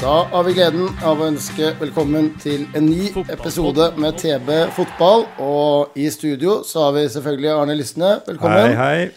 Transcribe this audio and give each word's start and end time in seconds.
Da 0.00 0.12
har 0.30 0.44
vi 0.46 0.52
gleden 0.54 0.90
av 1.02 1.18
å 1.18 1.26
ønske 1.26 1.72
velkommen 1.80 2.28
til 2.38 2.66
en 2.78 2.86
ny 2.86 3.08
episode 3.34 3.88
med 3.98 4.18
TB 4.20 4.50
fotball. 4.76 5.24
Og 5.42 5.96
i 5.98 6.06
studio 6.14 6.60
så 6.66 6.84
har 6.86 6.94
vi 6.94 7.02
selvfølgelig 7.10 7.50
Arne 7.54 7.74
Lysne. 7.78 8.12
Velkommen. 8.28 8.76
Hei, 8.78 8.78
hei. 8.78 9.08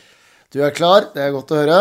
Du 0.52 0.60
er 0.66 0.74
klar, 0.76 1.06
det 1.14 1.22
er 1.28 1.36
godt 1.36 1.54
å 1.54 1.60
høre. 1.62 1.78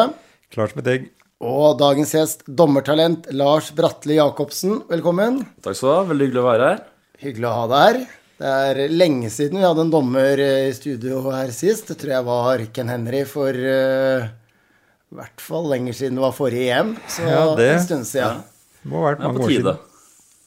Klar 0.53 0.71
som 0.73 0.83
et 0.83 0.91
egg. 0.93 1.09
Og 1.41 1.79
dagens 1.81 2.13
gjest, 2.13 2.45
dommertalent 2.45 3.31
Lars 3.33 3.71
Bratli 3.77 4.19
Jacobsen. 4.19 4.83
Velkommen. 4.93 5.41
Takk 5.65 5.79
skal 5.79 5.89
du 5.89 5.95
ha. 5.95 6.05
Veldig 6.13 6.29
hyggelig 6.29 6.43
å 6.45 6.49
være 6.51 6.69
her. 6.69 6.85
Hyggelig 7.25 7.49
å 7.49 7.55
ha 7.57 7.65
deg 7.73 7.87
her. 7.87 8.03
Det 8.41 8.53
er 8.67 8.93
lenge 8.93 9.33
siden 9.33 9.61
vi 9.61 9.67
hadde 9.67 9.83
en 9.85 9.93
dommer 9.93 10.41
eh, 10.45 10.69
i 10.69 10.77
studio 10.77 11.25
her 11.33 11.51
sist. 11.57 11.89
Det 11.89 11.97
tror 12.01 12.15
jeg 12.19 12.29
var 12.29 12.63
Ken 12.77 12.89
Henry 12.93 13.25
for 13.29 13.53
uh, 13.57 14.29
i 15.11 15.19
hvert 15.19 15.43
fall 15.45 15.67
lenger 15.73 15.97
siden 15.97 16.17
det 16.21 16.25
var 16.25 16.37
forrige 16.37 16.77
EM. 16.79 16.95
Så 17.09 17.25
Ja, 17.29 17.43
det- 17.57 17.73
en 17.75 17.85
stund 17.89 18.09
siden. 18.09 18.41
Må 18.89 19.03
ha 19.03 19.11
vært 19.11 19.25
mange 19.27 19.45
år 19.45 19.55
siden. 19.55 19.87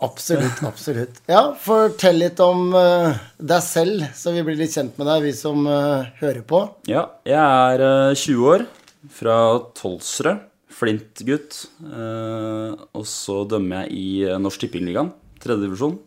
Absolutt, 0.03 0.63
absolutt. 0.67 1.19
Ja, 1.31 1.43
fortell 1.63 2.17
litt 2.19 2.39
om 2.43 2.73
uh, 2.75 3.13
deg 3.39 3.61
selv, 3.63 4.07
så 4.17 4.33
vi 4.35 4.43
blir 4.43 4.57
litt 4.59 4.73
kjent 4.75 4.97
med 4.99 5.07
deg, 5.07 5.29
vi 5.29 5.35
som 5.37 5.63
uh, 5.69 6.09
hører 6.19 6.41
på. 6.47 6.65
Ja, 6.91 7.05
jeg 7.29 7.39
er 7.39 7.85
uh, 7.85 8.17
20 8.17 8.49
år, 8.55 8.65
fra 9.13 9.37
Tolsrød. 9.79 10.49
Flint-gutt. 10.73 11.59
Eh, 11.85 12.73
og 12.97 13.05
så 13.09 13.43
dømmer 13.49 13.83
jeg 13.83 13.93
i 13.93 14.07
eh, 14.27 14.39
Norsk 14.41 14.65
Tippingligaen, 14.65 15.11
tredjedivisjon, 15.43 15.97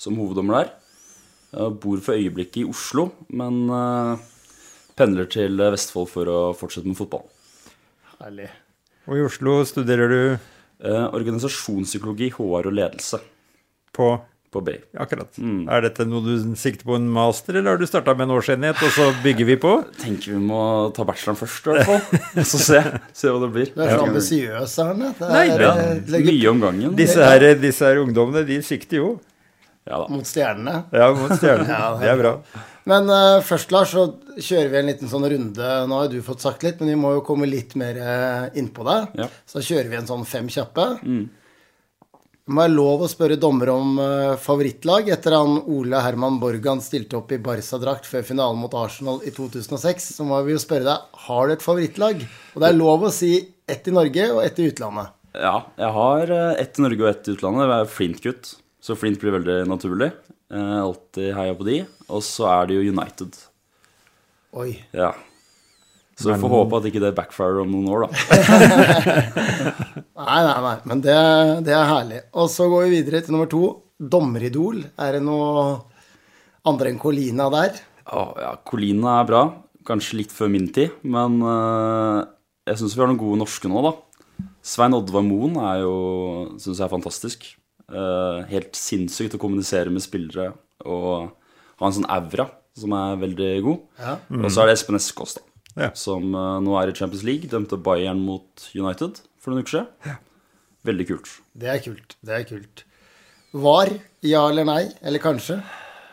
som 0.00 0.18
hoveddommer 0.20 0.60
der. 0.60 0.72
Jeg 1.54 1.76
bor 1.82 2.02
for 2.02 2.18
øyeblikket 2.18 2.62
i 2.62 2.66
Oslo, 2.70 3.08
men 3.34 3.64
eh, 3.74 4.24
pendler 4.98 5.28
til 5.30 5.58
eh, 5.60 5.72
Vestfold 5.74 6.10
for 6.12 6.30
å 6.30 6.40
fortsette 6.58 6.88
med 6.90 6.98
fotball. 6.98 7.26
Herlig. 8.20 8.50
Og 9.10 9.18
i 9.18 9.26
Oslo 9.26 9.58
studerer 9.68 10.12
du 10.12 10.20
Eh, 10.84 11.04
organisasjonspsykologi, 11.16 12.30
HR 12.36 12.68
og 12.68 12.72
ledelse 12.76 13.20
på 13.94 14.12
på 14.54 14.60
BI. 14.62 14.76
Akkurat. 15.02 15.34
Mm. 15.42 15.64
Er 15.66 15.82
dette 15.82 16.04
noe 16.06 16.22
du 16.22 16.54
sikter 16.58 16.86
på 16.86 16.94
en 16.94 17.08
master, 17.10 17.56
eller 17.58 17.74
har 17.74 17.80
du 17.80 17.88
starta 17.90 18.14
med 18.14 18.28
en 18.28 18.34
årsenhet, 18.36 18.78
og 18.86 18.92
så 18.94 19.08
bygger 19.24 19.48
vi 19.48 19.56
på? 19.58 19.72
Tenker 19.98 20.36
vi 20.36 20.42
må 20.42 20.60
ta 20.94 21.06
bacheloren 21.08 21.40
først, 21.40 21.66
i 21.66 21.74
hvert 21.74 21.88
fall. 21.88 22.44
Så 22.52 22.60
se, 22.62 22.82
se 23.16 23.32
hva 23.32 23.40
det 23.42 23.48
blir. 23.56 23.72
Du 23.74 23.82
er 23.82 23.96
så 23.96 24.04
ambisiøs, 24.06 24.76
Arne. 24.84 25.10
Nei, 25.24 25.42
er, 25.56 25.64
Ja, 25.64 25.72
legger 26.14 26.30
mye 26.30 26.52
om 26.52 26.62
gangen. 26.62 26.94
Disse 27.00 27.26
her, 27.26 27.48
disse 27.58 27.88
her 27.88 28.02
ungdommene, 28.04 28.44
de 28.46 28.60
sikter 28.62 29.00
jo. 29.00 29.08
Ja 29.84 29.98
da. 30.04 30.06
mot 30.14 30.28
stjernene. 30.28 30.76
Ja, 30.94 31.10
mot 31.18 31.34
stjernene. 31.34 31.68
Ja, 31.74 31.90
det 31.98 32.06
det 32.06 32.12
er 32.14 32.22
bra. 32.22 32.34
Men 32.88 33.08
uh, 33.08 33.40
først, 33.44 33.72
Lars, 33.72 33.94
så 33.94 34.04
kjører 34.36 34.68
vi 34.72 34.80
en 34.80 34.90
liten 34.90 35.10
sånn 35.10 35.24
runde. 35.30 35.70
Nå 35.88 36.02
har 36.02 36.10
du 36.12 36.18
fått 36.24 36.44
sagt 36.44 36.66
litt, 36.66 36.82
men 36.82 36.92
vi 36.92 36.98
må 37.00 37.14
jo 37.16 37.24
komme 37.24 37.48
litt 37.48 37.72
mer 37.80 37.96
uh, 37.96 38.50
innpå 38.56 38.84
deg. 38.84 39.16
Ja. 39.22 39.30
Så 39.48 39.64
kjører 39.64 39.88
vi 39.88 39.98
en 40.00 40.10
sånn 40.10 40.26
fem 40.28 40.50
kjappe. 40.52 40.90
Mm. 41.00 41.24
må 42.52 42.66
jeg 42.66 42.74
lov 42.74 43.06
å 43.06 43.08
spørre 43.08 43.38
dommer 43.40 43.70
om 43.72 43.96
uh, 43.96 44.34
favorittlag 44.36 45.08
etter 45.14 45.32
han 45.32 45.62
Ole 45.72 46.02
Herman 46.04 46.36
Borgan 46.42 46.84
stilte 46.84 47.16
opp 47.16 47.32
i 47.32 47.40
Barca-drakt 47.40 48.04
før 48.10 48.26
finalen 48.28 48.60
mot 48.60 48.76
Arsenal 48.76 49.24
i 49.24 49.32
2006. 49.32 50.10
Så 50.18 50.28
må 50.28 50.42
vi 50.44 50.52
jo 50.52 50.60
spørre 50.60 50.90
deg 50.90 51.24
har 51.24 51.48
du 51.48 51.56
et 51.56 51.64
favorittlag. 51.64 52.20
Og 52.52 52.60
det 52.60 52.68
er 52.68 52.76
lov 52.76 53.08
å 53.08 53.14
si 53.14 53.38
ett 53.64 53.88
i 53.88 53.96
Norge 53.96 54.28
og 54.34 54.44
ett 54.44 54.60
i 54.60 54.68
utlandet. 54.68 55.16
Ja, 55.34 55.56
jeg 55.80 55.90
har 55.96 56.36
ett 56.52 56.76
i 56.76 56.84
Norge 56.84 57.00
og 57.00 57.10
ett 57.14 57.32
i 57.32 57.38
utlandet. 57.38 57.64
Jeg 57.64 57.80
er 57.80 57.92
Flint-gutt, 57.96 58.54
så 58.84 58.94
Flint 58.94 59.24
blir 59.24 59.38
veldig 59.40 59.62
naturlig. 59.72 60.12
Eh, 60.54 60.78
alltid 60.78 61.34
heia 61.34 61.54
på 61.58 61.66
de. 61.66 61.82
Og 62.08 62.22
så 62.22 62.46
er 62.52 62.68
det 62.70 62.76
jo 62.78 62.86
United. 62.94 63.34
Oi. 64.54 64.78
Ja. 64.94 65.10
Så 66.14 66.30
vi 66.30 66.38
får 66.38 66.52
håpe 66.52 66.78
at 66.78 66.84
ikke 66.86 67.02
det 67.02 67.10
backfirer 67.16 67.64
om 67.64 67.72
noen 67.72 67.88
år, 67.90 68.00
da. 68.04 68.08
Nei, 70.14 70.42
nei, 70.46 70.58
nei. 70.62 70.76
Men 70.86 71.00
det, 71.02 71.16
det 71.66 71.74
er 71.74 71.88
herlig. 71.90 72.20
Og 72.38 72.46
så 72.52 72.68
går 72.70 72.84
vi 72.86 73.00
videre 73.00 73.18
til 73.24 73.34
nummer 73.34 73.48
to. 73.50 73.62
Dommeridol. 73.98 74.78
Er 74.94 75.10
det 75.16 75.22
noe 75.26 75.82
andre 76.70 76.90
enn 76.92 77.00
Colina 77.02 77.48
der? 77.52 77.72
Å, 78.06 78.22
ja, 78.38 78.52
Colina 78.62 79.18
er 79.18 79.26
bra. 79.28 79.42
Kanskje 79.84 80.18
litt 80.22 80.32
før 80.32 80.48
min 80.54 80.70
tid, 80.72 80.90
men 81.02 81.42
uh, 81.44 82.22
jeg 82.70 82.78
syns 82.80 82.94
vi 82.94 83.00
har 83.02 83.08
noen 83.10 83.20
gode 83.20 83.40
norske 83.42 83.68
nå, 83.68 83.78
da. 83.84 83.92
Svein 84.64 84.96
Oddvar 84.96 85.26
Moen 85.26 85.58
er 85.60 85.82
jo, 85.82 85.92
syns 86.62 86.78
jeg 86.78 86.86
er 86.86 86.94
fantastisk. 86.94 87.50
Eh, 87.92 88.44
helt 88.48 88.76
sinnssykt 88.78 89.34
å 89.36 89.40
kommunisere 89.40 89.92
med 89.92 90.00
spillere 90.00 90.54
og 90.88 91.34
ha 91.80 91.88
en 91.88 91.96
sånn 91.98 92.08
aura 92.08 92.46
som 92.74 92.94
er 92.96 93.18
veldig 93.20 93.50
god. 93.66 93.82
Ja. 94.00 94.14
Og 94.40 94.46
så 94.50 94.62
er 94.62 94.70
det 94.70 94.78
Espen 94.78 94.96
Eskås, 94.98 95.36
da. 95.36 95.44
Ja. 95.74 95.90
Som 95.98 96.30
uh, 96.38 96.60
nå 96.62 96.76
er 96.78 96.90
i 96.90 96.94
Champions 96.94 97.24
League. 97.26 97.50
Dømte 97.50 97.76
Bayern 97.82 98.20
mot 98.22 98.68
United 98.78 99.18
for 99.42 99.50
noen 99.50 99.64
uker 99.64 99.76
siden. 99.76 100.20
Veldig 100.86 101.06
kult. 101.08 101.32
Det 101.58 101.70
er 101.72 101.80
kult. 101.82 102.14
Det 102.22 102.36
er 102.36 102.46
kult. 102.46 102.84
Var? 103.64 103.90
Ja 104.26 104.44
eller 104.50 104.66
nei? 104.68 104.84
Eller 105.02 105.22
kanskje? 105.22 105.58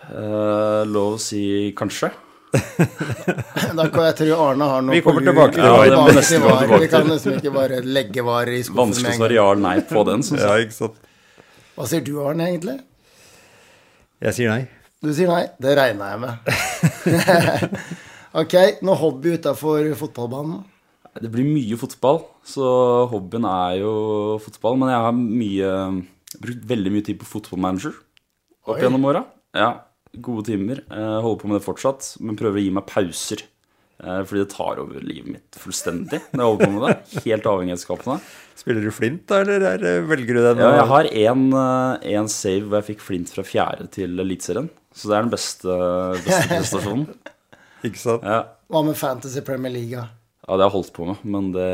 Uh, 0.09 0.82
lov 0.90 1.18
å 1.18 1.22
si 1.22 1.44
kanskje. 1.78 2.12
Da 3.78 3.86
kan 3.88 4.09
jeg 4.09 4.16
tro 4.18 4.38
Arne 4.44 4.66
har 4.68 4.82
noe 4.84 4.98
Vi 4.98 5.03
kommer 5.06 5.24
tilbake 5.24 5.56
til 5.56 5.64
Ja, 5.64 5.76
var. 5.78 6.09
det 6.12 6.26
gå 6.28 6.42
var. 6.44 6.74
Vi 6.84 6.90
kan 6.92 7.08
nesten 7.08 7.38
ikke 7.38 7.53
bare 7.56 7.78
legge 7.86 8.26
var 8.28 8.50
i 8.52 8.58
skuffen 8.59 8.82
Vanskelig 8.82 9.14
å 9.14 9.20
svare 9.22 9.38
ja 9.38 9.46
eller 9.53 9.64
nei 9.64 9.78
på 9.88 10.03
den, 10.09 10.26
syns 10.28 10.44
Ja, 10.44 10.58
ikke 10.59 10.76
sant. 10.76 11.00
Hva 11.81 11.88
sier 11.90 12.03
du, 12.06 12.12
Arne, 12.22 12.46
egentlig? 12.46 12.75
Jeg 14.22 14.36
sier 14.38 14.52
nei. 14.52 14.68
Du 15.02 15.08
sier 15.18 15.31
nei. 15.31 15.47
Det 15.58 15.72
regner 15.80 16.12
jeg 16.12 16.19
med. 16.22 16.52
ok, 18.44 18.53
noe 18.86 18.97
hobby 19.00 19.31
utafor 19.34 19.88
fotballbanen? 19.97 20.59
Det 21.18 21.31
blir 21.34 21.47
mye 21.50 21.80
fotball, 21.81 22.22
så 22.46 22.68
hobbyen 23.09 23.47
er 23.50 23.80
jo 23.80 23.94
fotball. 24.46 24.78
Men 24.78 24.94
jeg 24.94 25.08
har 25.08 25.18
mye, 25.18 25.72
brukt 26.46 26.70
veldig 26.70 26.94
mye 26.94 27.08
tid 27.09 27.18
på 27.24 27.31
fotballmanager 27.31 27.97
opp 27.97 28.75
Oi. 28.75 28.84
gjennom 28.84 29.09
åra. 29.09 29.25
Ja, 29.58 29.72
gode 30.22 30.52
timer. 30.52 30.84
Jeg 30.86 31.25
holder 31.25 31.41
på 31.41 31.50
med 31.50 31.58
det 31.58 31.66
fortsatt, 31.66 32.12
men 32.22 32.38
prøver 32.38 32.62
å 32.62 32.66
gi 32.68 32.75
meg 32.78 32.86
pauser. 32.94 33.41
Eh, 34.01 34.22
Fordi 34.25 34.41
det 34.44 34.50
tar 34.53 34.79
over 34.81 35.03
livet 35.06 35.29
mitt 35.35 35.57
fullstendig 35.62 36.19
når 36.34 36.41
jeg 36.41 36.47
holder 36.50 36.66
på 36.66 36.72
med 36.75 36.85
det. 36.88 37.23
Helt 37.28 37.50
avhengighetsskapende. 37.51 38.19
Spiller 38.62 38.85
du 38.85 38.91
flint, 38.94 39.23
da, 39.29 39.41
eller 39.45 39.66
er, 39.72 39.85
velger 40.09 40.38
du 40.38 40.41
den? 40.45 40.62
Ja, 40.62 40.72
jeg 40.79 40.88
har 40.91 41.09
én 41.23 41.44
en 42.22 42.31
save 42.34 42.66
hvor 42.67 42.79
jeg 42.81 42.90
fikk 42.94 43.03
flint 43.06 43.34
fra 43.34 43.45
fjerde 43.45 43.88
til 43.94 44.17
Eliteserien. 44.22 44.69
Så 44.94 45.07
det 45.11 45.17
er 45.19 45.28
den 45.28 45.34
beste, 45.34 45.75
beste 46.25 46.47
prestasjonen. 46.56 47.06
Ikke 47.88 48.01
sant? 48.01 48.25
Ja. 48.28 48.41
Hva 48.72 48.81
med 48.85 48.97
Fantasy 49.00 49.41
Premier 49.45 49.73
League? 49.73 50.01
ja, 50.41 50.56
det 50.57 50.66
har 50.66 50.69
jeg 50.72 50.73
holdt 50.73 50.94
på 50.95 51.06
med, 51.07 51.19
men 51.31 51.51
det 51.53 51.67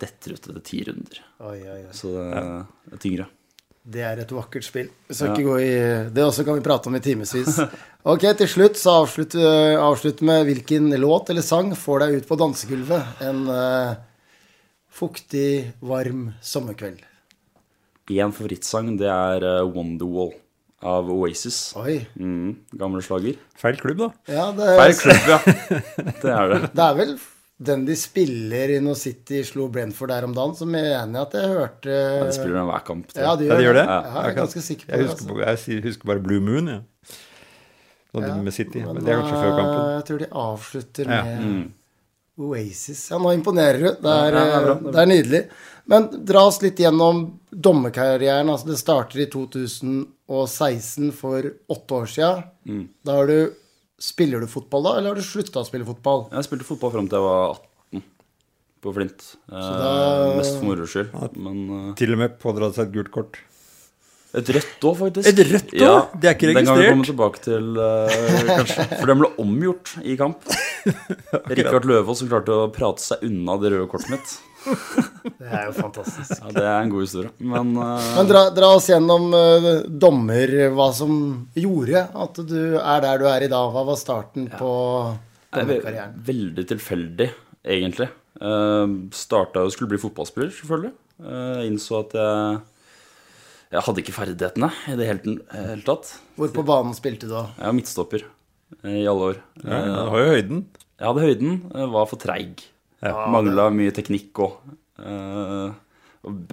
detter 0.00 0.32
ut 0.34 0.46
etter 0.48 0.62
ti 0.64 0.80
runder. 0.88 1.18
Oi, 1.44 1.58
oi, 1.60 1.80
oi. 1.84 1.92
Så 1.94 2.10
det 2.16 2.40
er 2.96 3.00
tyngre. 3.04 3.26
Det 3.82 4.02
er 4.06 4.20
et 4.22 4.30
vakkert 4.30 4.62
spill. 4.62 4.90
Vi 5.10 5.16
skal 5.16 5.32
ikke 5.32 5.48
gå 5.48 5.56
i 5.58 5.72
Det 6.14 6.22
også 6.22 6.44
kan 6.46 6.54
vi 6.54 6.62
prate 6.64 6.90
om 6.90 6.98
i 6.98 7.02
timevis. 7.02 7.58
Ok, 8.02 8.24
til 8.34 8.48
slutt 8.50 8.80
så 8.80 8.96
avslutt, 9.04 9.36
vi 9.38 9.50
avslutt 9.78 10.24
med 10.26 10.48
hvilken 10.48 10.88
låt 10.98 11.28
eller 11.30 11.44
sang 11.46 11.68
får 11.78 12.02
deg 12.02 12.16
ut 12.16 12.24
på 12.26 12.38
dansegulvet 12.40 13.20
en 13.22 13.44
uh, 13.46 13.92
fuktig, 14.90 15.70
varm 15.78 16.32
sommerkveld. 16.42 17.04
Én 18.10 18.34
favorittsang, 18.34 18.96
det 18.98 19.06
er 19.06 19.46
eh, 19.46 19.60
Wonderwall 19.70 20.32
av 20.82 21.06
Oasis. 21.14 21.60
Oi. 21.78 22.00
Mm, 22.18 22.56
gamle 22.74 23.04
slager. 23.06 23.38
Feil 23.54 23.78
klubb, 23.78 24.02
da. 24.02 24.10
Ja, 24.34 24.48
det, 24.56 24.72
Feil 24.80 24.98
klubb, 24.98 25.30
ja. 25.30 25.38
Det 26.24 26.34
er 26.34 26.50
det. 26.50 26.60
det 26.76 26.84
er 26.88 26.98
vel 26.98 27.14
den 27.60 27.84
de 27.86 27.94
spiller 27.96 28.70
i 28.70 28.78
når 28.80 28.96
City 28.96 29.42
slo 29.44 29.68
Brentford 29.68 30.08
der 30.08 30.24
om 30.24 30.32
dagen, 30.34 30.54
så 30.56 30.66
mener 30.66 30.88
jeg 30.90 31.16
at 31.20 31.32
jeg 31.32 31.48
hørte 31.52 31.90
ja, 31.90 32.24
De 32.24 32.32
spiller 32.32 32.56
den 32.58 32.66
hver 32.70 32.84
kamp. 32.84 33.12
Ja, 33.14 33.36
de 33.36 33.44
de 33.44 33.46
Ja, 33.46 33.54
gjør 33.54 33.58
de 33.58 33.64
gjør 33.64 33.74
det? 33.74 33.84
Ja, 33.86 34.00
jeg 34.22 34.30
er 34.32 34.34
ganske 34.40 34.62
sikker 34.62 34.86
på 34.86 34.90
Jeg 34.90 34.98
det. 34.98 35.10
husker, 35.10 35.44
Altså. 35.46 35.70
jeg 35.72 35.82
husker 35.82 36.04
bare 36.06 36.20
Blue 36.24 36.40
Moon, 36.40 36.66
jeg. 36.68 36.82
Nå 38.14 38.20
Ja, 38.26 38.34
med 38.42 38.52
City. 38.52 38.78
Men 38.78 38.94
Men, 38.94 39.04
det 39.04 39.12
er 39.14 39.20
kanskje 39.22 39.42
før 39.42 39.54
kampen. 39.56 39.92
Jeg 39.96 40.04
tror 40.08 40.18
de 40.18 40.26
avslutter 40.32 41.04
Ja. 41.10 41.22
med 41.24 41.40
Mm. 41.44 41.72
Oasis. 42.38 43.10
Ja, 43.10 43.18
nå 43.18 43.30
imponerer 43.36 43.78
du. 43.78 43.88
Det 44.02 44.04
er, 44.04 44.24
Ja, 44.24 44.30
det 44.30 44.42
er 44.42 44.64
bra, 44.64 44.72
eh, 44.72 44.78
det 44.80 44.86
er 44.86 44.92
det 44.92 45.00
er 45.02 45.06
nydelig. 45.06 45.48
Men 45.86 46.24
dra 46.24 46.40
oss 46.46 46.62
litt 46.62 46.76
gjennom 46.76 47.38
dommerkarrieren. 47.54 48.48
Altså, 48.48 48.66
det 48.66 48.78
starter 48.78 49.20
i 49.20 49.26
2016 49.26 51.12
for 51.12 51.42
åtte 51.70 51.90
år 51.94 52.06
siden. 52.08 52.42
Mm. 52.66 52.88
Da 53.04 53.12
har 53.18 53.26
du 53.26 53.52
Spiller 54.02 54.42
du 54.42 54.48
fotball 54.50 54.82
da, 54.88 54.92
eller 54.98 55.12
har 55.12 55.20
du 55.20 55.22
slutta 55.26 55.62
å 55.62 55.68
spille 55.68 55.86
fotball? 55.86 56.24
Jeg 56.32 56.48
spilte 56.48 56.66
fotball 56.66 56.90
fram 56.96 57.06
til 57.10 57.20
jeg 57.20 57.26
var 57.28 57.52
18 57.54 58.02
på 58.82 58.92
Flint. 58.96 59.22
Eh, 59.46 59.70
da- 59.78 60.34
Mest 60.40 60.56
for 60.58 60.66
moro 60.72 60.88
skyld. 60.90 61.12
Men 61.38 61.58
eh, 61.76 61.94
Til 62.00 62.14
og 62.16 62.18
med 62.24 62.34
pådratt 62.42 62.74
seg 62.74 62.88
et 62.88 62.94
gult 62.96 63.12
kort. 63.14 63.38
et 64.34 64.48
rødt 64.56 64.86
òg, 64.88 64.96
faktisk. 65.04 65.28
Et 65.28 65.42
rødt 65.52 65.72
ja, 65.76 65.92
Det 66.18 66.30
er 66.30 66.34
ikke 66.34 66.48
registrert? 66.50 66.56
Den 66.56 66.66
kan 66.66 66.80
vi 66.82 66.90
komme 66.90 67.06
tilbake 67.12 67.42
til, 67.44 67.66
uh, 67.78 68.56
kanskje. 68.56 68.86
For 68.98 69.06
den 69.12 69.20
ble 69.22 69.30
omgjort 69.44 69.92
i 70.02 70.16
kamp. 70.18 70.48
Rikard 71.52 71.86
Løvaas 71.86 72.22
som 72.24 72.30
klarte 72.32 72.56
å 72.56 72.70
prate 72.74 73.04
seg 73.04 73.22
unna 73.28 73.58
det 73.62 73.70
røde 73.76 73.86
kortet 73.92 74.16
mitt. 74.16 74.34
Det 75.42 75.48
er 75.48 75.66
jo 75.68 75.74
fantastisk. 75.76 76.32
Ja, 76.38 76.50
Det 76.54 76.62
er 76.62 76.78
en 76.84 76.90
god 76.92 77.04
historie. 77.04 77.30
Men, 77.38 77.72
uh... 77.78 78.08
Men 78.16 78.30
dra, 78.30 78.42
dra 78.54 78.70
oss 78.76 78.88
gjennom 78.90 79.28
uh, 79.34 79.68
dommer, 79.86 80.52
hva 80.74 80.88
som 80.96 81.12
gjorde 81.58 82.04
at 82.24 82.40
du 82.48 82.78
er 82.78 83.04
der 83.04 83.22
du 83.22 83.28
er 83.30 83.46
i 83.46 83.50
dag. 83.52 83.70
Hva 83.74 83.84
var 83.90 83.98
starten 84.00 84.48
på 84.50 84.72
det 85.12 85.60
er 85.60 85.64
dommerkarrieren? 85.66 86.18
veldig 86.30 86.66
tilfeldig, 86.72 87.28
egentlig. 87.76 88.08
Uh, 88.42 89.06
starta 89.14 89.62
jo 89.66 89.72
skulle 89.74 89.92
bli 89.94 90.02
fotballspiller, 90.02 90.52
selvfølgelig. 90.58 90.94
Uh, 91.22 91.62
innså 91.68 92.00
at 92.02 92.14
jeg 92.18 92.60
Jeg 93.72 93.82
hadde 93.86 94.00
ikke 94.02 94.12
ferdighetene 94.12 94.68
i 94.90 94.94
det 94.98 95.06
hele, 95.08 95.34
hele 95.54 95.84
tatt. 95.86 96.10
Hvor 96.36 96.50
på 96.52 96.64
banen 96.68 96.92
spilte 96.96 97.24
du 97.24 97.32
da? 97.32 97.46
Jeg 97.56 97.70
var 97.70 97.76
midtstopper 97.78 98.24
eh, 98.82 98.98
i 99.00 99.06
alle 99.08 99.30
år. 99.30 99.38
Ja, 99.62 99.78
du 99.86 99.94
har 100.12 100.18
jo 100.20 100.34
høyden. 100.34 100.58
Jeg 101.00 101.06
hadde 101.08 101.22
høyden, 101.24 101.54
eh, 101.72 101.86
var 101.94 102.10
for 102.10 102.20
treig. 102.20 102.60
Mangla 103.02 103.68
mye 103.74 103.90
teknikk 103.94 104.38
òg. 104.44 104.58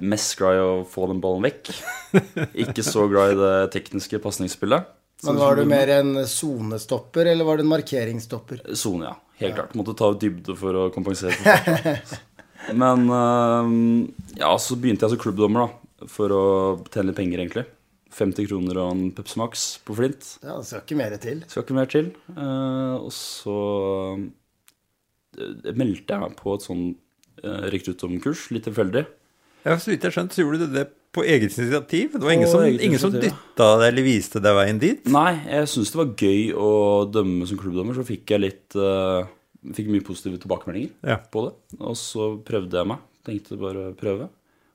mest 0.02 0.38
glad 0.40 0.58
i 0.58 0.62
å 0.64 0.70
få 0.90 1.08
den 1.12 1.20
ballen 1.22 1.46
vekk. 1.46 1.70
Ikke 2.66 2.82
så 2.86 3.06
glad 3.12 3.36
i 3.36 3.40
det 3.40 3.54
tekniske 3.76 4.20
pasningsspillet. 4.24 4.88
Men 5.28 5.36
Var 5.36 5.60
du 5.60 5.66
mer 5.68 5.92
en 6.00 6.14
sonestopper, 6.28 7.28
eller 7.28 7.46
var 7.46 7.60
du 7.60 7.66
en 7.66 7.74
markeringsstopper? 7.74 8.62
Sone, 8.74 9.10
ja. 9.12 9.16
Helt 9.40 9.56
klart. 9.56 9.76
Måtte 9.76 9.94
ta 10.00 10.10
ut 10.14 10.20
dybde 10.22 10.56
for 10.60 10.76
å 10.80 10.88
kompensere. 10.96 11.36
for. 11.36 12.18
Men 12.82 13.06
eh, 13.14 13.70
ja, 14.40 14.54
så 14.60 14.78
begynte 14.80 15.06
jeg 15.08 15.16
som 15.16 15.22
klubbdommer, 15.22 15.68
da. 15.68 16.08
For 16.12 16.32
å 16.32 16.44
tjene 16.88 17.12
litt 17.12 17.20
penger, 17.20 17.44
egentlig. 17.44 17.66
50 18.16 18.48
kroner 18.50 18.80
og 18.82 18.90
en 18.96 19.04
Pepsi 19.16 19.38
Max 19.40 19.66
på 19.86 19.96
Flint. 20.00 20.26
Ja, 20.42 20.56
Det 20.58 20.66
skal 20.72 20.82
ikke 20.86 20.98
mer 20.98 21.16
til. 21.22 21.44
Skal 21.52 21.66
ikke 21.68 21.78
mer 21.78 21.92
til. 21.92 22.10
Eh, 22.34 22.96
og 22.98 23.12
så 23.16 23.58
eh, 24.16 24.24
meldte 25.76 26.16
jeg 26.16 26.24
meg 26.24 26.36
på 26.40 26.54
et 26.58 26.66
sånn 26.66 26.86
uh, 27.44 27.66
rekruttomkurs, 27.74 28.48
litt 28.56 28.66
tilfeldig. 28.70 29.06
Ja, 29.66 29.76
Så 29.78 29.92
vidt 29.92 30.06
jeg 30.08 30.16
skjønte, 30.16 30.38
så 30.38 30.46
gjorde 30.46 30.66
du 30.68 30.74
det 30.78 30.86
på 31.16 31.24
eget 31.26 31.56
initiativ? 31.58 32.14
Det 32.14 32.22
var 32.24 32.32
ingen 32.36 32.48
som, 32.52 32.64
ingen 32.70 33.02
som 33.02 33.12
dytta 33.12 33.66
deg 33.82 33.88
eller 33.90 34.06
viste 34.06 34.40
deg 34.44 34.56
veien 34.56 34.80
dit? 34.80 35.08
Nei, 35.12 35.34
jeg 35.50 35.68
syntes 35.72 35.92
det 35.96 36.00
var 36.00 36.12
gøy 36.22 36.44
å 36.54 36.70
dømme 37.12 37.48
som 37.50 37.60
klubbdommer, 37.60 37.98
så 37.98 38.06
fikk 38.08 38.36
jeg 38.36 38.44
litt 38.46 38.78
uh, 38.80 39.26
Fikk 39.76 39.90
mye 39.92 40.04
positive 40.08 40.38
tilbakemeldinger 40.40 40.94
Ja. 41.04 41.18
på 41.20 41.42
det. 41.50 41.80
Og 41.84 41.98
så 42.00 42.30
prøvde 42.48 42.78
jeg 42.80 42.88
meg. 42.88 43.02
Tenkte 43.28 43.58
bare 43.60 43.90
prøve. 44.00 44.30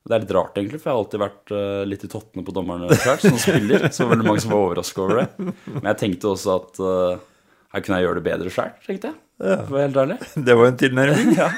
Og 0.05 0.11
det 0.11 0.13
er 0.13 0.21
litt 0.21 0.33
rart, 0.37 0.59
egentlig, 0.61 0.77
for 0.77 0.91
jeg 0.91 0.93
har 0.93 1.01
alltid 1.01 1.21
vært 1.23 1.53
uh, 1.57 1.81
litt 1.89 2.03
i 2.05 2.09
tottene 2.11 2.43
på 2.45 2.53
dommerne 2.53 2.93
sjøl 3.01 3.17
som 3.23 3.39
spiller. 3.41 3.87
Så 3.89 4.05
var 4.05 4.11
veldig 4.13 4.27
mange 4.29 4.43
som 4.43 4.53
var 4.53 4.61
overraska 4.67 5.01
over 5.01 5.23
det. 5.23 5.53
Men 5.71 5.89
jeg 5.89 5.97
tenkte 6.03 6.29
også 6.35 6.53
at 6.59 6.81
uh, 6.85 7.23
her 7.73 7.81
kunne 7.87 7.97
jeg 7.97 8.05
gjøre 8.05 8.19
det 8.21 8.27
bedre 8.29 8.53
sjøl, 8.53 8.75
tenkte 8.85 9.09
jeg. 9.09 9.17
For 9.39 9.65
å 9.67 9.75
være 9.75 9.87
helt 9.87 10.01
ærlig. 10.03 10.19
Det 10.47 10.55
var 10.59 10.69
en 10.69 10.77
tilnærming. 10.79 11.33
ja. 11.41 11.49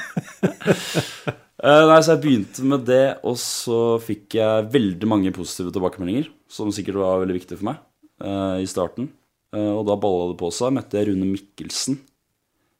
nei, 1.88 2.00
så 2.02 2.14
jeg 2.14 2.22
begynte 2.24 2.66
med 2.66 2.86
det, 2.88 3.04
og 3.26 3.38
så 3.42 3.80
fikk 4.02 4.38
jeg 4.40 4.68
veldig 4.74 5.10
mange 5.10 5.34
positive 5.36 5.74
tilbakemeldinger, 5.74 6.30
som 6.50 6.72
sikkert 6.74 7.00
var 7.02 7.22
veldig 7.22 7.38
viktig 7.38 7.58
for 7.60 7.70
meg 7.70 7.80
eh, 8.24 8.64
i 8.64 8.68
starten. 8.70 9.10
Eh, 9.54 9.72
og 9.72 9.84
da 9.88 9.96
balla 10.00 10.32
det 10.32 10.38
på 10.40 10.50
seg. 10.54 10.74
Møtte 10.76 10.98
jeg 11.00 11.10
Rune 11.10 11.28
Mikkelsen 11.30 12.00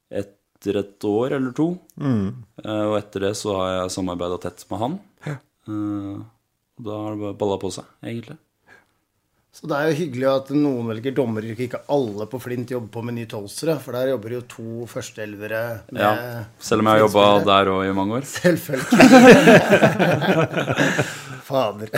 etter 0.09 0.81
et 0.81 1.07
år 1.07 1.37
eller 1.37 1.55
to. 1.55 1.71
Eh, 1.99 2.83
og 2.89 2.97
etter 2.99 3.29
det 3.29 3.33
så 3.39 3.55
har 3.57 3.71
jeg 3.75 3.95
samarbeida 3.95 4.39
tett 4.43 4.65
med 4.71 4.83
han. 4.83 4.99
Eh, 5.29 6.19
og 6.79 6.85
da 6.85 7.01
har 7.03 7.15
det 7.15 7.23
bare 7.23 7.39
balla 7.39 7.59
på 7.61 7.71
seg, 7.75 7.87
egentlig. 8.05 8.39
Så 9.51 9.65
det 9.67 9.75
er 9.75 9.89
jo 9.89 9.97
hyggelig 9.97 10.27
at 10.29 10.49
noen 10.53 10.91
velger 10.91 11.15
dommeryrket. 11.17 11.63
Ikke 11.65 11.81
alle 11.91 12.27
på 12.29 12.39
Flint 12.41 12.69
jobber 12.69 12.91
på 12.93 13.01
med 13.03 13.17
nye 13.17 13.29
tolvsere. 13.29 13.79
for 13.81 13.97
der 13.97 14.11
jobber 14.11 14.35
jo 14.35 14.41
to 14.47 14.85
førsteelvere 14.87 15.61
med 15.91 16.01
Ja, 16.03 16.43
selv 16.59 16.83
om 16.83 16.85
jeg 16.87 16.93
har 16.93 17.03
jobba 17.07 17.23
der 17.47 17.71
òg 17.73 17.89
i 17.89 17.95
mange 17.97 18.19
år. 18.19 18.27
Selvfølgelig. 18.29 18.99
Fader. 21.49 21.89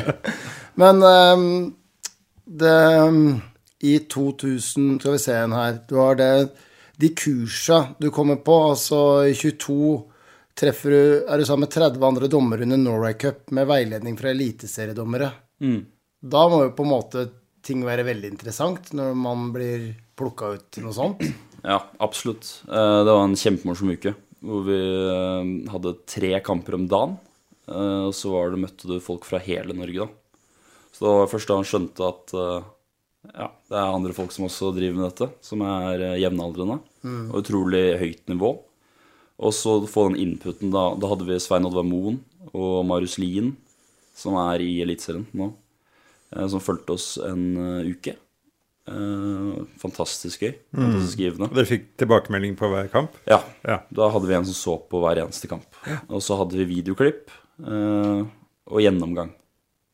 Men 0.82 1.02
um, 1.02 1.74
det 2.44 2.98
um, 3.06 3.40
I 3.80 3.98
2000 4.10 4.98
Skal 5.00 5.12
vi 5.12 5.18
se 5.22 5.36
en 5.38 5.52
her. 5.54 5.78
Du 5.88 5.94
har 6.02 6.18
det 6.18 6.50
De 7.00 7.08
kursa 7.16 7.94
du 7.98 8.10
kommer 8.10 8.36
på, 8.44 8.56
altså 8.72 9.22
i 9.30 9.34
22 9.34 10.02
treffer 10.58 10.90
du 10.90 11.02
Er 11.30 11.38
du 11.38 11.46
sammen 11.46 11.64
med 11.64 11.72
30 11.72 12.02
andre 12.04 12.28
dommere 12.28 12.66
under 12.66 12.76
Norway 12.76 13.14
Cup 13.14 13.50
med 13.56 13.66
veiledning 13.70 14.18
fra 14.18 14.34
eliteseriedommere. 14.34 15.30
Da 16.20 16.44
må 16.52 16.64
jo 16.66 16.72
på 16.76 16.84
en 16.84 16.92
måte 16.92 17.26
ting 17.64 17.82
være 17.84 18.04
veldig 18.08 18.30
interessant 18.32 18.90
når 18.96 19.14
man 19.16 19.50
blir 19.54 19.90
plukka 20.18 20.54
ut 20.56 20.66
til 20.74 20.86
noe 20.88 20.96
sånt. 20.96 21.24
Ja, 21.60 21.76
absolutt. 22.00 22.62
Eh, 22.72 23.00
Det 23.04 23.12
var 23.12 23.26
en 23.26 23.36
kjempemorsom 23.36 23.90
uke 23.92 24.14
hvor 24.40 24.62
vi 24.64 24.76
eh, 24.80 25.48
hadde 25.68 25.90
tre 26.08 26.30
kamper 26.40 26.78
om 26.78 26.86
dagen. 26.88 27.18
Eh, 27.68 28.06
Og 28.08 28.14
så 28.16 28.30
var 28.32 28.48
det, 28.54 28.62
møtte 28.62 28.88
du 28.88 28.94
folk 29.04 29.26
fra 29.28 29.36
hele 29.44 29.76
Norge, 29.76 30.06
da. 30.06 30.38
Så 30.96 31.04
det 31.04 31.12
var 31.18 31.28
først 31.28 31.50
da 31.52 31.58
han 31.58 31.68
skjønte 31.68 32.08
at 32.08 32.32
ja, 32.32 33.50
det 33.68 33.76
er 33.76 33.92
andre 33.92 34.16
folk 34.16 34.32
som 34.32 34.46
også 34.48 34.70
driver 34.72 34.96
med 35.02 35.06
dette, 35.10 35.28
som 35.44 35.60
er 35.68 36.06
jevnaldrende. 36.22 36.78
Mm. 37.04 37.26
Og 37.28 37.36
utrolig 37.42 37.84
høyt 38.00 38.24
nivå. 38.32 38.54
Og 39.44 39.52
så 39.56 39.76
få 39.88 40.08
den 40.08 40.16
inputen 40.24 40.72
da. 40.72 40.86
Da 40.96 41.12
hadde 41.12 41.28
vi 41.28 41.36
Svein 41.44 41.68
Oddvar 41.68 41.84
Moen 41.84 42.22
og 42.56 42.80
Marius 42.88 43.18
Lien, 43.20 43.52
som 44.16 44.40
er 44.48 44.64
i 44.64 44.78
Eliteserien 44.84 45.28
nå, 45.36 45.52
som 46.30 46.62
fulgte 46.62 46.94
oss 46.96 47.14
en 47.26 47.46
eh, 47.56 47.90
uke. 47.90 48.14
Eh, 48.90 49.64
Fantastisk 49.82 50.44
gøy. 50.46 50.54
Fantastisk 50.76 51.22
givende. 51.24 51.50
Dere 51.54 51.68
fikk 51.68 51.90
tilbakemelding 52.00 52.56
på 52.58 52.70
hver 52.72 52.90
kamp? 52.92 53.18
Ja. 53.30 53.42
Ja. 53.66 53.80
Da 53.94 54.10
hadde 54.14 54.30
vi 54.30 54.38
en 54.38 54.48
som 54.48 54.56
så 54.56 54.78
på 54.90 55.02
hver 55.02 55.22
eneste 55.24 55.50
kamp. 55.50 55.68
Og 56.08 56.22
så 56.24 56.38
hadde 56.40 56.58
vi 56.60 56.68
videoklipp 56.76 57.30
eh, 57.66 58.24
og 58.70 58.82
gjennomgang. 58.84 59.34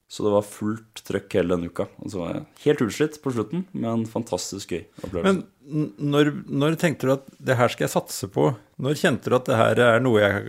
Så 0.06 0.23
det 0.23 0.31
var 0.37 0.44
fullt 0.47 1.00
trøkk 1.09 1.35
hele 1.35 1.56
denne 1.56 1.73
uka. 1.73 1.88
Og 1.99 2.12
så 2.12 2.21
var 2.21 2.35
jeg 2.35 2.44
helt 2.62 2.83
utslitt 2.85 3.17
på 3.25 3.33
slutten, 3.35 3.65
men 3.75 4.05
fantastisk 4.06 4.77
gøy 4.77 4.85
opplevelse. 5.03 5.41
Men 5.67 5.88
når, 5.99 6.31
når 6.47 6.77
tenkte 6.79 7.09
du 7.09 7.15
at 7.17 7.25
det 7.43 7.56
her 7.59 7.73
skal 7.73 7.88
jeg 7.88 7.94
satse 7.97 8.29
på? 8.31 8.53
Når 8.79 9.00
kjente 9.00 9.33
du 9.33 9.38
at 9.41 9.49
det 9.50 9.59
her 9.59 9.83
er 9.83 10.05
noe 10.05 10.23
jeg 10.23 10.45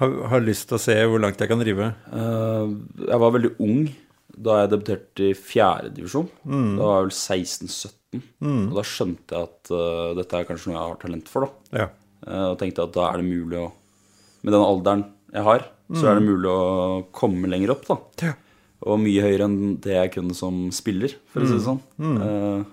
har, 0.00 0.16
har 0.32 0.42
lyst 0.42 0.66
til 0.66 0.80
å 0.80 0.82
se 0.82 0.96
hvor 1.06 1.22
langt 1.22 1.38
jeg 1.38 1.52
kan 1.52 1.62
drive? 1.62 1.92
Uh, 2.10 2.74
jeg 3.06 3.22
var 3.22 3.36
veldig 3.36 3.52
ung 3.62 3.84
da 4.36 4.60
jeg 4.62 4.70
debuterte 4.72 5.28
i 5.30 5.34
fjerdedivisjon. 5.36 6.28
Da 6.46 6.86
var 6.86 7.00
jeg 7.00 7.08
vel 7.08 7.16
16-17. 7.16 8.22
Og 8.68 8.76
da 8.76 8.84
skjønte 8.86 9.36
jeg 9.36 9.48
at 9.48 9.72
uh, 9.72 10.12
dette 10.18 10.38
er 10.38 10.48
kanskje 10.48 10.70
noe 10.70 10.78
jeg 10.78 10.90
har 10.90 11.00
talent 11.02 11.32
for. 11.32 11.46
da. 11.46 11.80
Ja. 11.82 11.88
Uh, 12.26 12.46
Og 12.52 12.58
tenkte 12.60 12.86
at 12.86 12.94
da 12.96 13.08
er 13.10 13.22
det 13.22 13.28
mulig 13.28 13.58
å 13.58 13.70
Med 14.42 14.54
den 14.56 14.64
alderen 14.66 15.04
jeg 15.32 15.46
har, 15.46 15.64
så 15.94 16.08
er 16.10 16.18
det 16.18 16.26
mulig 16.26 16.50
å 16.50 17.02
komme 17.14 17.46
lenger 17.48 17.76
opp, 17.76 17.84
da. 17.86 17.96
Ja. 18.26 18.32
Og 18.82 18.98
mye 18.98 19.22
høyere 19.22 19.46
enn 19.46 19.76
det 19.80 19.94
jeg 19.94 20.10
kunne 20.16 20.34
som 20.34 20.64
spiller, 20.74 21.14
for 21.30 21.44
å 21.44 21.46
si 21.46 21.54
det 21.54 21.62
sånn. 21.62 21.78
Uh, 22.02 22.64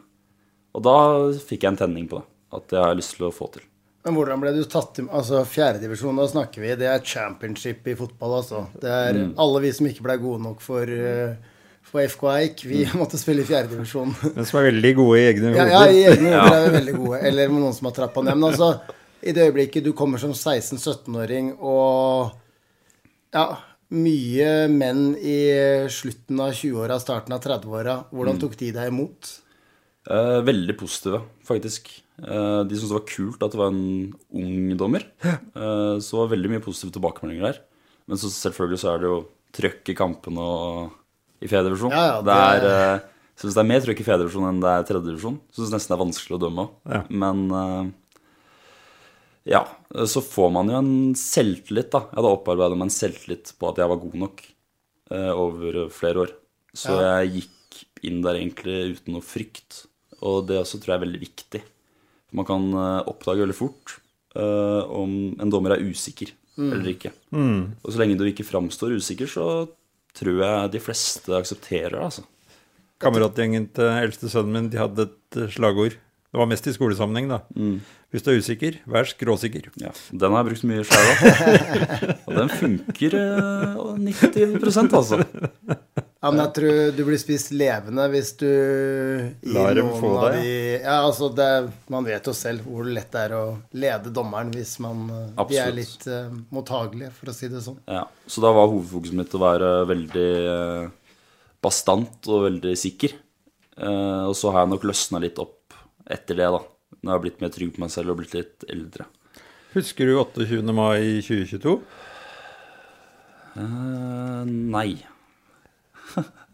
og 0.74 0.84
da 0.86 0.96
fikk 1.38 1.64
jeg 1.68 1.76
en 1.76 1.80
tenning 1.84 2.08
på 2.10 2.20
det. 2.20 2.26
At 2.58 2.74
jeg 2.74 2.82
har 2.82 2.98
lyst 2.98 3.14
til 3.16 3.28
å 3.28 3.36
få 3.36 3.52
til. 3.54 3.68
Men 4.08 4.16
hvordan 4.16 4.42
ble 4.42 4.54
du 4.56 4.64
tatt 4.66 5.02
i 5.02 5.06
Altså, 5.06 5.44
fjerdedivisjon, 5.46 6.18
da 6.18 6.26
snakker 6.32 6.64
vi 6.64 6.76
Det 6.80 6.88
er 6.90 7.06
championship 7.06 7.88
i 7.92 7.96
fotball, 8.00 8.40
altså. 8.40 8.66
Det 8.80 8.90
er 8.90 9.20
alle 9.38 9.64
vi 9.66 9.72
som 9.76 9.90
ikke 9.90 10.06
ble 10.08 10.16
gode 10.24 10.42
nok 10.46 10.64
for, 10.64 10.90
eh, 10.90 11.36
for 11.90 12.04
FK 12.06 12.24
Eik. 12.36 12.64
Vi 12.70 12.84
måtte 13.00 13.18
spille 13.22 13.42
i 13.44 13.48
fjerdedivisjon. 13.50 14.12
Men 14.36 14.46
som 14.48 14.60
er 14.62 14.70
veldig 14.70 14.92
gode 15.00 15.20
i 15.22 15.26
egne 15.32 15.54
Ja, 15.56 15.66
hoder. 15.66 15.74
ja, 15.74 15.82
i 15.90 16.04
egne 16.14 16.34
hoder 16.36 16.58
er 16.60 16.68
vi 16.68 16.76
veldig 16.78 16.96
gode. 17.00 17.22
Eller 17.32 17.52
med 17.54 17.64
noen 17.66 17.76
som 17.78 17.90
har 17.90 17.96
trappa 17.98 18.24
ned. 18.26 18.38
Men 18.40 18.50
altså, 18.52 18.70
i 19.26 19.34
det 19.36 19.48
øyeblikket 19.50 19.88
du 19.88 19.92
kommer 19.98 20.22
som 20.22 20.32
16-17-åring 20.38 21.56
og 21.60 22.36
ja, 23.36 23.46
mye 23.94 24.52
menn 24.72 25.04
i 25.18 25.38
slutten 25.92 26.40
av 26.46 26.54
20-åra, 26.58 27.00
starten 27.02 27.34
av 27.36 27.42
30-åra, 27.44 27.96
hvordan 28.14 28.40
tok 28.42 28.56
de 28.62 28.70
deg 28.76 28.92
imot? 28.94 29.32
Eh, 30.10 30.38
veldig 30.46 30.76
positive, 30.80 31.24
faktisk. 31.46 31.90
Eh, 32.22 32.62
de 32.66 32.78
syntes 32.78 32.90
det 32.90 32.96
var 32.98 33.10
kult 33.10 33.44
at 33.46 33.54
det 33.54 33.60
var 33.62 33.74
en 33.74 34.14
ung 34.40 34.72
dommer. 34.80 35.06
Eh, 35.26 35.98
så 36.02 36.14
det 36.16 36.22
var 36.24 36.32
veldig 36.36 36.54
mye 36.56 36.64
positive 36.66 36.96
tilbakemeldinger 36.96 37.50
der. 37.50 37.60
Men 38.10 38.18
så 38.22 38.32
selvfølgelig 38.34 38.82
så 38.82 38.94
er 38.96 39.04
det 39.04 39.12
jo 39.12 39.20
trøkk 39.60 39.92
i 39.94 39.98
kampene 39.98 40.46
og 40.46 40.96
i 41.40 41.50
fjerdedivisjon. 41.50 41.96
Ja, 41.96 42.04
ja, 42.06 42.20
det 42.22 42.36
det 42.36 42.38
er, 42.50 42.68
Uh, 42.70 42.94
eh, 43.00 43.40
syns 43.40 43.56
det 43.56 43.64
er 43.64 43.70
mer 43.72 43.84
trøkk 43.86 44.02
i 44.04 44.08
fjerdedivisjon 44.08 44.50
enn 44.50 44.62
det 44.64 44.72
er 44.74 44.86
tredje 44.88 45.08
divisjon. 45.08 45.40
Syns 45.56 45.74
nesten 45.74 45.94
det 45.94 45.98
er 45.98 46.04
vanskelig 46.04 46.38
å 46.38 46.42
dømme 46.44 46.66
òg. 46.66 46.74
Ja. 46.92 47.02
Men 47.24 47.46
uh, 47.54 47.92
ja, 49.48 49.64
så 50.06 50.24
får 50.26 50.52
man 50.54 50.72
jo 50.72 50.80
en 50.80 50.94
selvtillit, 51.18 51.92
da. 51.96 52.04
Jeg 52.10 52.20
hadde 52.20 52.34
opparbeida 52.36 52.76
meg 52.76 52.90
en 52.90 52.98
selvtillit 52.98 53.54
på 53.58 53.72
at 53.72 53.80
jeg 53.82 53.92
var 53.92 54.02
god 54.04 54.20
nok 54.26 54.44
uh, 55.16 55.34
over 55.34 55.80
flere 55.94 56.26
år. 56.26 56.36
Så 56.76 57.00
jeg 57.00 57.32
gikk 57.38 57.80
inn 58.06 58.20
der 58.24 58.38
egentlig 58.38 58.94
uten 58.94 59.16
noe 59.16 59.26
frykt 59.26 59.82
Og 60.22 60.44
det 60.48 60.60
også 60.60 60.78
tror 60.78 60.94
jeg 60.94 61.00
er 61.00 61.06
veldig 61.08 61.22
viktig. 61.24 61.62
Man 62.38 62.46
kan 62.48 62.68
uh, 62.76 63.08
oppdage 63.10 63.42
veldig 63.42 63.58
fort 63.58 63.96
eh, 64.38 64.84
om 64.94 65.34
en 65.42 65.50
dommer 65.52 65.74
er 65.74 65.82
usikker 65.82 66.36
eller 66.60 66.92
ikke. 66.92 67.14
Og 67.32 67.88
så 67.88 68.02
lenge 68.02 68.18
du 68.20 68.26
ikke 68.28 68.46
framstår 68.46 68.98
usikker, 69.00 69.30
så 69.32 69.46
tror 70.18 70.42
jeg 70.44 70.72
de 70.76 70.82
fleste 70.84 71.36
aksepterer 71.38 72.00
altså. 72.02 72.26
Kameratgjengen 73.00 73.70
til 73.76 73.88
eldste 73.94 74.28
sønnen 74.32 74.56
min 74.56 74.70
de 74.74 74.82
hadde 74.82 75.06
et 75.08 75.38
eh, 75.40 75.52
slagord. 75.54 75.96
Det 76.30 76.38
var 76.38 76.50
mest 76.52 76.68
i 76.70 76.74
skolesammenheng, 76.76 77.30
da. 77.32 77.40
Hvis 78.14 78.22
du 78.26 78.30
er 78.30 78.38
usikker, 78.42 78.76
vær 78.90 79.08
skråsikker. 79.10 79.70
Ja, 79.82 79.90
Den 80.12 80.34
har 80.36 80.44
jeg 80.44 80.50
brukt 80.52 80.66
mye 80.70 80.84
sjøl. 80.86 81.08
Og 82.28 82.36
den 82.38 82.52
funker 82.54 83.16
eh, 83.18 83.80
90 84.04 84.94
altså. 84.94 85.24
Ja, 86.20 86.32
men 86.34 86.42
jeg 86.42 86.52
tror 86.58 86.80
du 86.98 87.00
blir 87.08 87.20
spist 87.22 87.54
levende 87.56 88.04
hvis 88.12 88.34
du 88.42 88.48
Lar 89.56 89.78
dem 89.78 89.88
få 90.02 90.10
deg, 90.26 90.42
de- 90.44 90.82
Ja, 90.82 90.98
altså 91.06 91.30
det, 91.32 91.48
Man 91.88 92.04
vet 92.04 92.26
jo 92.28 92.34
selv 92.36 92.66
hvor 92.68 92.84
lett 92.84 93.08
det 93.14 93.22
er 93.30 93.36
å 93.38 93.44
lede 93.72 94.12
dommeren 94.12 94.52
hvis 94.52 94.74
man 94.84 95.06
eh, 95.16 95.46
de 95.48 95.60
er 95.64 95.72
litt 95.78 96.04
uh, 96.12 96.28
mottagelige, 96.52 97.14
for 97.16 97.32
å 97.32 97.36
si 97.38 97.48
det 97.48 97.62
sånn. 97.64 97.80
Ja, 97.88 98.04
så 98.28 98.44
da 98.44 98.52
var 98.52 98.68
hovedfokuset 98.68 99.16
mitt 99.16 99.38
å 99.38 99.42
være 99.46 99.70
veldig 99.88 100.28
uh, 100.50 101.16
bastant 101.64 102.28
og 102.28 102.44
veldig 102.50 102.76
sikker. 102.84 103.16
Uh, 103.80 104.28
og 104.28 104.36
så 104.36 104.52
har 104.52 104.66
jeg 104.66 104.74
nok 104.74 104.90
løsna 104.92 105.24
litt 105.24 105.40
opp 105.40 105.78
etter 106.04 106.36
det, 106.36 106.50
da. 106.52 106.60
Når 107.00 107.08
jeg 107.08 107.16
har 107.16 107.24
blitt 107.24 107.42
mer 107.46 107.56
trygg 107.56 107.72
på 107.78 107.84
meg 107.86 107.94
selv 107.96 108.12
og 108.12 108.20
blitt 108.20 108.36
litt 108.36 108.68
eldre. 108.68 109.08
Husker 109.72 110.10
du 110.10 110.18
28. 110.18 110.74
mai 110.76 111.22
2022? 111.24 111.78
Eh, 113.56 114.44
nei. 114.76 114.90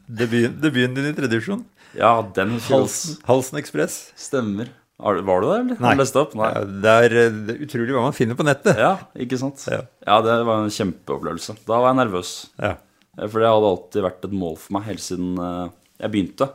Debuten, 0.05 0.57
debuten 0.61 0.95
din 0.97 1.09
i 1.09 1.13
tredje 1.17 1.33
divisjon? 1.33 1.63
Ja, 1.97 2.19
den. 2.35 2.57
Halsen, 2.69 3.17
Halsen 3.25 3.59
Ekspress? 3.59 4.11
Stemmer. 4.19 4.69
Var 4.97 5.17
du 5.19 5.25
der, 5.25 5.59
eller? 5.59 5.79
Nei. 5.83 5.93
Leste 5.99 6.21
opp? 6.21 6.35
Nei. 6.39 6.47
Ja, 6.53 6.63
Det 6.63 6.91
er, 7.05 7.15
eh, 7.25 7.37
det 7.47 7.55
er 7.55 7.63
utrolig 7.65 7.95
hva 7.95 8.03
man 8.05 8.15
finner 8.15 8.37
på 8.39 8.45
nettet. 8.47 8.77
Ja, 8.79 8.93
ikke 9.19 9.39
sant? 9.39 9.63
Ja. 9.67 9.81
Ja, 10.05 10.21
det 10.23 10.37
var 10.47 10.63
en 10.63 10.71
kjempeopplevelse. 10.71 11.57
Da 11.67 11.79
var 11.81 11.91
jeg 11.91 11.99
nervøs. 12.05 12.31
Ja. 12.61 12.75
Eh, 13.17 13.27
For 13.27 13.43
det 13.43 13.49
hadde 13.51 13.71
alltid 13.73 14.05
vært 14.05 14.27
et 14.29 14.35
mål 14.35 14.55
for 14.61 14.77
meg 14.77 14.87
helt 14.91 15.03
siden 15.03 15.35
eh, 15.39 15.73
jeg 15.99 16.13
begynte 16.13 16.49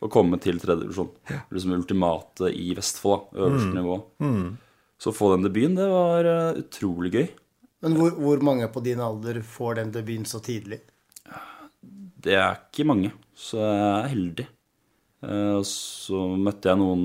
å 0.00 0.10
komme 0.12 0.38
til 0.40 0.60
tredje 0.60 0.84
divisjon. 0.84 1.10
Liksom 1.50 1.74
ultimate 1.74 2.52
i 2.52 2.74
Vestfold, 2.76 3.32
øverste 3.34 3.72
mm. 3.72 3.78
nivå. 3.80 3.96
Så 4.98 5.10
å 5.10 5.16
få 5.16 5.32
den 5.34 5.46
debuten, 5.46 5.74
det 5.78 5.88
var 5.90 6.28
utrolig 6.58 7.10
gøy. 7.14 7.26
Men 7.82 7.96
hvor, 7.98 8.14
hvor 8.18 8.40
mange 8.46 8.66
på 8.70 8.82
din 8.82 9.02
alder 9.02 9.40
får 9.42 9.80
den 9.80 9.90
debuten 9.94 10.26
så 10.26 10.40
tidlig? 10.42 10.80
Det 12.28 12.36
er 12.36 12.58
ikke 12.60 12.84
mange, 12.84 13.10
så 13.32 13.56
jeg 13.62 13.84
er 13.88 14.08
heldig. 14.12 14.44
Eh, 15.24 15.52
Og 15.56 15.64
så 15.66 16.24
møtte 16.36 16.68
jeg 16.68 16.80
noen 16.80 17.04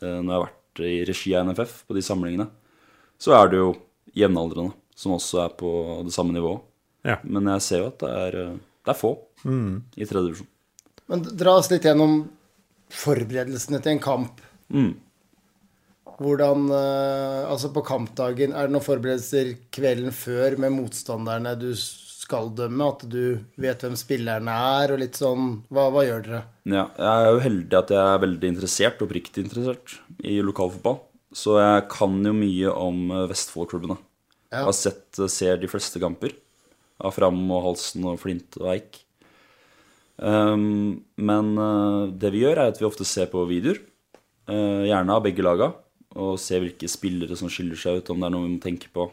eh, 0.00 0.18
når 0.24 0.30
jeg 0.30 0.36
har 0.38 0.44
vært 0.46 0.82
i 0.88 0.94
regi 1.10 1.34
av 1.36 1.50
NFF 1.50 1.74
på 1.88 1.96
de 1.98 2.04
samlingene. 2.06 2.48
Så 3.20 3.34
er 3.36 3.52
det 3.52 3.60
jo 3.60 3.74
jevnaldrende 4.16 4.72
som 4.96 5.14
også 5.18 5.42
er 5.44 5.52
på 5.58 5.70
det 6.06 6.14
samme 6.14 6.32
nivået. 6.32 6.64
Ja. 7.04 7.18
Men 7.24 7.50
jeg 7.50 7.64
ser 7.66 7.82
jo 7.82 7.90
at 7.90 8.00
det 8.00 8.10
er, 8.24 8.40
eh, 8.40 8.58
det 8.86 8.94
er 8.94 8.98
få 8.98 9.12
i 9.42 10.06
tredje 10.06 10.30
divisjon. 10.30 10.50
Men 11.10 11.24
dra 11.36 11.58
oss 11.58 11.68
litt 11.68 11.84
gjennom 11.84 12.22
forberedelsene 12.92 13.80
til 13.82 13.96
en 13.96 14.02
kamp. 14.02 14.40
Mm. 14.72 14.92
Hvordan 16.22 16.70
Altså, 16.72 17.68
på 17.74 17.82
kampdagen, 17.84 18.52
er 18.54 18.68
det 18.68 18.72
noen 18.72 18.84
forberedelser 18.84 19.56
kvelden 19.74 20.14
før 20.14 20.56
med 20.62 20.72
motstanderne 20.76 21.56
du 21.58 21.72
skal 22.32 22.50
dømme? 22.56 22.88
At 22.88 23.04
du 23.12 23.22
vet 23.60 23.84
hvem 23.84 23.96
spillerne 23.98 24.56
er, 24.80 24.94
og 24.94 25.02
litt 25.02 25.20
sånn 25.20 25.60
Hva, 25.72 25.90
hva 25.92 26.06
gjør 26.06 26.24
dere? 26.26 26.42
Ja, 26.64 26.86
jeg 26.96 27.12
er 27.12 27.28
jo 27.28 27.42
heldig 27.44 27.78
at 27.78 27.92
jeg 27.92 28.14
er 28.14 28.22
veldig 28.24 28.52
interessert, 28.54 29.04
oppriktig 29.04 29.44
interessert, 29.44 29.98
i 30.24 30.38
lokalfotball. 30.44 31.02
Så 31.36 31.56
jeg 31.60 31.86
kan 31.92 32.18
jo 32.24 32.32
mye 32.36 32.72
om 32.76 33.06
eh, 33.10 33.28
Vestfold-klubbene. 33.30 33.96
Ja. 34.52 34.66
Har 34.66 34.74
sett, 34.76 35.06
eh, 35.18 35.30
ser 35.32 35.60
de 35.60 35.70
fleste 35.70 36.00
kamper. 36.00 36.34
Av 37.02 37.14
Fram 37.16 37.40
og 37.50 37.64
Halsen 37.66 38.04
og 38.10 38.20
Flint 38.22 38.60
og 38.60 38.68
Eik. 38.74 39.00
Um, 40.22 41.00
men 41.16 41.54
eh, 41.58 42.12
det 42.20 42.34
vi 42.34 42.44
gjør, 42.44 42.60
er 42.60 42.74
at 42.74 42.78
vi 42.80 42.86
ofte 42.88 43.08
ser 43.08 43.32
på 43.32 43.46
videoer. 43.48 43.80
Uh, 44.50 44.84
gjerne 44.84 45.16
av 45.16 45.24
begge 45.24 45.44
laga. 45.44 45.72
Og 46.20 46.36
ser 46.40 46.60
hvilke 46.62 46.90
spillere 46.90 47.38
som 47.38 47.50
skiller 47.50 47.80
seg 47.80 48.02
ut. 48.02 48.12
Om 48.12 48.20
det 48.20 48.28
er 48.28 48.36
noe 48.36 48.46
vi 48.46 48.54
må 48.58 48.62
tenke 48.62 48.92
på 48.92 49.08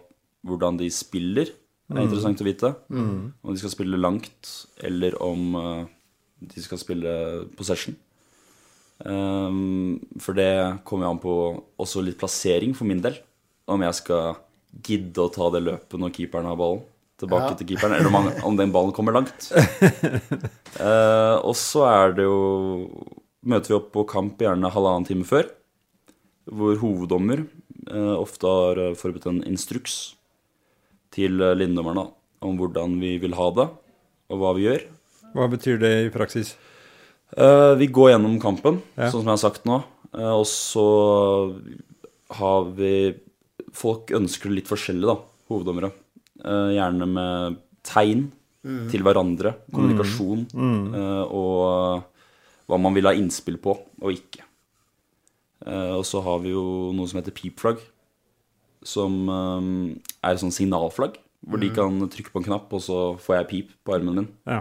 hvordan 0.48 0.80
de 0.82 0.92
spiller. 0.94 1.54
Det 1.90 1.98
er 1.98 2.06
interessant 2.06 2.42
å 2.44 2.46
vite. 2.46 2.70
Om 2.94 3.50
de 3.50 3.58
skal 3.62 3.74
spille 3.74 3.98
langt, 3.98 4.52
eller 4.86 5.16
om 5.26 5.56
eh, 5.58 5.88
de 6.54 6.62
skal 6.62 6.80
spille 6.82 7.14
possession. 7.58 7.96
Um, 9.00 9.96
for 10.20 10.36
det 10.36 10.84
kommer 10.88 11.08
jo 11.08 11.12
an 11.14 11.22
på 11.24 11.34
også 11.80 12.04
litt 12.04 12.20
plassering 12.20 12.76
for 12.78 12.90
min 12.90 13.02
del. 13.04 13.18
Om 13.70 13.86
jeg 13.88 13.98
skal 14.02 14.40
gidde 14.86 15.24
å 15.24 15.32
ta 15.34 15.48
det 15.56 15.64
løpet 15.66 16.02
når 16.02 16.14
keeperen 16.18 16.50
har 16.50 16.60
ballen 16.60 16.84
tilbake 17.20 17.52
Ja. 17.52 17.56
til 17.60 17.68
keeperen, 17.72 17.96
eller 17.98 18.08
om, 18.08 18.18
han, 18.20 18.28
om 18.48 18.60
den 18.60 18.72
ballen 18.72 18.94
kommer 18.96 19.16
langt. 19.16 19.50
Uh, 20.80 21.40
og 21.48 21.56
så 21.58 21.88
er 21.90 22.14
det 22.20 22.28
jo 22.28 23.18
Møter 23.50 23.72
vi 23.72 23.76
opp 23.78 23.86
på 23.96 24.02
kamp 24.04 24.42
gjerne 24.44 24.68
halvannen 24.68 25.06
time 25.08 25.24
før, 25.24 25.48
hvor 26.52 26.76
hoveddommer 26.82 27.46
uh, 27.88 28.18
ofte 28.20 28.52
har 28.52 28.82
forberedt 29.00 29.30
en 29.32 29.40
instruks 29.48 30.18
til 31.14 31.38
linndommerne, 31.38 31.60
linjedommerne 31.60 32.08
om 32.46 32.58
hvordan 32.60 32.98
vi 33.02 33.18
vil 33.22 33.36
ha 33.36 33.50
det, 33.58 33.68
og 34.30 34.42
hva 34.42 34.56
vi 34.56 34.68
gjør. 34.68 34.84
Hva 35.36 35.48
betyr 35.52 35.80
det 35.82 35.94
i 36.06 36.12
praksis? 36.14 36.56
Eh, 37.38 37.76
vi 37.78 37.88
går 37.88 38.14
gjennom 38.14 38.40
kampen, 38.42 38.82
Ja. 38.98 39.10
sånn 39.12 39.22
som 39.24 39.30
jeg 39.30 39.38
har 39.38 39.44
sagt 39.50 39.66
nå. 39.66 39.84
Eh, 40.14 40.34
og 40.34 40.46
så 40.46 41.56
har 42.32 42.64
vi 42.76 43.16
Folk 43.72 44.08
ønsker 44.08 44.50
det 44.50 44.56
litt 44.56 44.68
forskjellig, 44.68 45.06
da, 45.06 45.16
hoveddommere. 45.48 45.92
Eh, 46.44 46.74
gjerne 46.74 47.06
med 47.06 47.58
tegn 47.84 48.32
til 48.90 49.04
hverandre, 49.04 49.54
kommunikasjon, 49.72 50.48
mm. 50.52 50.96
og 51.30 52.04
hva 52.68 52.80
man 52.82 52.94
vil 52.96 53.06
ha 53.06 53.14
innspill 53.14 53.58
på 53.62 53.78
og 54.02 54.12
ikke. 54.12 54.42
Eh, 55.68 55.94
og 55.94 56.04
så 56.04 56.24
har 56.24 56.40
vi 56.40 56.50
jo 56.50 56.92
noe 56.92 57.08
som 57.08 57.22
heter 57.22 57.36
peepflagg, 57.36 57.80
som 58.84 59.18
eh, 59.30 60.00
er 60.24 60.34
et 60.38 60.42
sånn 60.44 60.56
signalflagg. 60.56 61.18
Hvor 61.50 61.62
de 61.62 61.70
kan 61.72 61.96
trykke 62.12 62.34
på 62.34 62.42
en 62.42 62.48
knapp, 62.50 62.74
og 62.76 62.82
så 62.84 62.96
får 63.24 63.38
jeg 63.38 63.48
pip 63.48 63.70
på 63.88 63.94
armen 63.96 64.18
min. 64.18 64.26
Ja. 64.46 64.58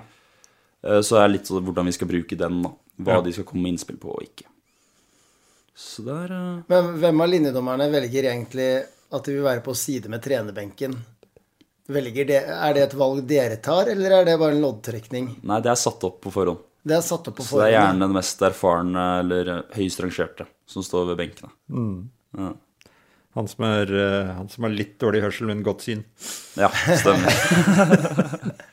Så 1.02 1.16
det 1.16 1.22
er 1.24 1.32
litt 1.32 1.48
sånn 1.50 1.64
hvordan 1.66 1.88
vi 1.90 1.94
skal 1.96 2.06
bruke 2.06 2.36
den, 2.38 2.60
da. 2.62 2.70
Hva 3.02 3.16
Ja. 3.16 3.20
de 3.26 3.32
skal 3.34 3.44
komme 3.48 3.64
med 3.66 3.72
innspill 3.74 3.96
på 3.98 4.12
og 4.14 4.22
ikke. 4.22 4.46
Så 5.74 6.04
der 6.06 6.30
er 6.30 6.58
eh, 6.58 6.62
Men 6.70 6.92
hvem 7.02 7.20
av 7.24 7.28
linjedommerne 7.32 7.88
velger 7.90 8.28
egentlig 8.30 8.68
at 9.10 9.24
de 9.26 9.34
vil 9.34 9.42
være 9.46 9.62
på 9.66 9.74
side 9.78 10.08
med 10.10 10.22
trenerbenken? 10.22 10.94
Velger 11.88 12.26
det, 12.28 12.38
er 12.46 12.74
det 12.76 12.82
et 12.86 12.94
valg 13.00 13.22
dere 13.26 13.56
tar, 13.64 13.88
eller 13.90 14.18
er 14.20 14.24
det 14.28 14.38
bare 14.38 14.54
en 14.54 14.62
loddtrekning? 14.62 15.28
Nei, 15.42 15.60
det 15.64 15.70
er 15.72 15.78
satt 15.80 16.02
opp 16.04 16.20
på 16.24 16.30
forhånd. 16.34 16.58
Det 16.88 16.94
er 16.96 17.02
satt 17.04 17.26
opp 17.30 17.36
på 17.40 17.42
Så 17.46 17.58
det 17.62 17.70
er 17.72 17.76
gjerne 17.80 18.06
den 18.06 18.14
mest 18.16 18.42
erfarne 18.44 19.04
eller 19.20 19.52
eh, 19.56 19.62
høyest 19.78 20.02
rangerte 20.04 20.46
som 20.68 20.82
står 20.86 21.10
ved 21.12 21.20
benkene. 21.24 21.50
Ja. 22.38 22.52
Han 23.38 23.46
som, 23.46 23.62
er, 23.68 23.90
eh, 23.94 24.30
han 24.34 24.48
som 24.50 24.64
har 24.66 24.72
litt 24.74 24.96
dårlig 24.98 25.20
hørsel, 25.22 25.46
men 25.52 25.60
godt 25.66 25.84
syn. 25.86 26.00
ja, 26.58 26.68
stemmer. 26.98 27.30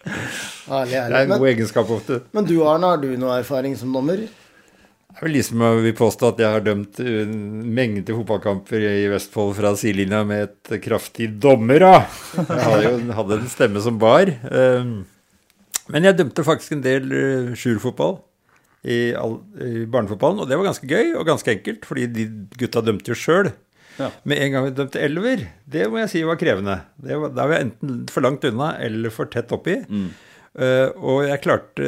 Det 0.65 0.97
er 0.97 1.13
en 1.19 1.35
god 1.37 1.47
egenskap 1.51 1.89
ofte. 1.93 2.23
men 2.33 2.47
du 2.49 2.55
Arne, 2.65 2.87
har 2.95 2.97
du 3.01 3.11
noe 3.21 3.35
erfaring 3.37 3.75
som 3.77 3.91
dommer? 3.93 4.23
Det 4.25 5.21
er 5.21 5.27
vel 5.29 5.35
de 5.37 5.43
som 5.45 5.61
vil 5.83 5.93
påstå 5.95 6.31
at 6.33 6.39
jeg 6.41 6.51
har 6.57 6.63
dømt 6.65 6.97
en 6.99 7.35
mengde 7.77 8.15
fotballkamper 8.17 8.81
i 8.89 9.05
Vestfold 9.13 9.53
fra 9.59 9.71
sidelinja 9.79 10.23
med 10.27 10.49
et 10.49 10.73
kraftig 10.83 11.29
dommer, 11.39 11.79
da. 11.85 11.91
Jeg 12.35 12.65
hadde 12.65 12.89
jo 12.89 13.15
hadde 13.19 13.37
en 13.39 13.51
stemme 13.53 13.83
som 13.85 13.99
bar. 14.01 14.33
Um, 14.49 14.95
Men 15.93 16.09
jeg 16.09 16.17
dømte 16.17 16.43
faktisk 16.43 16.73
en 16.75 16.81
del 16.83 17.13
skjulfotball 17.55 18.17
i, 18.89 19.13
all- 19.13 19.39
i 19.61 19.85
barnefotballen, 19.85 20.41
og 20.43 20.49
det 20.49 20.57
var 20.59 20.67
ganske 20.71 20.89
gøy 20.89 21.13
og 21.21 21.29
ganske 21.29 21.53
enkelt, 21.53 21.85
fordi 21.87 22.09
de 22.17 22.25
gutta 22.59 22.81
dømte 22.83 23.13
jo 23.13 23.17
sjøl. 23.21 23.53
Ja. 23.99 24.09
Med 24.27 24.41
en 24.43 24.53
gang 24.53 24.65
vi 24.67 24.75
dømte 24.75 25.01
elver, 25.03 25.45
det 25.71 25.87
må 25.91 26.01
jeg 26.01 26.11
si 26.11 26.23
var 26.27 26.39
krevende. 26.39 26.77
Det 27.01 27.17
var, 27.21 27.33
da 27.35 27.47
var 27.47 27.57
jeg 27.57 27.67
enten 27.69 27.97
for 28.11 28.25
langt 28.25 28.47
unna 28.47 28.73
eller 28.83 29.13
for 29.13 29.31
tett 29.31 29.53
oppi. 29.55 29.79
Uh, 30.55 30.87
og 31.03 31.25
jeg 31.27 31.41
klarte 31.43 31.87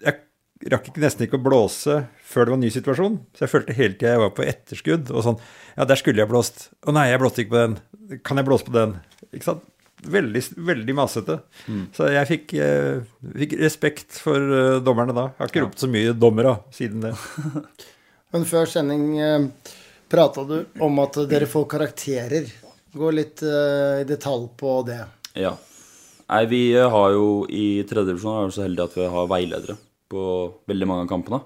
Jeg 0.00 0.70
rakk 0.72 0.86
ikke 0.88 1.02
nesten 1.02 1.26
ikke 1.26 1.36
å 1.36 1.44
blåse 1.44 1.98
før 2.24 2.46
det 2.46 2.54
var 2.54 2.56
en 2.56 2.64
ny 2.64 2.72
situasjon. 2.72 3.18
Så 3.36 3.44
jeg 3.44 3.52
følte 3.52 3.76
hele 3.76 3.98
tida 3.98 4.14
jeg 4.14 4.22
var 4.22 4.32
på 4.36 4.46
etterskudd. 4.48 5.12
Og 5.12 5.26
sånn 5.26 5.38
Ja, 5.74 5.86
der 5.88 6.00
skulle 6.00 6.22
jeg 6.22 6.30
blåst. 6.30 6.68
Å 6.86 6.94
nei, 6.94 7.10
jeg 7.10 7.20
blåste 7.20 7.44
ikke 7.44 7.54
på 7.54 7.62
den. 7.62 8.20
Kan 8.24 8.40
jeg 8.40 8.48
blåse 8.48 8.68
på 8.68 8.76
den? 8.76 8.98
Ikke 9.32 9.48
sant? 9.50 9.70
Veldig, 10.04 10.42
veldig 10.68 10.94
masete. 10.96 11.38
Så 11.96 12.08
jeg 12.12 12.28
fikk, 12.28 12.54
eh, 12.60 13.04
fikk 13.40 13.54
respekt 13.62 14.18
for 14.20 14.36
eh, 14.36 14.80
dommerne 14.84 15.14
da. 15.16 15.30
Jeg 15.32 15.40
har 15.40 15.52
ikke 15.52 15.62
ropt 15.64 15.80
så 15.80 15.88
mye 15.88 16.12
'dommere' 16.12 16.58
siden 16.74 17.06
det. 17.06 17.14
Men 18.34 18.44
før 18.44 18.68
sending 18.68 19.06
eh, 19.22 19.48
prata 20.08 20.44
du 20.44 20.58
om 20.84 20.98
at 21.02 21.18
dere 21.30 21.48
får 21.50 21.64
karakterer. 21.70 22.50
Gå 22.94 23.10
litt 23.10 23.42
uh, 23.42 24.02
i 24.02 24.06
detalj 24.06 24.48
på 24.58 24.76
det. 24.86 25.00
Ja. 25.38 25.56
Nei, 26.24 26.44
vi 26.48 26.60
eh, 26.72 26.88
har 26.88 27.10
jo 27.12 27.44
i 27.52 27.82
tredje 27.84 28.12
divisjon 28.12 28.38
er 28.38 28.46
vi 28.48 28.54
så 28.56 28.62
heldige 28.64 28.86
at 28.88 28.94
vi 28.96 29.08
har 29.12 29.26
veiledere 29.28 29.74
på 30.08 30.22
veldig 30.70 30.86
mange 30.88 31.04
av 31.04 31.10
kampene. 31.10 31.40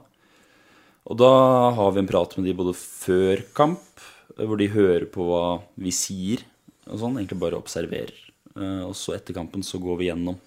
Og 1.09 1.19
da 1.19 1.31
har 1.75 1.95
vi 1.95 2.03
en 2.03 2.11
prat 2.11 2.37
med 2.37 2.47
de 2.47 2.55
både 2.61 2.75
før 2.79 3.43
kamp, 3.59 4.05
eh, 4.37 4.45
hvor 4.45 4.61
de 4.61 4.69
hører 4.71 5.09
på 5.11 5.27
hva 5.27 5.43
vi 5.81 5.95
sier, 5.95 6.45
og 6.87 7.01
sånn, 7.01 7.17
egentlig 7.19 7.41
bare 7.43 7.59
observerer. 7.59 8.15
Og 8.59 8.95
så 8.99 9.13
etter 9.15 9.37
kampen 9.37 9.63
så 9.63 9.79
går 9.79 9.99
vi 10.01 10.07
gjennom 10.09 10.39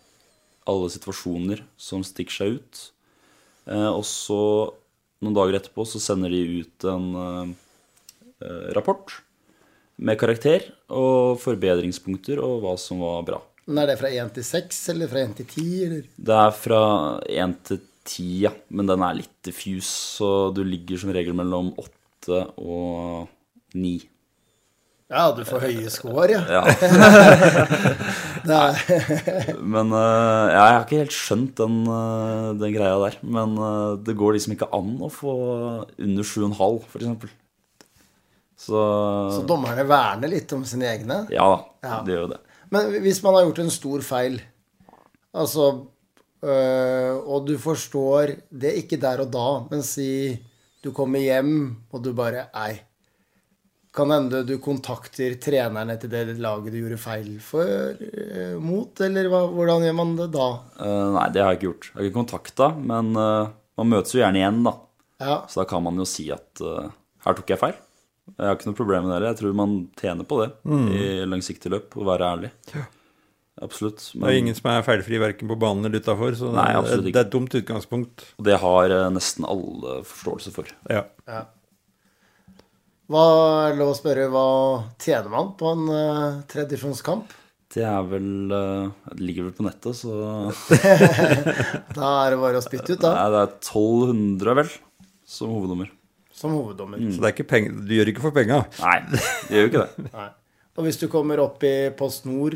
alle 0.67 0.87
situasjoner 0.91 1.61
som 1.79 2.01
stikker 2.03 2.33
seg 2.35 2.57
ut. 2.57 2.79
Og 3.71 4.01
så, 4.03 4.39
noen 5.23 5.37
dager 5.37 5.55
etterpå, 5.55 5.85
så 5.87 6.01
sender 6.03 6.33
de 6.33 6.41
ut 6.65 6.87
en 6.91 7.53
rapport 8.75 9.19
med 10.01 10.17
karakter 10.19 10.65
og 10.89 11.38
forbedringspunkter 11.41 12.41
og 12.41 12.62
hva 12.63 12.75
som 12.81 13.03
var 13.03 13.24
bra. 13.27 13.41
Men 13.69 13.83
er 13.83 13.91
det 13.91 14.00
fra 14.01 14.10
1 14.10 14.33
til 14.36 14.45
6, 14.48 14.79
eller 14.95 15.12
fra 15.12 15.24
1 15.27 15.36
til 15.41 15.48
10, 15.48 15.65
eller? 15.86 16.05
Det 16.29 16.38
er 16.43 16.55
fra 16.57 16.83
1 17.29 17.57
til 17.69 17.81
10, 18.10 18.29
ja, 18.48 18.53
men 18.74 18.89
den 18.89 19.03
er 19.05 19.19
litt 19.19 19.36
diffus, 19.45 19.89
så 20.17 20.50
du 20.55 20.63
ligger 20.65 20.98
som 21.01 21.13
regel 21.13 21.38
mellom 21.38 21.69
8 21.77 22.41
og 22.57 23.29
9. 23.77 23.93
Ja, 25.12 25.25
du 25.36 25.43
får 25.43 25.65
høye 25.65 25.89
score, 25.91 26.29
ja. 26.31 26.62
Ja. 28.48 28.62
Men 29.74 29.91
eh, 29.91 30.45
ja, 30.55 30.62
jeg 30.63 30.75
har 30.77 30.86
ikke 30.86 31.01
helt 31.01 31.15
skjønt 31.15 31.60
den, 31.60 31.81
eh, 31.83 32.45
den 32.62 32.71
greia 32.77 32.95
der. 33.03 33.17
Men 33.21 33.57
eh, 33.60 33.98
det 34.07 34.15
går 34.17 34.38
liksom 34.38 34.55
ikke 34.55 34.69
an 34.77 34.93
å 35.03 35.12
få 35.12 35.33
under 36.00 36.29
7,5, 36.29 36.79
f.eks. 36.88 37.36
Så, 38.61 38.77
så 39.33 39.41
dommerne 39.49 39.83
verner 39.89 40.29
litt 40.29 40.51
om 40.53 40.61
sine 40.69 40.91
egne. 40.91 41.23
ja 41.33 41.47
da, 41.49 41.59
Ja. 41.81 41.95
det 42.05 42.13
gjør 42.13 42.27
jo 42.27 42.31
det. 42.35 42.41
Men 42.71 42.91
hvis 43.03 43.23
man 43.25 43.33
har 43.35 43.47
gjort 43.47 43.63
en 43.63 43.73
stor 43.73 44.03
feil, 44.05 44.37
altså 45.33 45.65
øh, 46.43 47.17
Og 47.25 47.47
du 47.47 47.55
forstår 47.61 48.35
det 48.51 48.75
ikke 48.83 48.99
der 49.01 49.23
og 49.25 49.31
da, 49.33 49.47
men 49.71 49.83
si 49.85 50.07
du 50.81 50.91
kommer 50.97 51.21
hjem, 51.21 51.75
og 51.93 52.01
du 52.05 52.11
bare 52.17 52.47
Nei. 52.55 52.71
Kan 53.93 54.09
hende 54.13 54.39
du 54.47 54.53
kontakter 54.63 55.33
trenerne 55.43 55.97
til 55.99 56.09
det 56.13 56.37
laget 56.39 56.71
du 56.71 56.77
gjorde 56.79 56.97
feil 57.01 57.33
for, 57.43 57.67
øh, 57.99 58.55
mot, 58.63 59.01
eller 59.03 59.27
hva, 59.27 59.41
hvordan 59.51 59.83
gjør 59.83 59.97
man 59.97 60.13
det 60.15 60.29
da? 60.31 60.45
Uh, 60.79 61.09
nei, 61.17 61.25
det 61.35 61.41
har 61.43 61.51
jeg 61.51 61.59
ikke 61.59 61.67
gjort. 61.67 61.89
Jeg 61.89 61.97
har 61.99 62.07
ikke 62.07 62.19
kontakta, 62.21 62.69
men 62.79 63.11
uh, 63.19 63.51
man 63.81 63.89
møtes 63.91 64.15
jo 64.15 64.21
gjerne 64.23 64.39
igjen, 64.39 64.61
da. 64.63 64.73
Ja, 65.21 65.35
Så 65.51 65.59
da 65.59 65.67
kan 65.69 65.83
man 65.83 65.99
jo 65.99 66.05
si 66.07 66.29
at 66.31 66.63
uh, 66.63 66.87
her 67.25 67.35
tok 67.41 67.51
jeg 67.51 67.59
feil. 67.59 67.75
Jeg 68.38 68.47
har 68.47 68.57
ikke 68.57 68.71
noe 68.71 68.79
problem 68.79 69.05
med 69.07 69.13
det. 69.15 69.29
Jeg 69.31 69.39
tror 69.41 69.53
man 69.57 69.77
tjener 70.00 70.27
på 70.27 70.41
det 70.41 70.50
i 70.97 71.05
langsiktig 71.29 71.71
løp, 71.73 71.95
å 72.00 72.07
være 72.07 72.33
ærlig. 72.35 72.51
Absolutt. 73.61 74.01
Det 74.15 74.25
er 74.25 74.39
ingen 74.39 74.55
som 74.57 74.71
er 74.71 74.85
feilfri 74.85 75.19
verken 75.21 75.50
på 75.51 75.57
banen 75.59 75.85
eller 75.85 76.01
utafor, 76.01 76.33
så 76.38 76.50
Nei, 76.55 76.69
det, 76.71 76.93
er, 76.95 77.03
det 77.05 77.11
er 77.13 77.25
et 77.27 77.33
dumt 77.33 77.57
utgangspunkt. 77.59 78.23
Og 78.39 78.47
det 78.47 78.57
har 78.63 78.93
eh, 78.95 79.09
nesten 79.13 79.45
alle 79.45 80.00
forståelse 80.07 80.53
for. 80.55 80.71
Ja. 80.89 81.03
Hva 83.11 83.25
er 83.67 83.77
lov 83.77 83.91
å 83.91 83.97
spørre, 84.00 84.29
hva 84.31 84.47
tjener 85.03 85.29
man 85.33 85.53
på 85.59 85.75
en 85.75 85.85
uh, 85.91 86.41
tredjevisjonskamp? 86.50 87.35
Det 87.71 87.83
er 87.88 88.03
vel 88.07 88.51
uh, 88.51 88.91
Det 89.11 89.23
ligger 89.23 89.47
vel 89.47 89.55
på 89.55 89.65
nettet, 89.67 90.00
så 90.00 90.15
Da 91.97 92.09
er 92.23 92.33
det 92.33 92.39
bare 92.41 92.59
å 92.59 92.63
spytte 92.63 92.95
ut, 92.95 93.03
da, 93.03 93.13
Nei, 93.17 93.27
det 93.35 93.41
er 93.43 93.53
1200, 93.59 94.55
vel, 94.61 94.71
som 95.27 95.51
hovednummer. 95.53 95.91
Som 96.33 96.53
hoveddommer. 96.55 96.97
Mm. 97.01 97.11
Så 97.13 97.21
det 97.21 97.29
er 97.29 97.35
ikke 97.35 97.50
penger, 97.51 97.71
du 97.85 97.93
gjør 97.95 98.11
ikke 98.13 98.23
for 98.23 98.31
penga. 98.35 98.61
Nei, 98.81 98.97
det 99.11 99.51
gjør 99.55 99.65
jo 99.65 99.69
ikke 99.71 99.85
det. 99.85 100.05
Nei. 100.17 100.29
Og 100.79 100.85
hvis 100.88 101.00
du 101.01 101.07
kommer 101.11 101.41
opp 101.43 101.63
i 101.67 101.73
Post 102.00 102.25
Nord 102.29 102.55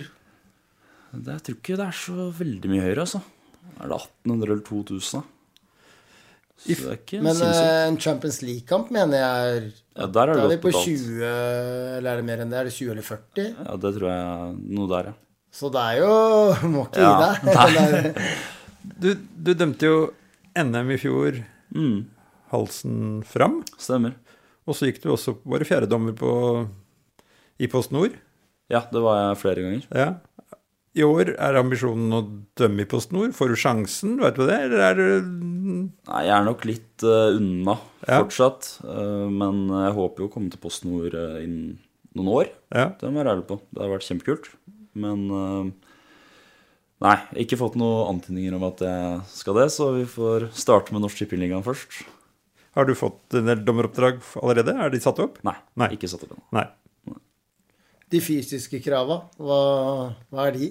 det. 1.15 1.31
Jeg 1.31 1.41
tror 1.47 1.55
ikke 1.59 1.75
det 1.79 1.85
er 1.87 1.95
så 1.95 2.25
veldig 2.35 2.69
mye 2.71 2.83
høyere, 2.83 3.03
altså. 3.05 3.21
Er 3.79 3.87
det 3.91 3.97
1800 4.01 4.51
eller 4.51 4.63
2000, 4.67 5.21
da? 5.21 5.31
Så 6.55 6.71
det 6.71 6.87
er 6.87 6.97
ikke 7.01 7.19
Men 7.21 7.35
sinnssykt. 7.35 7.67
eh, 7.67 7.87
en 7.89 7.97
Champions 7.99 8.37
League-kamp 8.41 8.91
mener 8.95 9.19
jeg 9.19 9.55
er 9.55 9.65
Ja, 9.99 10.05
der 10.07 10.31
er 10.31 10.33
Da 10.33 10.35
det 10.35 10.43
er 10.45 10.51
vi 10.53 10.57
på 10.63 10.71
betalt. 10.71 10.85
20 10.87 11.25
Eller 11.99 12.09
er 12.13 12.15
det 12.21 12.25
mer 12.29 12.43
enn 12.45 12.51
det? 12.53 12.59
Er 12.61 12.69
det 12.69 12.73
20 12.77 12.91
eller 12.93 13.03
40? 13.03 13.47
Ja, 13.59 13.75
det 13.83 13.91
tror 13.97 14.07
jeg 14.11 14.55
noe 14.79 14.87
der, 14.91 15.09
ja. 15.11 15.15
Så 15.55 15.69
det 15.75 15.83
er 15.83 15.99
jo 15.99 16.13
Må 16.73 16.85
ikke 16.87 17.03
Ja, 17.03 17.33
gi 17.43 17.75
deg. 17.75 18.21
Du, 19.03 19.09
du 19.17 19.51
dømte 19.57 19.87
jo 19.91 19.99
NM 20.63 20.91
i 20.95 20.99
fjor 21.01 21.41
Mm, 21.75 22.05
halsen 22.55 23.23
fram, 23.27 23.61
stemmer. 23.81 24.15
og 24.65 24.75
så 24.77 24.87
gikk 24.89 25.03
du 25.03 25.11
også 25.13 25.35
var 25.45 25.61
du 25.61 25.67
fjerdedommer 25.69 26.15
i 27.61 27.67
Post 27.71 27.93
Nord. 27.95 28.15
Ja, 28.71 28.81
det 28.91 29.01
var 29.03 29.19
jeg 29.21 29.41
flere 29.43 29.61
ganger. 29.65 29.85
Ja. 29.93 30.07
I 30.95 31.03
år 31.03 31.33
er 31.35 31.57
ambisjonen 31.59 32.13
å 32.15 32.21
dømme 32.57 32.85
i 32.85 32.89
Post 32.89 33.11
Nord. 33.11 33.33
Får 33.35 33.51
du 33.51 33.57
sjansen, 33.59 34.15
veit 34.21 34.37
du 34.39 34.45
det? 34.47 34.57
Eller 34.69 34.83
er 34.87 34.95
du 34.95 35.07
Nei, 35.75 36.21
jeg 36.23 36.31
er 36.31 36.45
nok 36.45 36.63
litt 36.67 37.03
uh, 37.03 37.35
unna 37.35 37.75
Ja. 38.05 38.21
fortsatt. 38.21 38.69
Uh, 38.85 39.27
men 39.27 39.65
jeg 39.69 39.95
håper 39.97 40.23
jo 40.23 40.29
å 40.29 40.31
komme 40.31 40.53
til 40.53 40.61
Post 40.63 40.85
Nord 40.87 41.17
uh, 41.17 41.41
innen 41.43 41.75
noen 42.15 42.31
år. 42.31 42.51
Ja. 42.71 42.93
Det 42.95 43.09
må 43.09 43.19
jeg 43.19 43.25
være 43.25 43.33
ærlig 43.35 43.47
på. 43.49 43.59
Det 43.75 43.83
har 43.83 43.91
vært 43.91 44.07
kjempekult. 44.07 44.47
Men 44.95 45.27
Nei, 47.03 47.17
ikke 47.43 47.57
fått 47.59 47.75
noen 47.75 48.13
antydninger 48.15 48.53
om 48.55 48.63
at 48.69 48.79
jeg 48.85 49.17
skal 49.27 49.57
det, 49.59 49.65
så 49.75 49.89
vi 49.97 50.05
får 50.07 50.47
starte 50.55 50.95
med 50.95 51.03
Norsk 51.03 51.19
Tippingligaen 51.19 51.65
først. 51.65 52.05
Har 52.75 52.85
du 52.89 52.93
fått 52.97 53.33
en 53.39 53.45
del 53.47 53.61
dommeroppdrag 53.65 54.19
allerede? 54.41 54.73
Er 54.75 54.89
de 54.91 54.99
satt 55.03 55.19
opp? 55.23 55.37
Nei, 55.47 55.55
Nei. 55.79 55.89
ikke 55.95 56.09
satt 56.11 56.25
opp 56.27 56.33
ennå. 56.35 56.43
Nei. 56.57 56.65
De 58.11 58.19
fysiske 58.21 58.79
krava, 58.85 59.21
hva, 59.41 59.59
hva 60.31 60.47
er 60.49 60.57
de? 60.59 60.67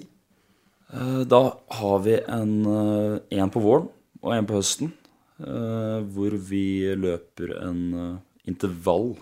Eh, 0.93 1.23
Da 1.29 1.39
har 1.79 1.99
vi 2.05 2.15
en, 2.21 2.53
eh, 2.65 3.19
en 3.41 3.49
på 3.51 3.61
våren 3.63 3.89
og 4.21 4.31
en 4.33 4.45
på 4.47 4.55
høsten, 4.59 4.93
eh, 5.41 5.99
hvor 6.15 6.37
vi 6.37 6.63
løper 6.95 7.55
en 7.63 8.21
intervall, 8.47 9.17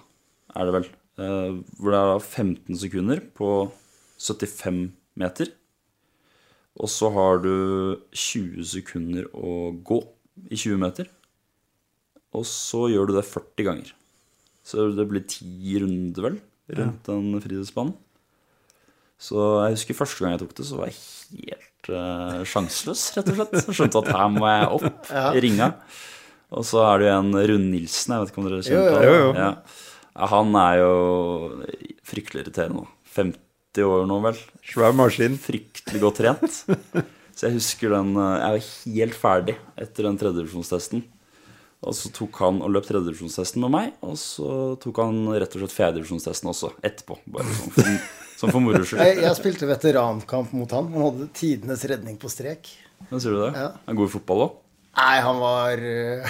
er 0.56 0.66
det 0.70 0.74
vel. 0.78 0.86
eh, 1.18 1.62
Hvor 1.80 1.92
det 1.92 2.00
er 2.04 2.20
15 2.20 2.76
sekunder 2.78 3.20
på 3.34 3.72
75 4.20 4.92
meter. 5.18 5.48
Og 6.80 6.90
så 6.90 7.12
har 7.14 7.38
du 7.40 7.98
20 8.12 8.64
sekunder 8.66 9.26
å 9.34 9.72
gå 9.84 10.00
i 10.50 10.56
20 10.56 10.78
meter. 10.82 11.08
Og 12.34 12.46
så 12.50 12.88
gjør 12.92 13.10
du 13.10 13.18
det 13.18 13.26
40 13.28 13.68
ganger. 13.68 13.92
Så 14.64 14.88
det 14.96 15.06
blir 15.10 15.26
ti 15.28 15.78
runder, 15.82 16.26
vel, 16.26 16.40
rundt 16.80 17.10
den 17.10 17.44
friidrettsbanen. 17.44 17.94
Så 19.24 19.40
jeg 19.64 19.78
husker 19.78 20.00
første 20.00 20.24
gang 20.24 20.34
jeg 20.34 20.42
tok 20.42 20.56
det, 20.58 20.66
så 20.68 20.80
var 20.80 20.90
jeg 20.90 20.98
helt 21.54 21.90
uh, 21.94 22.42
sjanseløs, 22.48 23.04
rett 23.16 23.30
og 23.32 23.38
slett. 23.38 23.72
Skjønte 23.78 24.02
at 24.02 24.12
her 24.18 24.34
må 24.34 24.50
jeg 24.50 24.70
opp 24.80 25.14
i 25.38 25.44
ringa. 25.46 25.70
Og 26.54 26.68
så 26.68 26.84
er 26.86 27.02
det 27.02 27.08
jo 27.08 27.16
en 27.18 27.32
Rune 27.34 27.70
Nilsen, 27.72 28.14
jeg 28.16 28.24
vet 28.24 28.34
ikke 28.34 28.42
om 28.42 28.50
dere 28.50 28.66
kjenner 28.68 29.08
jo. 29.08 29.30
Ja. 29.38 29.52
Ja, 30.14 30.28
han 30.30 30.54
er 30.60 30.76
jo 30.84 30.92
fryktelig 32.06 32.44
irriterende 32.44 32.84
nå. 32.84 32.90
50 33.16 33.88
år 33.88 34.06
nå, 34.10 34.20
vel. 34.28 34.38
Svær 34.70 34.94
maskin. 34.98 35.40
Fryktelig 35.42 36.02
godt 36.04 36.22
trent. 36.22 36.60
Så 37.34 37.48
jeg 37.48 37.56
husker 37.56 37.96
den 37.96 38.12
eh, 38.14 38.36
Jeg 38.38 38.54
var 38.54 38.68
helt 38.68 39.18
ferdig 39.18 39.56
etter 39.82 40.06
den 40.06 40.20
tredjedivisjonstesten. 40.22 41.02
Og 41.84 41.96
så 41.98 42.12
tok 42.16 42.40
han 42.44 42.62
og 42.64 42.72
løp 42.72 42.88
tredjedivisjonstesten 42.88 43.64
med 43.66 43.74
meg, 43.74 43.94
og 44.06 44.16
så 44.20 44.50
tok 44.82 45.02
han 45.04 45.24
rett 45.36 45.56
og 45.58 45.64
slett 45.64 45.76
fjerdedivisjonstesten 45.76 46.52
også 46.54 46.72
etterpå. 46.80 47.20
Bare 47.36 47.56
sånn 47.60 47.76
for, 47.76 47.94
sånn 48.40 48.56
for 48.56 48.64
moro 48.64 48.84
skyld. 48.88 49.04
Jeg, 49.04 49.22
jeg 49.26 49.40
spilte 49.40 49.70
veterankamp 49.70 50.56
mot 50.56 50.76
han. 50.76 50.90
Han 50.96 51.08
hadde 51.10 51.30
tidenes 51.36 51.84
redning 51.92 52.20
på 52.22 52.32
strek. 52.32 52.72
Men 53.10 53.24
sier 53.24 53.36
du 53.36 53.42
det? 53.44 53.54
Ja. 53.60 53.72
Er 53.84 53.98
god 54.00 54.12
i 54.12 54.14
fotball 54.16 54.46
òg? 54.48 54.60
Nei, 54.94 55.14
han 55.26 55.40
var, 55.42 55.80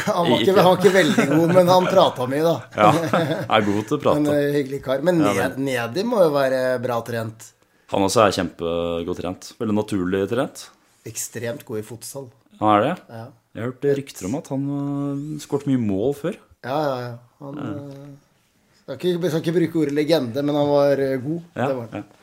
han 0.08 0.30
var, 0.30 0.38
ikke, 0.40 0.54
han 0.56 0.68
var 0.70 0.78
ikke 0.80 0.92
veldig 0.94 1.24
god, 1.34 1.50
men 1.52 1.72
han 1.74 1.88
prata 1.90 2.28
mye, 2.32 2.44
da. 2.46 2.54
Ja. 2.80 2.92
Er 3.58 3.66
god 3.66 3.82
til 3.90 3.98
å 3.98 4.04
prate. 4.06 4.36
eh, 4.38 4.54
hyggelig 4.56 4.80
kar. 4.86 5.04
Men 5.04 5.20
ned, 5.20 5.58
Nedi 5.60 6.06
må 6.08 6.22
jo 6.24 6.32
være 6.32 6.62
bra 6.84 7.02
trent. 7.04 7.50
Han 7.92 8.08
også 8.08 8.24
er 8.24 8.38
kjempegodt 8.38 9.20
trent. 9.20 9.50
Veldig 9.60 9.76
naturlig 9.76 10.24
trent. 10.32 10.64
Ekstremt 11.12 11.68
god 11.68 11.82
i 11.82 11.86
fotsal. 11.86 12.32
Han 12.60 12.70
er 12.76 12.84
det? 12.88 12.94
Ja, 13.10 13.24
Jeg 13.54 13.62
har 13.64 13.72
hørt 13.72 13.88
rykter 14.00 14.26
om 14.30 14.36
at 14.40 14.48
han 14.54 14.66
uh, 14.70 15.40
skåret 15.44 15.68
mye 15.70 15.82
mål 15.82 16.14
før. 16.20 16.40
ja, 16.66 16.80
ja. 16.88 16.98
ja. 17.08 17.14
Han 17.44 17.58
ja. 17.60 17.72
skal, 18.86 18.98
ikke, 18.98 19.30
skal 19.30 19.42
ikke 19.42 19.56
bruke 19.58 19.80
ordet 19.82 19.96
legende, 19.98 20.44
men 20.48 20.56
han 20.56 20.70
var 20.70 21.00
eh, 21.04 21.18
god. 21.20 21.42
Ja, 21.58 21.68
Det 21.68 21.76
var 21.76 21.88
han. 21.92 22.04
ja. 22.04 22.20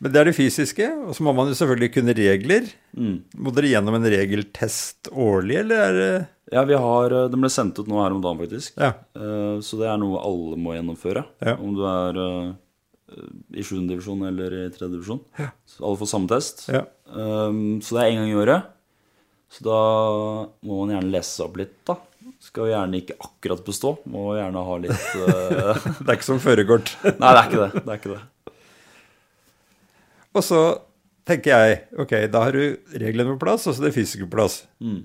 Men 0.00 0.12
det 0.14 0.20
er 0.22 0.28
det 0.30 0.32
fysiske, 0.38 0.86
og 1.04 1.12
så 1.12 1.24
må 1.26 1.34
man 1.36 1.50
jo 1.50 1.56
selvfølgelig 1.58 1.90
kunne 1.92 2.14
regler. 2.16 2.70
Mm. 2.96 3.18
Må 3.36 3.52
dere 3.52 3.68
gjennom 3.68 3.98
en 3.98 4.06
regeltest 4.08 5.10
årlig, 5.12 5.58
eller 5.60 5.82
er 5.90 5.98
det 5.98 6.12
ja, 6.50 6.64
vi 6.66 6.74
har 6.74 7.12
Den 7.30 7.44
ble 7.44 7.50
sendt 7.52 7.76
ut 7.78 7.86
nå 7.86 8.00
her 8.00 8.10
om 8.16 8.22
dagen, 8.24 8.40
faktisk. 8.40 8.72
Ja. 8.80 8.94
Uh, 9.14 9.60
Så 9.62 9.76
det 9.78 9.86
er 9.86 10.00
noe 10.00 10.18
alle 10.24 10.56
må 10.58 10.72
gjennomføre. 10.74 11.22
Ja. 11.44 11.54
Om 11.60 11.76
du 11.76 11.84
er 11.86 12.16
uh, 12.18 12.48
i 13.52 13.62
7. 13.62 13.84
divisjon 13.90 14.24
eller 14.26 14.56
i 14.56 14.64
3. 14.72 14.88
divisjon. 14.96 15.20
Så 15.68 15.84
alle 15.84 16.00
får 16.00 16.10
samme 16.16 16.32
test. 16.32 16.64
ja. 16.72 16.86
Um, 17.10 17.78
så 17.82 17.96
det 17.98 18.02
er 18.06 18.10
én 18.14 18.20
gang 18.22 18.32
i 18.32 18.40
året. 18.40 18.66
Så 19.50 19.64
da 19.66 19.80
må 20.62 20.82
man 20.82 20.94
gjerne 20.94 21.10
lese 21.10 21.34
seg 21.34 21.48
opp 21.48 21.58
litt, 21.58 21.74
da. 21.88 21.96
Skal 22.40 22.68
jo 22.68 22.72
gjerne 22.72 23.00
ikke 23.00 23.16
akkurat 23.18 23.62
bestå. 23.66 23.94
Må 24.08 24.34
gjerne 24.38 24.62
ha 24.64 24.76
litt 24.80 25.06
uh... 25.18 25.88
Det 26.02 26.06
er 26.06 26.16
ikke 26.16 26.28
som 26.28 26.42
førerkort. 26.42 26.92
Nei, 27.18 27.32
det 27.34 27.40
er 27.40 27.48
ikke 27.48 27.62
det. 27.62 27.70
det, 27.80 27.88
er 27.88 27.98
ikke 27.98 28.14
det. 28.14 28.54
Og 30.38 30.46
så 30.46 30.60
tenker 31.26 31.50
jeg 31.50 31.80
ok, 32.00 32.12
da 32.30 32.44
har 32.46 32.56
du 32.56 32.94
reglene 33.02 33.34
på 33.34 33.42
plass, 33.42 33.66
og 33.66 33.74
så 33.74 33.86
det 33.86 33.94
fysiske 33.96 34.28
på 34.28 34.36
plass. 34.38 34.62
Mm. 34.78 35.02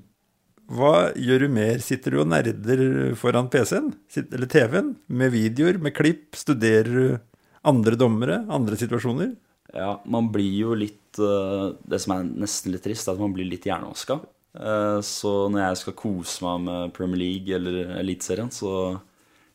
hva 0.78 0.94
gjør 1.18 1.46
du 1.46 1.56
mer? 1.58 1.82
Sitter 1.84 2.14
du 2.14 2.22
og 2.22 2.30
nerder 2.30 2.84
foran 3.20 3.50
PC-en 3.54 3.92
eller 4.26 4.50
TV-en 4.52 4.94
med 5.08 5.34
videoer, 5.34 5.82
med 5.82 5.96
klipp? 5.98 6.38
Studerer 6.38 6.94
du 6.94 7.18
andre 7.66 7.98
dommere, 7.98 8.44
andre 8.54 8.78
situasjoner? 8.78 9.34
Ja, 9.76 9.98
man 10.06 10.30
blir 10.32 10.54
jo 10.56 10.76
litt 10.78 11.18
eh, 11.20 11.74
Det 11.84 11.98
som 12.00 12.14
er 12.16 12.28
nesten 12.46 12.72
litt 12.72 12.86
trist, 12.86 13.10
er 13.10 13.18
at 13.18 13.22
man 13.22 13.34
blir 13.36 13.48
litt 13.50 13.66
hjernevaska. 13.68 14.22
Eh, 14.56 15.00
Så 15.04 15.34
når 15.52 15.62
jeg 15.70 15.78
skal 15.84 15.98
kose 16.00 16.44
meg 16.46 16.62
med 16.68 16.94
Premier 16.96 17.20
League 17.22 17.56
eller 17.58 17.96
Eliteserien, 18.00 18.52
så 18.54 19.00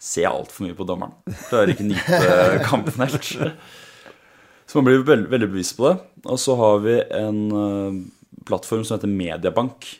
ser 0.00 0.26
jeg 0.26 0.32
altfor 0.32 0.66
mye 0.66 0.76
på 0.78 0.86
dommeren. 0.88 1.14
Klarer 1.48 1.72
ikke 1.74 1.88
nyte 1.88 2.64
kampen 2.70 3.00
helt. 3.04 3.30
Så 4.70 4.78
man 4.78 4.86
blir 4.86 5.02
veldig, 5.04 5.28
veldig 5.32 5.48
bevisst 5.50 5.76
på 5.76 5.88
det. 5.90 5.96
Og 6.30 6.38
så 6.40 6.54
har 6.60 6.78
vi 6.84 6.96
en 7.18 7.40
eh, 7.62 7.98
plattform 8.48 8.84
som 8.86 8.98
heter 8.98 9.10
Mediabank, 9.12 9.96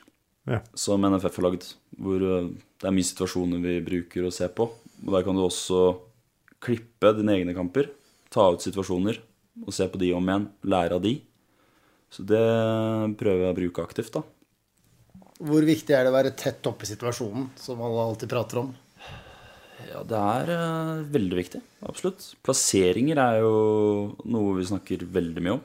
Ja. 0.49 0.61
som 0.75 1.03
NFF 1.05 1.37
har 1.41 1.45
lagd. 1.51 1.67
Hvor 2.01 2.23
eh, 2.25 2.47
det 2.81 2.89
er 2.89 2.95
mye 2.97 3.09
situasjoner 3.11 3.61
vi 3.65 3.79
bruker 3.85 4.25
å 4.29 4.33
se 4.35 4.49
på. 4.49 4.69
Og 5.05 5.11
der 5.17 5.25
kan 5.27 5.37
du 5.37 5.43
også 5.45 5.83
klippe 6.65 7.13
dine 7.17 7.35
egne 7.39 7.55
kamper. 7.57 7.89
Ta 8.33 8.51
ut 8.55 8.63
situasjoner 8.65 9.19
og 9.67 9.73
se 9.75 9.87
på 9.91 9.99
de 10.01 10.13
om 10.17 10.25
igjen. 10.29 10.47
Lære 10.65 10.97
av 10.97 11.03
de. 11.05 11.17
Så 12.11 12.25
det 12.27 12.41
prøver 13.21 13.45
jeg 13.47 13.53
å 13.55 13.59
bruke 13.61 13.85
aktivt, 13.85 14.13
da. 14.17 14.23
Hvor 15.41 15.65
viktig 15.65 15.95
er 15.97 16.05
det 16.05 16.13
å 16.13 16.17
være 16.19 16.35
tett 16.37 16.67
oppe 16.69 16.85
i 16.85 16.91
situasjonen, 16.91 17.51
som 17.57 17.81
alle 17.85 18.07
alltid 18.11 18.29
prater 18.29 18.61
om? 18.61 18.71
Ja, 19.89 20.03
det 20.07 20.19
er 20.19 20.51
uh, 20.53 21.01
veldig 21.11 21.39
viktig. 21.39 21.61
Absolutt. 21.89 22.27
Plasseringer 22.45 23.21
er 23.23 23.41
jo 23.41 23.55
noe 24.29 24.59
vi 24.59 24.69
snakker 24.69 25.07
veldig 25.11 25.45
mye 25.47 25.57
om. 25.57 25.63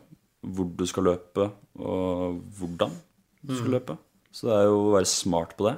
Hvor 0.55 0.69
du 0.79 0.85
skal 0.87 1.07
løpe, 1.09 1.49
og 1.81 2.39
hvordan 2.57 2.93
du 3.45 3.55
skal 3.57 3.75
løpe. 3.75 3.97
Så 4.35 4.47
det 4.47 4.55
er 4.55 4.67
jo 4.69 4.77
å 4.79 4.93
være 4.95 5.09
smart 5.09 5.55
på 5.57 5.67
det. 5.67 5.75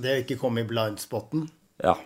Det 0.00 0.12
å 0.12 0.20
ikke 0.22 0.38
komme 0.40 0.62
i 0.62 0.68
blindspotten. 0.68 1.48
Ja. 1.82 1.96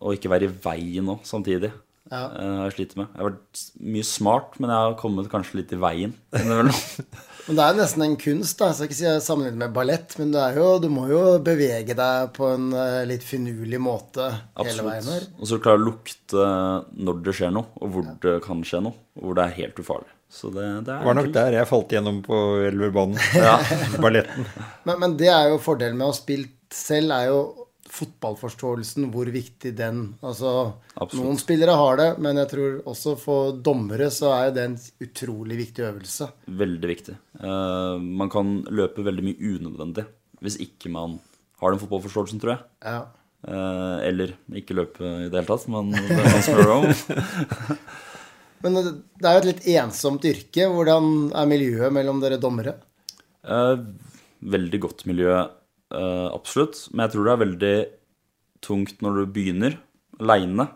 Og 0.00 0.16
ikke 0.16 0.32
være 0.32 0.48
i 0.48 0.54
veien 0.64 1.08
nå 1.08 1.18
samtidig. 1.28 1.72
Ja. 2.10 2.24
Uh, 2.34 2.60
jeg 2.66 2.76
slitt 2.76 2.96
med. 2.98 3.08
Jeg 3.14 3.22
har 3.22 3.30
vært 3.30 3.64
mye 3.96 4.06
smart, 4.08 4.60
men 4.60 4.72
jeg 4.72 4.86
har 4.88 5.00
kommet 5.00 5.32
kanskje 5.32 5.62
litt 5.62 5.74
i 5.76 5.80
veien. 5.80 6.16
Men 7.46 7.56
det 7.58 7.64
er 7.66 7.76
nesten 7.78 8.04
en 8.04 8.16
kunst, 8.20 8.58
da. 8.60 8.68
Jeg 8.70 8.76
skal 8.78 8.88
ikke 8.90 8.98
si 8.98 9.06
jeg 9.06 9.22
sammenligner 9.24 9.60
med 9.64 9.74
ballett, 9.76 10.14
men 10.20 10.30
det 10.34 10.40
er 10.44 10.58
jo, 10.60 10.66
du 10.82 10.88
må 10.92 11.06
jo 11.10 11.22
bevege 11.46 11.96
deg 11.98 12.30
på 12.36 12.48
en 12.54 12.68
eh, 12.76 13.00
litt 13.08 13.24
finurlig 13.26 13.80
måte 13.82 14.28
hele 14.60 14.84
veien 14.86 15.08
her. 15.10 15.24
Absolutt. 15.24 15.36
Og 15.40 15.50
så 15.50 15.60
klare 15.64 15.80
å 15.80 15.84
lukte 15.88 16.46
når 17.00 17.22
det 17.26 17.36
skjer 17.40 17.54
noe, 17.56 17.70
og 17.80 17.94
hvor 17.94 18.08
det 18.26 18.36
kan 18.44 18.64
skje 18.66 18.82
noe. 18.86 18.98
Og 19.20 19.28
hvor 19.28 19.38
det 19.40 19.46
er 19.48 19.56
helt 19.62 19.80
ufarlig. 19.82 20.12
Så 20.30 20.52
det, 20.54 20.62
det 20.86 20.92
er 20.94 21.00
Det 21.00 21.08
var 21.08 21.16
nok 21.18 21.26
kult. 21.26 21.38
der 21.40 21.56
jeg 21.58 21.66
falt 21.72 21.96
gjennom 21.96 22.20
på 22.22 22.36
elverbanen. 22.68 23.18
Ja. 23.34 23.56
Balletten. 24.04 24.46
Men, 24.86 25.00
men 25.02 25.16
det 25.18 25.32
er 25.34 25.50
jo 25.50 25.58
fordelen 25.62 25.98
med 25.98 26.06
å 26.06 26.12
ha 26.12 26.18
spilt 26.20 26.54
selv, 26.70 27.10
er 27.16 27.32
jo 27.32 27.40
fotballforståelsen, 27.90 29.08
hvor 29.14 29.30
viktig 29.34 29.72
den 29.78 30.02
Altså, 30.22 30.72
Absolutt. 30.94 31.24
noen 31.24 31.40
spillere 31.40 31.76
har 31.78 31.98
det, 32.00 32.08
men 32.22 32.38
jeg 32.42 32.50
tror 32.52 32.76
også 32.92 33.16
for 33.18 33.56
dommere 33.66 34.10
så 34.14 34.32
er 34.36 34.52
det 34.56 34.66
en 34.66 34.76
utrolig 35.02 35.58
viktig 35.64 35.86
øvelse. 35.88 36.30
Veldig 36.46 36.90
viktig. 36.92 37.16
Uh, 37.42 37.98
man 37.98 38.30
kan 38.32 38.60
løpe 38.70 39.06
veldig 39.06 39.26
mye 39.26 39.54
unødvendig 39.56 40.06
hvis 40.40 40.56
ikke 40.62 40.88
man 40.92 41.18
har 41.60 41.74
den 41.74 41.80
fotballforståelsen, 41.82 42.40
tror 42.40 42.54
jeg. 42.54 42.62
Ja. 42.86 43.00
Uh, 43.40 43.98
eller 44.06 44.32
ikke 44.56 44.76
løpe 44.76 45.04
i 45.04 45.28
det 45.28 45.36
hele 45.36 45.48
tatt, 45.48 45.66
men 45.72 45.92
det 45.92 46.16
er 46.16 46.30
man 46.30 46.46
som 46.46 46.72
om. 46.78 47.76
Men 48.64 48.76
det 48.76 48.84
det 49.20 49.28
er 49.28 49.36
jo 49.36 49.40
et 49.40 49.48
litt 49.48 49.66
ensomt 49.78 50.26
yrke. 50.28 50.68
Hvordan 50.68 51.30
er 51.36 51.48
miljøet 51.48 51.94
mellom 51.96 52.20
dere 52.22 52.40
dommere? 52.40 52.76
Uh, 53.44 53.80
veldig 54.40 54.80
godt 54.84 55.06
miljø, 55.08 55.32
eh, 55.90 56.28
absolutt. 56.34 56.88
Men 56.92 57.06
jeg 57.06 57.14
tror 57.14 57.24
det 57.28 57.32
er 57.32 57.44
veldig 57.44 57.74
tungt 58.66 59.00
når 59.02 59.14
du 59.20 59.32
begynner 59.32 59.78
aleine. 60.20 60.68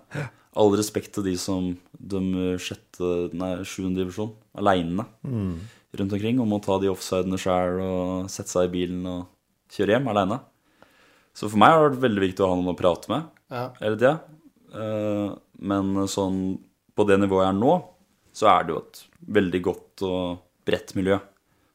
All 0.57 0.71
respekt 0.79 1.13
til 1.17 1.25
de 1.27 1.35
som 1.41 1.73
dømmer 1.99 2.59
sjette, 2.63 3.31
nei, 3.35 3.57
sjuende 3.67 3.99
divisjon 4.05 4.33
aleine 4.57 5.05
rundt 5.25 6.13
omkring. 6.15 6.39
Om 6.41 6.53
å 6.57 6.63
ta 6.63 6.79
de 6.83 6.89
offsidene 6.93 7.39
sjæl 7.41 7.81
og 7.83 8.31
sette 8.31 8.51
seg 8.55 8.69
i 8.69 8.73
bilen 8.77 9.05
og 9.11 9.27
kjøre 9.75 9.97
hjem 9.97 10.09
aleine. 10.13 10.39
Så 11.35 11.49
for 11.51 11.59
meg 11.59 11.75
har 11.75 11.89
det 11.91 11.97
vært 11.97 12.05
veldig 12.07 12.23
viktig 12.29 12.45
å 12.47 12.51
ha 12.53 12.57
noen 12.61 12.75
å 12.75 12.79
prate 12.79 13.11
med 13.11 13.25
Ja. 13.51 13.65
hele 13.81 13.97
tida. 13.99 14.21
Uh, 14.75 15.35
Men 15.59 15.95
sånn 16.11 16.59
på 16.95 17.07
det 17.07 17.19
nivået 17.19 17.45
jeg 17.47 17.55
er 17.55 17.59
nå, 17.59 17.75
så 18.35 18.47
er 18.51 18.65
det 18.65 18.73
jo 18.75 18.79
et 18.83 19.01
veldig 19.35 19.61
godt 19.63 20.03
og 20.07 20.39
bredt 20.67 20.95
miljø. 20.95 21.19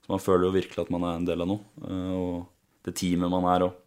Så 0.04 0.10
man 0.14 0.20
føler 0.24 0.48
jo 0.48 0.56
virkelig 0.56 0.80
at 0.86 0.90
man 0.92 1.04
er 1.04 1.16
en 1.20 1.26
del 1.28 1.42
av 1.44 1.48
noe. 1.48 1.60
Uh, 1.84 2.16
Og 2.16 2.48
det 2.90 2.98
teamet 3.00 3.32
man 3.32 3.48
er 3.54 3.68
òg, 3.70 3.78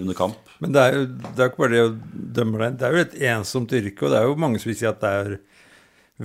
under 0.00 0.16
kamp. 0.18 0.50
Men 0.60 0.74
det 0.76 0.82
er 0.82 0.96
jo 0.98 1.04
det 1.08 1.40
er 1.40 1.48
ikke 1.50 1.62
bare 1.62 1.72
det 1.76 1.82
å 1.86 1.92
dømme 2.40 2.58
deg. 2.60 2.78
Det 2.80 2.86
er 2.88 2.92
jo 2.96 3.04
et 3.06 3.18
ensomt 3.32 3.72
yrke, 3.78 4.04
og 4.04 4.12
det 4.12 4.18
er 4.20 4.26
jo 4.28 4.38
mange 4.42 4.60
som 4.60 4.68
vil 4.72 4.76
si 4.80 4.88
at 4.88 5.00
det 5.00 5.12
er 5.22 5.36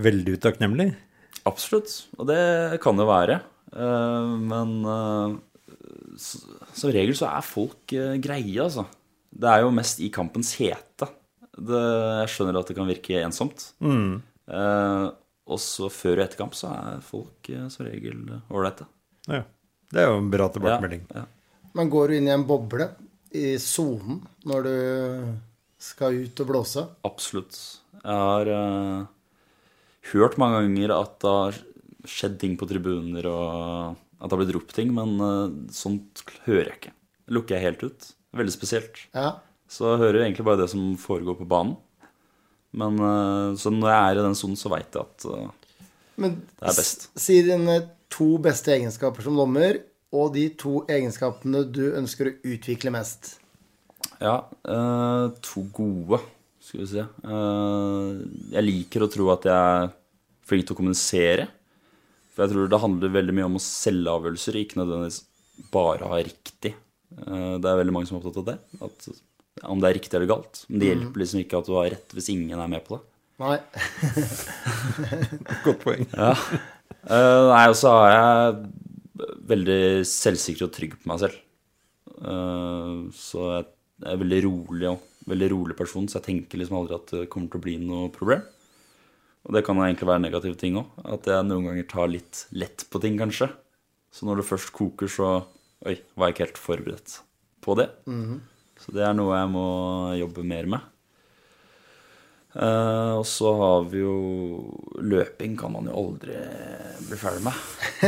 veldig 0.05 0.33
utakknemlig. 0.39 0.89
Absolutt. 1.47 1.93
Og 2.19 2.27
det 2.27 2.41
kan 2.83 2.97
det 2.99 3.05
være. 3.07 3.37
Eh, 3.71 4.31
Men 4.51 4.73
eh, 4.91 5.35
som 6.19 6.91
regel 6.95 7.15
så 7.15 7.29
er 7.31 7.45
folk 7.47 7.93
eh, 7.95 8.15
greie, 8.23 8.57
altså. 8.63 8.87
Det 9.35 9.51
er 9.51 9.63
jo 9.63 9.71
mest 9.75 9.99
i 10.03 10.09
kampens 10.15 10.53
hete. 10.59 11.07
Det, 11.55 11.79
jeg 12.25 12.31
skjønner 12.33 12.59
at 12.59 12.67
det 12.71 12.75
kan 12.75 12.87
virke 12.89 13.21
ensomt. 13.23 13.69
Eh, 13.83 15.05
også 15.45 15.87
før 15.93 16.19
og 16.19 16.25
etter 16.25 16.39
kamp 16.39 16.55
så 16.57 16.71
er 16.73 17.03
folk 17.05 17.49
eh, 17.53 17.67
som 17.71 17.85
regel 17.87 18.23
ålreite. 18.49 18.87
Ja. 19.31 19.43
Det 19.93 20.01
er 20.01 20.09
jo 20.09 20.19
en 20.19 20.31
bra 20.33 20.47
tilbakemelding. 20.51 21.03
Ja, 21.13 21.23
ja. 21.23 21.29
Men 21.75 21.91
går 21.91 22.07
du 22.07 22.17
inn 22.17 22.29
i 22.29 22.33
en 22.33 22.45
boble 22.47 22.87
i 23.35 23.55
sonen 23.59 24.21
når 24.47 24.67
du 24.67 24.75
skal 25.81 26.21
ut 26.23 26.41
og 26.41 26.49
blåse? 26.49 26.83
Absolutt. 27.07 27.57
Jeg 27.99 28.21
har 28.21 28.51
uh, 28.51 29.07
hørt 30.13 30.37
mange 30.41 30.61
ganger 30.63 30.93
at 30.95 31.17
det 31.23 31.33
har 31.33 31.57
skjedd 32.05 32.37
ting 32.41 32.53
på 32.59 32.67
tribuner, 32.69 33.25
og 33.27 33.95
at 33.95 34.27
det 34.27 34.35
har 34.35 34.41
blitt 34.43 34.53
ropt 34.55 34.75
ting, 34.77 34.93
men 34.95 35.17
uh, 35.19 35.55
sånt 35.73 36.23
hører 36.45 36.69
jeg 36.69 36.77
ikke. 36.79 36.93
Lukker 37.35 37.57
jeg 37.57 37.65
helt 37.65 37.83
ut. 37.83 38.07
Veldig 38.35 38.53
spesielt. 38.53 39.01
Ja. 39.15 39.39
Så 39.71 39.89
jeg 39.91 40.03
hører 40.03 40.21
egentlig 40.23 40.45
bare 40.47 40.61
det 40.61 40.69
som 40.71 40.93
foregår 41.01 41.39
på 41.41 41.49
banen. 41.49 41.75
Men 42.75 42.99
uh, 43.01 43.55
så 43.59 43.73
når 43.73 43.91
jeg 43.91 43.99
er 43.99 44.21
i 44.21 44.25
den 44.29 44.37
sonen, 44.37 44.59
så 44.59 44.71
veit 44.71 44.95
jeg 44.95 45.03
at 45.03 45.27
Men 46.21 46.39
Det 46.55 46.69
er 46.69 46.79
best. 46.79 47.09
si 47.19 47.41
dine 47.43 47.79
to 48.11 48.35
beste 48.39 48.71
egenskaper 48.77 49.25
som 49.25 49.35
dommer, 49.35 49.81
og 50.13 50.33
de 50.35 50.45
to 50.59 50.83
egenskapene 50.91 51.63
du 51.69 51.83
ønsker 51.97 52.29
å 52.29 52.37
utvikle 52.53 52.93
mest. 52.93 53.35
Ja, 54.21 54.45
eh, 54.67 55.25
to 55.43 55.65
gode, 55.73 56.21
skal 56.61 56.81
vi 56.83 56.87
si. 56.93 57.03
Eh, 57.03 58.09
jeg 58.55 58.65
liker 58.65 59.05
å 59.05 59.11
tro 59.11 59.29
at 59.33 59.47
jeg 59.49 59.53
er 59.55 59.93
flink 60.45 60.67
til 60.67 60.75
å 60.75 60.79
kommunisere. 60.79 61.47
For 62.33 62.45
jeg 62.45 62.53
tror 62.53 62.69
det 62.71 62.81
handler 62.83 63.15
veldig 63.15 63.35
mye 63.35 63.47
om 63.47 63.57
å 63.59 63.63
selge 63.63 64.11
avgjørelser, 64.11 64.59
ikke 64.59 64.81
nødvendigvis 64.81 65.21
bare 65.71 66.09
ha 66.11 66.19
riktig. 66.19 66.75
Eh, 67.15 67.55
det 67.63 67.69
er 67.69 67.81
veldig 67.81 67.95
mange 67.95 68.09
som 68.09 68.17
er 68.17 68.23
opptatt 68.23 68.41
av 68.43 68.49
det. 68.51 68.57
At, 68.85 69.09
om 69.71 69.81
det 69.81 69.89
er 69.89 69.97
riktig 69.99 70.19
eller 70.19 70.31
galt. 70.31 70.63
Men 70.69 70.81
det 70.81 70.91
hjelper 70.91 71.23
liksom 71.23 71.43
ikke 71.43 71.59
at 71.59 71.69
du 71.69 71.75
har 71.77 71.91
rett 71.95 72.15
hvis 72.15 72.31
ingen 72.33 72.59
er 72.59 72.71
med 72.71 72.85
på 72.87 72.97
det. 72.97 73.03
Nei. 73.43 73.57
Godt 75.65 75.81
poeng. 75.83 76.05
Eh, 76.07 77.41
nei, 77.51 77.63
og 77.67 77.75
så 77.75 77.91
har 77.91 78.13
jeg 78.13 78.84
veldig 79.49 80.05
selvsikker 80.09 80.67
og 80.67 80.73
trygg 80.75 80.95
på 80.99 81.09
meg 81.11 81.21
selv. 81.23 81.37
Eh, 82.15 82.97
så 83.15 83.49
jeg 83.51 83.67
er 84.11 84.21
veldig 84.21 84.41
rolig 84.47 84.89
òg. 84.93 85.11
veldig 85.25 85.47
rolig 85.49 85.75
person, 85.77 86.05
så 86.05 86.19
jeg 86.19 86.25
tenker 86.27 86.59
liksom 86.61 86.77
aldri 86.77 86.93
at 86.99 87.11
det 87.15 87.29
kommer 87.33 87.49
til 87.49 87.57
å 87.57 87.63
bli 87.63 87.75
noe 87.81 88.11
problem. 88.13 88.43
Og 89.45 89.53
det 89.55 89.63
kan 89.65 89.77
egentlig 89.81 90.05
være 90.09 90.21
negative 90.21 90.57
ting 90.61 90.77
òg. 90.77 90.91
At 91.01 91.25
jeg 91.29 91.45
noen 91.47 91.65
ganger 91.65 91.87
tar 91.89 92.11
litt 92.11 92.43
lett 92.53 92.85
på 92.93 93.01
ting, 93.01 93.17
kanskje. 93.17 93.49
Så 94.13 94.25
når 94.27 94.41
det 94.43 94.49
først 94.51 94.71
koker, 94.73 95.09
så 95.09 95.29
Oi, 95.85 95.99
var 96.17 96.29
jeg 96.29 96.33
ikke 96.33 96.45
helt 96.45 96.57
forberedt 96.61 97.15
på 97.61 97.75
det. 97.77 97.89
Så 98.81 98.93
det 98.95 99.03
er 99.05 99.13
noe 99.13 99.35
jeg 99.37 99.49
må 99.53 99.65
jobbe 100.17 100.45
mer 100.47 100.65
med. 100.71 100.85
Eh, 102.55 103.13
og 103.19 103.25
så 103.27 103.51
har 103.59 103.87
vi 103.91 103.99
jo 103.99 104.13
Løping 105.03 105.57
kan 105.59 105.73
man 105.73 105.89
jo 105.89 105.95
aldri 105.99 106.37
bli 107.05 107.17
ferdig 107.19 107.43
med. 107.43 107.57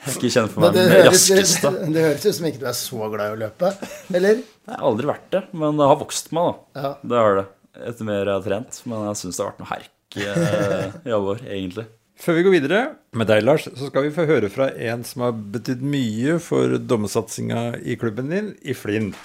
Jeg 0.00 0.14
skal 0.14 0.26
ikke 0.26 0.34
kjenne 0.34 0.50
for 0.52 0.64
meg 0.64 0.74
det 0.76 0.84
den 0.88 1.06
raskeste. 1.08 1.70
det, 1.76 1.92
det 1.94 2.04
høres 2.04 2.26
ut 2.26 2.36
som 2.36 2.48
ikke 2.50 2.60
du 2.62 2.66
er 2.70 2.76
så 2.76 3.08
glad 3.12 3.24
i 3.24 3.36
å 3.36 3.40
løpe, 3.40 3.72
eller? 4.16 4.42
Jeg 4.44 4.74
har 4.74 4.84
aldri 4.90 5.08
vært 5.10 5.30
det, 5.34 5.42
men 5.62 5.80
det 5.80 5.88
har 5.90 5.98
vokst 6.00 6.30
på 6.30 6.36
meg, 6.38 6.50
da. 6.50 6.84
Ja. 6.84 6.92
Det 7.12 7.22
har 7.24 7.40
det. 7.40 7.46
Etter 7.90 8.08
mer 8.08 8.20
jeg 8.20 8.34
har 8.34 8.44
trent. 8.44 8.82
Men 8.88 9.08
jeg 9.08 9.20
syns 9.22 9.38
det 9.38 9.44
har 9.44 9.50
vært 9.52 9.62
noe 9.62 9.72
herk 9.72 10.20
eh, 10.20 11.00
i 11.06 11.16
alle 11.16 11.34
år, 11.34 11.42
egentlig. 11.48 11.86
Før 12.20 12.36
vi 12.36 12.42
går 12.44 12.52
videre 12.58 12.80
med 13.16 13.30
deg, 13.30 13.44
Lars, 13.46 13.64
så 13.64 13.88
skal 13.88 14.04
vi 14.04 14.12
få 14.12 14.26
høre 14.28 14.50
fra 14.52 14.66
en 14.90 15.04
som 15.08 15.24
har 15.24 15.36
betydd 15.54 15.80
mye 15.80 16.36
for 16.44 16.76
dommersatsinga 16.76 17.78
i 17.80 17.96
klubben 18.00 18.28
din, 18.32 18.50
i 18.60 18.76
Flint. 18.76 19.16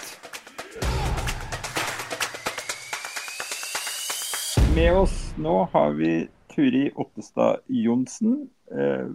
Med 4.76 4.92
oss 4.92 5.34
nå 5.40 5.68
har 5.72 5.90
vi 5.90 6.28
Turi 6.54 6.90
Ottestad 6.94 7.56
Johnsen, 7.66 8.48
eh, 8.72 9.06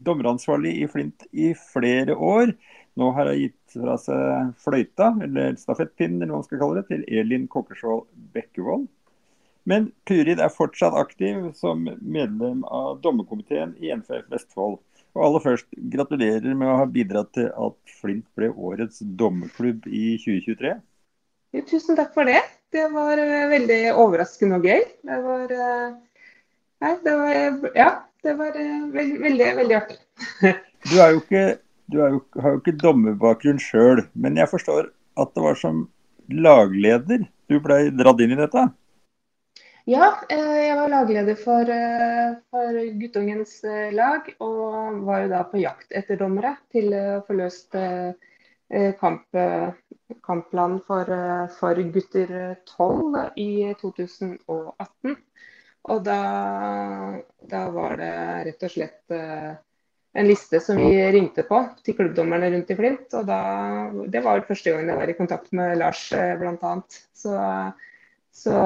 dommeransvarlig 0.00 0.72
i 0.82 0.86
Flint 0.88 1.26
i 1.32 1.50
flere 1.72 2.14
år. 2.16 2.54
Nå 2.96 3.10
har 3.12 3.28
hun 3.28 3.36
gitt 3.36 3.74
fra 3.74 3.98
seg 4.00 4.54
fløyta, 4.64 5.10
eller 5.26 5.58
stafettpinnen, 5.60 6.22
eller 6.22 6.32
hva 6.32 6.40
man 6.40 6.46
skal 6.46 6.62
kalle 6.62 6.80
det, 6.80 6.86
til 6.88 7.04
Elin 7.20 7.44
Kokkersvold 7.52 8.06
Bekkevold. 8.32 8.86
Men 9.68 9.90
Turid 10.08 10.40
er 10.40 10.54
fortsatt 10.56 10.96
aktiv 10.96 11.52
som 11.60 11.84
medlem 12.00 12.64
av 12.64 13.04
dommerkomiteen 13.04 13.76
i 13.84 13.92
NFF 13.92 14.32
Vestfold. 14.32 14.80
Og 15.12 15.26
aller 15.28 15.44
først, 15.44 15.68
gratulerer 15.92 16.56
med 16.56 16.72
å 16.72 16.80
ha 16.80 16.88
bidratt 16.88 17.34
til 17.36 17.52
at 17.52 17.94
Flint 18.00 18.24
ble 18.32 18.48
årets 18.48 19.04
dommerklubb 19.04 19.92
i 19.92 20.16
2023. 20.24 20.72
Tusen 21.68 22.00
takk 22.00 22.16
for 22.16 22.24
det. 22.24 22.40
Det 22.72 22.86
var 22.88 23.20
uh, 23.20 23.50
veldig 23.52 23.80
overraskende 24.00 24.56
og 24.56 24.64
gøy. 24.64 24.84
Det 25.04 25.18
var 25.26 25.50
uh, 25.52 25.92
Nei, 26.82 26.92
det 27.04 27.16
var 27.20 27.74
Ja, 27.76 27.90
det 28.24 28.36
var 28.38 28.56
uh, 28.56 28.86
veldig, 28.94 29.48
veldig 29.58 29.76
artig. 29.76 29.98
du 30.88 30.94
jo 30.96 31.20
ikke, 31.20 31.42
du 31.92 31.98
jo, 32.00 32.22
har 32.40 32.54
jo 32.54 32.62
ikke 32.62 32.78
dommerbakgrunn 32.80 33.60
sjøl, 33.60 34.06
men 34.14 34.40
jeg 34.40 34.48
forstår 34.48 34.88
at 35.20 35.34
det 35.36 35.44
var 35.44 35.58
som 35.60 35.84
lagleder 36.32 37.26
du 37.52 37.58
ble 37.60 37.90
dratt 37.98 38.22
inn 38.24 38.32
i 38.32 38.40
dette? 38.40 38.64
Ja, 39.90 40.08
jeg 40.30 40.76
var 40.78 40.88
lagleder 40.88 41.36
for, 41.36 41.68
for 42.54 42.76
guttungens 43.00 43.56
lag, 43.92 44.28
og 44.40 45.02
var 45.04 45.24
jo 45.24 45.32
da 45.34 45.40
på 45.50 45.58
jakt 45.60 45.90
etter 45.90 46.20
dommere 46.20 46.54
til 46.72 46.94
å 46.94 47.18
få 47.26 47.36
løst 47.36 47.74
kamp, 49.02 49.26
kampplanen 50.24 50.80
for, 50.86 51.08
eh, 51.08 51.48
for 51.58 51.74
gutter 51.94 52.56
12 52.76 53.18
i 53.36 53.74
2018. 53.80 55.16
Og 55.82 56.02
da, 56.06 56.18
da, 57.50 57.60
var 57.74 57.96
det 57.98 58.14
rett 58.48 58.66
og 58.66 58.72
slett 58.72 59.14
eh, 59.16 59.52
en 60.12 60.28
liste 60.28 60.60
som 60.62 60.78
vi 60.78 60.92
ringte 61.14 61.42
på 61.48 61.58
til 61.82 61.96
klubbdommerne 61.98 62.52
rundt 62.54 62.70
i 62.70 62.76
Flint. 62.78 63.08
Og 63.18 63.26
da, 63.26 63.40
det 64.12 64.22
var 64.24 64.44
første 64.48 64.74
gang 64.74 64.92
jeg 64.92 65.00
var 65.00 65.14
i 65.14 65.16
kontakt 65.18 65.54
med 65.56 65.78
Lars 65.80 66.04
eh, 66.16 66.36
bl.a. 66.38 66.74
Så, 67.22 67.38
så, 68.32 68.58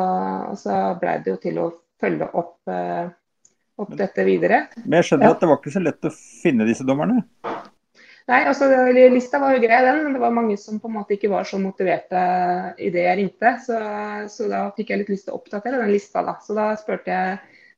så 0.61 0.81
blei 1.01 1.21
det 1.25 1.35
jo 1.35 1.39
til 1.43 1.63
å 1.63 1.71
følge 2.01 2.29
opp, 2.37 2.59
opp 3.81 3.95
dette 3.97 4.25
videre. 4.27 4.67
Men 4.85 5.01
jeg 5.01 5.11
skjønner 5.11 5.31
ja. 5.31 5.37
at 5.37 5.41
det 5.41 5.49
var 5.49 5.63
ikke 5.63 5.73
så 5.79 5.83
lett 5.85 6.09
å 6.09 6.13
finne 6.13 6.69
disse 6.69 6.85
dommerne? 6.85 7.23
Nei, 8.27 8.41
altså 8.43 8.67
Lista 8.91 9.39
var 9.39 9.55
jo 9.55 9.63
grei, 9.63 9.77
den, 9.87 10.01
men 10.03 10.17
det 10.17 10.21
var 10.23 10.33
mange 10.35 10.57
som 10.59 10.81
på 10.83 10.89
en 10.91 10.97
måte 10.97 11.15
ikke 11.15 11.31
var 11.31 11.47
så 11.47 11.61
motiverte 11.63 12.23
i 12.83 12.89
det 12.91 13.05
jeg 13.05 13.19
ringte. 13.21 13.53
Så, 13.63 13.77
så 14.33 14.49
da 14.51 14.65
fikk 14.75 14.91
jeg 14.91 15.05
litt 15.05 15.13
lyst 15.13 15.29
til 15.29 15.37
å 15.37 15.39
oppdatere 15.39 15.79
den 15.79 15.93
lista. 15.95 16.25
da. 16.27 16.35
Så 16.43 16.57
da 16.59 16.73
spurte 16.81 17.13
jeg 17.13 17.37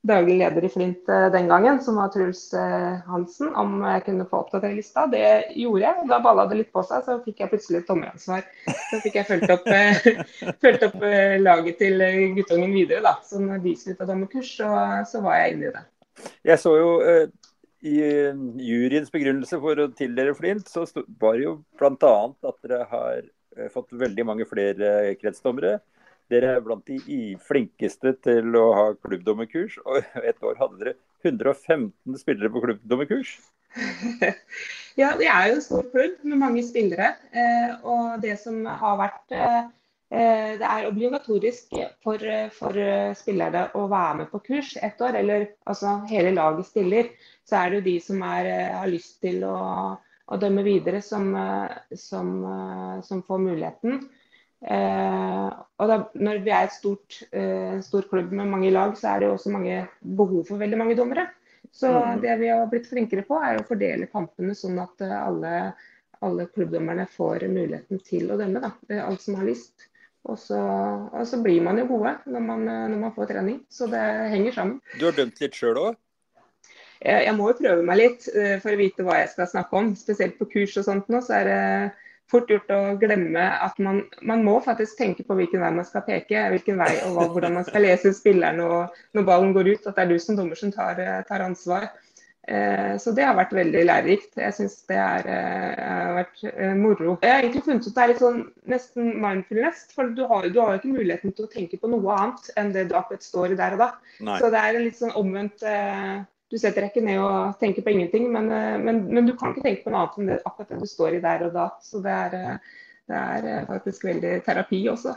daglig 0.09 0.37
leder 0.39 0.63
i 0.63 0.71
Flint 0.71 1.09
eh, 1.11 1.27
den 1.33 1.49
gangen, 1.51 1.79
som 1.83 1.99
var 1.99 2.09
Truls 2.13 2.53
eh, 2.53 2.99
Hansen, 3.09 3.51
om 3.55 3.81
jeg 3.83 4.05
kunne 4.05 4.27
få 4.29 4.41
oppdatere 4.45 4.77
lista. 4.77 5.05
Det 5.11 5.51
gjorde 5.59 5.83
jeg, 5.83 5.95
og 6.01 6.09
da 6.09 6.19
balla 6.23 6.45
det 6.49 6.61
litt 6.61 6.71
på 6.73 6.83
seg, 6.87 7.03
så 7.05 7.19
fikk 7.25 7.43
jeg 7.43 7.51
plutselig 7.51 7.81
et 7.81 7.91
dommeransvar. 7.91 8.47
Så 8.89 9.01
fikk 9.03 9.19
jeg 9.19 9.27
fulgt 9.27 9.53
opp, 9.53 9.67
eh, 9.75 10.09
fulgt 10.63 10.87
opp 10.87 10.97
laget 11.43 11.81
til 11.83 12.05
guttungen 12.39 12.73
videre, 12.73 13.03
da. 13.05 13.17
Så 13.27 13.43
når 13.43 13.61
de 13.65 13.75
slutta 13.77 14.05
ta 14.05 14.11
dommerkurs, 14.13 14.55
så, 14.61 14.71
så 15.11 15.23
var 15.25 15.43
jeg 15.43 15.57
inne 15.57 15.69
i 15.69 15.75
det. 15.75 15.85
Jeg 16.47 16.59
så 16.59 16.73
jo 16.75 16.89
i 17.85 17.95
eh, 18.03 18.39
juryens 18.59 19.11
begrunnelse 19.13 19.59
for 19.61 19.79
å 19.79 19.89
tildele 19.95 20.33
Flint, 20.37 20.67
så 20.67 20.85
var 21.21 21.37
det 21.37 21.45
jo 21.45 21.53
bl.a. 21.79 22.15
at 22.49 22.57
dere 22.65 22.81
har 22.91 23.21
eh, 23.21 23.69
fått 23.73 23.95
veldig 23.95 24.25
mange 24.27 24.47
flere 24.49 25.13
kretsdommere. 25.21 25.77
Dere 26.29 26.55
er 26.57 26.65
blant 26.65 26.85
de 26.85 27.37
flinkeste 27.41 28.13
til 28.25 28.57
å 28.59 28.65
ha 28.77 28.89
klubbdommerkurs, 28.99 29.79
og 29.85 30.03
et 30.29 30.43
år 30.45 30.59
hadde 30.59 30.83
dere 30.83 30.97
115 31.25 32.19
spillere 32.19 32.51
på 32.53 32.63
klubbdommerkurs. 32.67 33.37
ja, 34.99 35.13
det 35.19 35.27
er 35.29 35.49
jo 35.49 35.57
en 35.57 35.65
stor 35.65 35.89
klubb 35.93 36.21
med 36.25 36.41
mange 36.41 36.63
spillere. 36.65 37.13
Eh, 37.31 37.73
og 37.83 38.19
det 38.23 38.37
som 38.43 38.63
har 38.65 38.99
vært 39.01 39.19
Eh, 39.35 39.61
det 40.09 40.65
er 40.65 40.87
obligatorisk 40.89 41.75
for, 42.01 42.23
for, 42.55 42.77
spillerne 43.13 43.67
å 43.77 43.83
være 43.91 44.15
med 44.23 44.31
på 44.31 44.39
kurs 44.47 44.71
ett 44.81 45.01
år, 45.05 45.19
eller 45.19 45.43
altså 45.69 45.99
hele 46.09 46.31
laget 46.33 46.65
stiller. 46.65 47.11
Så 47.45 47.59
er 47.59 47.69
det 47.69 47.79
jo 47.79 47.87
de 47.87 47.95
som 48.03 48.23
er, 48.25 48.49
eh, 48.49 48.77
har 48.77 48.89
lyst 48.89 49.19
til 49.21 49.43
å, 49.45 49.57
å 50.29 50.37
dømme 50.37 50.63
videre, 50.65 51.01
som, 51.01 51.29
eh, 51.35 51.97
som, 51.97 52.31
som 53.05 53.21
får 53.25 53.43
muligheten. 53.45 53.99
Eh, 54.59 55.49
og 55.79 55.91
da, 55.91 55.99
når 56.19 56.41
vi 56.45 56.53
er 56.53 56.67
et 56.67 56.75
stort, 56.75 57.21
eh, 57.31 57.79
stor 57.85 58.07
klubb 58.11 58.33
med 58.35 58.51
mange 58.51 58.71
lag, 58.73 58.95
så 58.99 59.13
er 59.13 59.19
det 59.21 59.29
jo 59.29 59.35
også 59.37 59.53
mange 59.55 59.83
behov 60.01 60.43
for 60.49 60.61
veldig 60.61 60.81
mange 60.81 60.97
dommere. 60.99 61.29
Så 61.71 61.91
mm. 61.91 62.21
det 62.23 62.35
vi 62.41 62.49
har 62.51 62.67
blitt 62.69 62.89
flinkere 62.89 63.25
på, 63.27 63.37
er 63.45 63.59
å 63.59 63.67
fordele 63.67 64.09
kampene 64.11 64.55
sånn 64.57 64.79
at 64.81 65.05
alle, 65.05 65.53
alle 66.25 66.47
klubbdommerne 66.53 67.05
får 67.13 67.45
muligheten 67.49 68.01
til 68.05 68.29
å 68.33 68.37
dømme. 68.39 68.61
Da. 68.65 69.01
Alt 69.05 69.25
som 69.25 69.37
har 69.39 69.47
lyst. 69.49 69.89
Og 70.27 70.37
så, 70.37 70.59
og 70.59 71.23
så, 71.27 71.39
blir 71.41 71.63
man 71.63 71.79
jo 71.79 71.87
gode 71.89 72.11
når 72.27 72.43
man, 72.43 72.65
når 72.67 72.97
man, 72.99 73.15
får 73.15 73.31
trening. 73.31 73.61
Så 73.71 73.87
det 73.91 74.03
henger 74.33 74.57
sammen. 74.57 74.77
Du 74.99 75.07
har 75.07 75.15
dømt 75.17 75.39
litt 75.41 75.55
sjøl 75.57 75.79
òg? 75.79 75.97
Jeg, 76.99 77.23
jeg, 77.29 77.33
må 77.37 77.47
jo 77.47 77.57
prøve 77.61 77.85
meg 77.87 78.01
litt 78.01 78.27
uh, 78.35 78.57
for 78.59 78.75
å 78.75 78.79
vite 78.79 79.05
hva 79.07 79.21
jeg 79.21 79.31
skal 79.31 79.49
snakke 79.53 79.79
om. 79.79 79.93
Spesielt 79.97 80.35
på 80.39 80.49
kurs 80.51 80.75
og 80.81 80.87
sånt 80.89 81.09
nå, 81.11 81.23
så 81.23 81.39
er 81.39 81.47
det 81.47 81.61
fort 82.29 82.51
gjort 82.51 82.69
å 82.69 82.81
glemme 83.01 83.41
at 83.65 83.79
man, 83.81 84.03
man 84.21 84.43
må 84.45 84.59
faktisk 84.61 84.99
tenke 84.99 85.23
på 85.25 85.37
hvilken 85.39 85.63
vei 85.63 85.71
man 85.79 85.87
skal 85.87 86.03
peke. 86.05 86.43
Hvilken 86.53 86.77
vei 86.81 86.91
og 87.07 87.31
hvordan 87.33 87.55
man 87.57 87.65
skal 87.65 87.87
lese 87.87 88.11
spilleren 88.17 88.59
og 88.65 88.99
når 89.17 89.27
ballen 89.31 89.55
går 89.55 89.71
ut. 89.71 89.87
At 89.87 89.95
det 89.95 90.05
er 90.05 90.11
du 90.11 90.21
som 90.21 90.37
dommer 90.37 90.59
som 90.59 90.75
tar, 90.75 90.99
tar 91.29 91.47
ansvar. 91.47 91.89
Eh, 92.49 92.97
så 92.97 93.11
det 93.13 93.25
har 93.27 93.35
vært 93.37 93.51
veldig 93.53 93.81
lærerikt. 93.85 94.31
Jeg 94.41 94.55
syns 94.57 94.79
det 94.89 94.97
er, 94.97 95.27
eh, 95.29 95.83
har 95.85 96.15
vært 96.17 96.39
eh, 96.49 96.73
moro. 96.73 97.11
Jeg 97.21 97.33
har 97.33 97.43
egentlig 97.43 97.61
funnet 97.67 97.85
ut 97.85 97.93
det 97.93 98.03
er 98.03 98.09
litt 98.09 98.23
sånn 98.23 98.39
nesten 98.73 99.11
mindfulness. 99.21 99.83
For 99.93 100.09
du 100.17 100.23
har, 100.31 100.47
jo 100.49 100.65
ikke 100.73 100.95
muligheten 100.95 101.35
til 101.37 101.45
å 101.45 101.51
tenke 101.51 101.77
på 101.77 101.91
noe 101.91 102.15
annet 102.15 102.49
enn 102.57 102.73
det 102.73 102.87
du 102.89 102.97
akkurat 102.97 103.25
står 103.25 103.53
i 103.53 103.59
der 103.59 103.77
og 103.77 103.85
da. 103.85 103.91
Nei. 104.25 104.39
Så 104.41 104.49
det 104.49 104.63
er 104.65 104.81
litt 104.81 104.97
sånn 104.97 105.15
omvendt 105.19 105.65
Du 106.49 106.57
setter 106.57 106.81
deg 106.81 106.89
ikke 106.89 107.05
ned 107.05 107.19
og 107.21 107.59
tenker 107.61 107.83
på 107.85 107.91
ingenting, 107.93 108.23
men, 108.33 108.47
men, 108.81 109.03
men, 109.05 109.27
du 109.27 109.35
kan 109.37 109.51
ikke 109.51 109.61
tenke 109.67 109.83
på 109.83 109.91
noe 109.93 110.07
annet 110.07 110.15
enn 110.17 110.29
det, 110.31 110.37
akkurat 110.49 110.71
det 110.71 110.79
du 110.81 110.89
står 110.89 111.19
i 111.19 111.21
der 111.21 111.43
og 111.45 111.51
da. 111.53 111.67
Så 111.85 112.01
det 112.01 112.15
er 112.15 112.57
det 113.09 113.17
er 113.17 113.67
faktisk 113.67 114.03
veldig 114.05 114.31
terapi 114.45 114.79
også. 114.89 115.13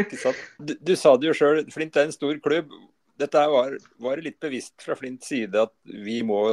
Ikke 0.00 0.18
sant. 0.18 0.42
Du, 0.58 0.74
du 0.78 0.92
sa 0.98 1.14
det 1.18 1.30
jo 1.30 1.36
sjøl, 1.38 1.62
Flint 1.74 1.98
er 1.98 2.06
en 2.06 2.14
stor 2.14 2.34
klubb 2.42 2.74
dette 3.22 3.42
var, 3.54 3.76
var 4.02 4.22
litt 4.22 4.40
bevisst 4.42 4.82
fra 4.84 4.96
Flints 4.98 5.30
side 5.32 5.66
at 5.66 5.74
vi 5.84 6.20
må 6.26 6.44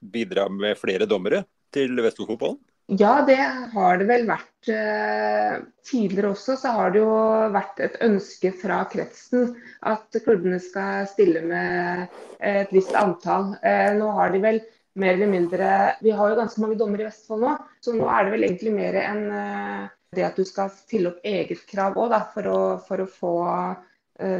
bidra 0.00 0.46
med 0.52 0.78
flere 0.78 1.08
dommere 1.08 1.44
til 1.74 1.96
Vestfoldfotballen? 1.98 2.60
Ja, 2.88 3.20
det 3.20 3.36
har 3.74 3.98
det 4.00 4.06
vel 4.08 4.22
vært. 4.24 4.68
Eh, 4.72 5.58
tidligere 5.84 6.30
også 6.32 6.54
så 6.56 6.70
har 6.72 6.94
det 6.94 7.02
jo 7.02 7.10
vært 7.52 7.82
et 7.84 7.98
ønske 8.06 8.52
fra 8.56 8.78
kretsen 8.88 9.50
at 9.84 10.16
klubbene 10.24 10.56
skal 10.62 11.04
stille 11.10 11.42
med 11.44 12.06
et 12.40 12.72
visst 12.72 12.96
antall. 12.96 13.50
Eh, 13.60 13.92
nå 13.98 14.08
har 14.16 14.32
de 14.32 14.40
vel 14.40 14.62
mer 14.98 15.18
eller 15.18 15.30
mindre 15.30 15.68
Vi 16.00 16.10
har 16.16 16.32
jo 16.32 16.40
ganske 16.40 16.64
mange 16.64 16.78
dommere 16.80 17.04
i 17.04 17.10
Vestfold 17.10 17.44
nå, 17.44 17.52
så 17.84 17.92
nå 17.92 18.08
er 18.08 18.24
det 18.24 18.32
vel 18.38 18.48
egentlig 18.48 18.72
mer 18.72 18.96
enn 19.02 19.22
eh, 19.36 19.84
det 20.16 20.24
at 20.24 20.40
du 20.40 20.48
skal 20.48 20.72
stille 20.72 21.12
opp 21.12 21.28
eget 21.28 21.66
krav 21.68 22.00
òg, 22.00 22.16
for, 22.32 22.48
for, 22.88 23.04
å 23.04 23.12
få 23.20 23.34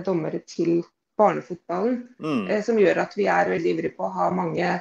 dommere 0.03 0.41
til 0.49 0.81
barnefotballen, 1.19 2.03
mm. 2.23 2.45
eh, 2.49 2.63
som 2.65 2.79
gjør 2.81 3.03
at 3.05 3.17
vi 3.19 3.29
er 3.31 3.51
veldig 3.55 3.75
ivrige 3.75 3.97
på 3.97 4.07
å 4.07 4.15
ha 4.15 4.29
mange. 4.35 4.77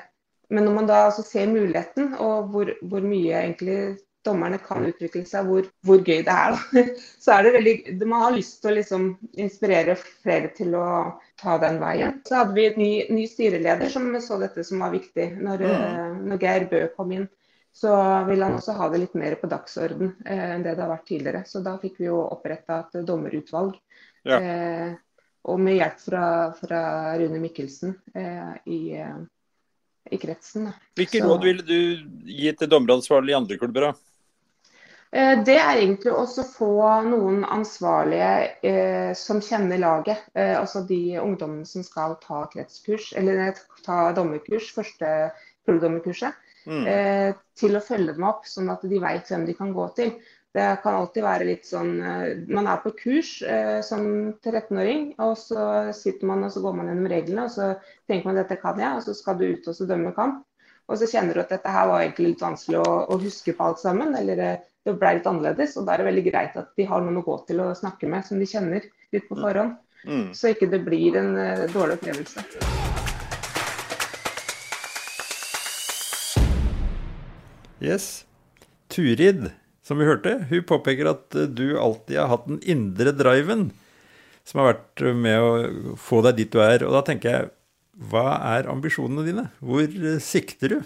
Men 0.54 0.68
når 0.68 0.76
man 0.76 0.90
da 0.90 1.06
altså 1.08 1.24
ser 1.28 1.50
muligheten, 1.52 2.14
og 2.24 2.52
hvor, 2.54 2.72
hvor, 2.88 3.04
mye 3.04 3.42
egentlig 3.42 3.80
dommerne 4.28 4.60
kan 4.64 4.86
utvikle 4.88 5.24
seg, 5.28 5.48
hvor, 5.48 5.68
hvor 5.88 6.04
gøy 6.04 6.22
det 6.28 6.34
er, 6.34 6.56
da, 6.56 6.84
så 7.24 7.36
er 7.36 7.48
det 7.48 7.56
veldig 7.58 8.08
Man 8.08 8.26
har 8.26 8.36
lyst 8.36 8.62
til 8.62 8.72
å 8.72 8.78
liksom 8.78 9.10
inspirere 9.40 9.98
flere 10.00 10.52
til 10.56 10.76
å 10.80 10.88
ta 11.40 11.58
den 11.62 11.82
veien. 11.84 12.22
Så 12.28 12.40
hadde 12.40 12.56
vi 12.58 12.68
en 12.70 12.80
ny, 12.82 12.92
ny 13.14 13.26
styreleder 13.30 13.92
som 13.94 14.10
så 14.24 14.40
dette 14.42 14.64
som 14.68 14.84
var 14.84 14.94
viktig. 14.96 15.32
Når, 15.42 15.66
mm. 15.66 15.84
Eh, 15.90 16.22
når 16.32 16.46
Geir 16.46 16.70
Bø 16.72 16.86
kom 16.96 17.12
inn, 17.18 17.28
så 17.78 17.94
vil 18.26 18.42
han 18.42 18.56
også 18.58 18.74
ha 18.74 18.88
det 18.90 19.04
litt 19.04 19.18
mer 19.20 19.36
på 19.38 19.50
dagsorden 19.52 20.16
eh, 20.26 20.46
enn 20.56 20.64
det 20.66 20.74
det 20.78 20.82
har 20.82 20.96
vært 20.96 21.10
tidligere. 21.12 21.44
Så 21.46 21.62
da 21.66 21.76
fikk 21.82 22.00
vi 22.02 22.08
jo 22.08 22.24
oppretta 22.24 22.80
et 22.88 23.04
dommerutvalg. 23.06 23.76
Ja. 24.26 24.40
Eh, 24.40 24.96
og 25.48 25.62
med 25.64 25.80
hjelp 25.80 26.04
fra, 26.04 26.26
fra 26.58 26.82
Rune 27.20 27.40
Mikkelsen 27.42 27.96
eh, 28.16 28.54
i, 28.66 28.82
eh, 29.00 29.18
i, 30.12 30.20
kretsen. 30.20 30.70
Hvilke 31.00 31.24
råd 31.24 31.48
ville 31.48 31.66
du 31.66 31.80
gi 32.28 32.52
til 32.52 32.72
dommeransvarlig 32.72 33.34
i 33.34 33.40
andre 33.40 33.60
klubber? 33.62 33.90
da? 33.90 33.94
Eh, 35.16 35.34
det 35.48 35.56
er 35.56 35.80
egentlig 35.80 36.12
også 36.12 36.44
å 36.44 36.52
få 36.52 36.72
noen 37.08 37.46
ansvarlige 37.48 38.32
eh, 38.68 39.14
som 39.16 39.40
kjenner 39.44 39.80
laget. 39.84 40.26
Eh, 40.36 40.56
altså 40.60 40.84
de 40.88 41.20
ungdommene 41.22 41.68
som 41.70 41.86
skal 41.86 42.18
ta 42.24 42.44
kretskurs, 42.52 43.14
eller 43.16 43.56
ta 43.86 44.12
dommerkurs, 44.18 44.74
første 44.76 45.32
klubbdommerkurset. 45.68 46.44
Mm. 46.68 46.84
Eh, 46.92 47.30
til 47.56 47.80
å 47.80 47.84
følge 47.84 48.18
dem 48.18 48.26
opp, 48.28 48.44
sånn 48.50 48.68
at 48.74 48.82
de 48.84 49.00
vet 49.00 49.30
hvem 49.32 49.46
de 49.48 49.56
kan 49.56 49.72
gå 49.76 49.88
til. 49.96 50.18
Det 50.56 50.68
kan 50.82 50.96
alltid 50.96 51.26
være 51.26 51.46
litt 51.50 51.68
sånn 51.68 51.98
eh, 52.02 52.44
Man 52.50 52.70
er 52.72 52.80
på 52.82 52.94
kurs 52.98 53.42
eh, 53.44 53.80
som 53.86 54.06
13-åring, 54.40 55.12
og 55.22 55.36
så 55.40 55.92
sitter 55.94 56.30
man 56.30 56.46
og 56.48 56.54
så 56.54 56.64
går 56.64 56.78
man 56.78 56.92
gjennom 56.92 57.10
reglene, 57.12 57.48
og 57.48 57.54
så 57.54 57.74
tenker 58.10 58.30
man 58.30 58.40
dette 58.40 58.58
kan 58.62 58.80
jeg, 58.82 58.96
og 58.96 59.04
så 59.06 59.16
skal 59.18 59.38
du 59.38 59.50
ut 59.52 59.68
og 59.68 59.78
så 59.78 59.90
dømme 59.90 60.14
kamp. 60.16 60.46
og 60.88 60.98
så 60.98 61.10
kjenner 61.12 61.36
du 61.36 61.42
at 61.44 61.52
dette 61.52 61.72
her 61.72 61.90
var 61.90 62.02
egentlig 62.02 62.30
litt 62.30 62.42
vanskelig 62.46 62.80
å, 62.80 62.92
å 63.12 63.20
huske 63.20 63.54
på 63.54 63.66
alt 63.66 63.82
sammen, 63.84 64.16
eller 64.16 64.44
eh, 64.44 64.64
det 64.88 64.96
ble 64.96 65.18
litt 65.18 65.28
annerledes. 65.28 65.76
Og 65.78 65.86
da 65.86 65.94
er 65.94 66.02
det 66.02 66.08
veldig 66.08 66.26
greit 66.30 66.56
at 66.56 66.72
de 66.80 66.88
har 66.88 67.04
noen 67.04 67.20
å 67.20 67.26
gå 67.26 67.36
til 67.50 67.60
og 67.66 67.76
snakke 67.76 68.08
med 68.08 68.24
som 68.26 68.40
de 68.40 68.48
kjenner 68.48 68.88
litt 69.12 69.28
på 69.28 69.36
forhånd. 69.36 69.76
Mm. 70.08 70.30
Så 70.38 70.54
ikke 70.54 70.70
det 70.72 70.80
blir 70.86 71.18
en 71.20 71.34
uh, 71.36 71.66
dårlig 71.74 71.98
opplevelse. 71.98 72.46
Yes. 77.84 78.26
Turid, 78.88 79.50
som 79.88 80.00
vi 80.02 80.08
hørte, 80.10 80.34
hun 80.50 80.66
påpeker 80.68 81.08
at 81.14 81.36
eh, 81.40 81.48
du 81.48 81.78
alltid 81.80 82.20
har 82.20 82.32
hatt 82.34 82.48
den 82.50 82.60
indre 82.68 83.14
driven 83.16 83.70
som 84.48 84.62
har 84.62 84.74
vært 84.74 85.04
med 85.16 85.44
å 85.44 85.96
få 86.00 86.22
deg 86.28 86.38
dit 86.42 86.52
du 86.54 86.60
er. 86.64 86.84
Og 86.88 86.94
da 86.96 87.02
tenker 87.08 87.34
jeg, 87.34 87.50
hva 88.12 88.38
er 88.56 88.70
ambisjonene 88.72 89.26
dine? 89.28 89.48
Hvor 89.64 89.84
eh, 89.88 90.20
sikter 90.24 90.76
du? 90.76 90.78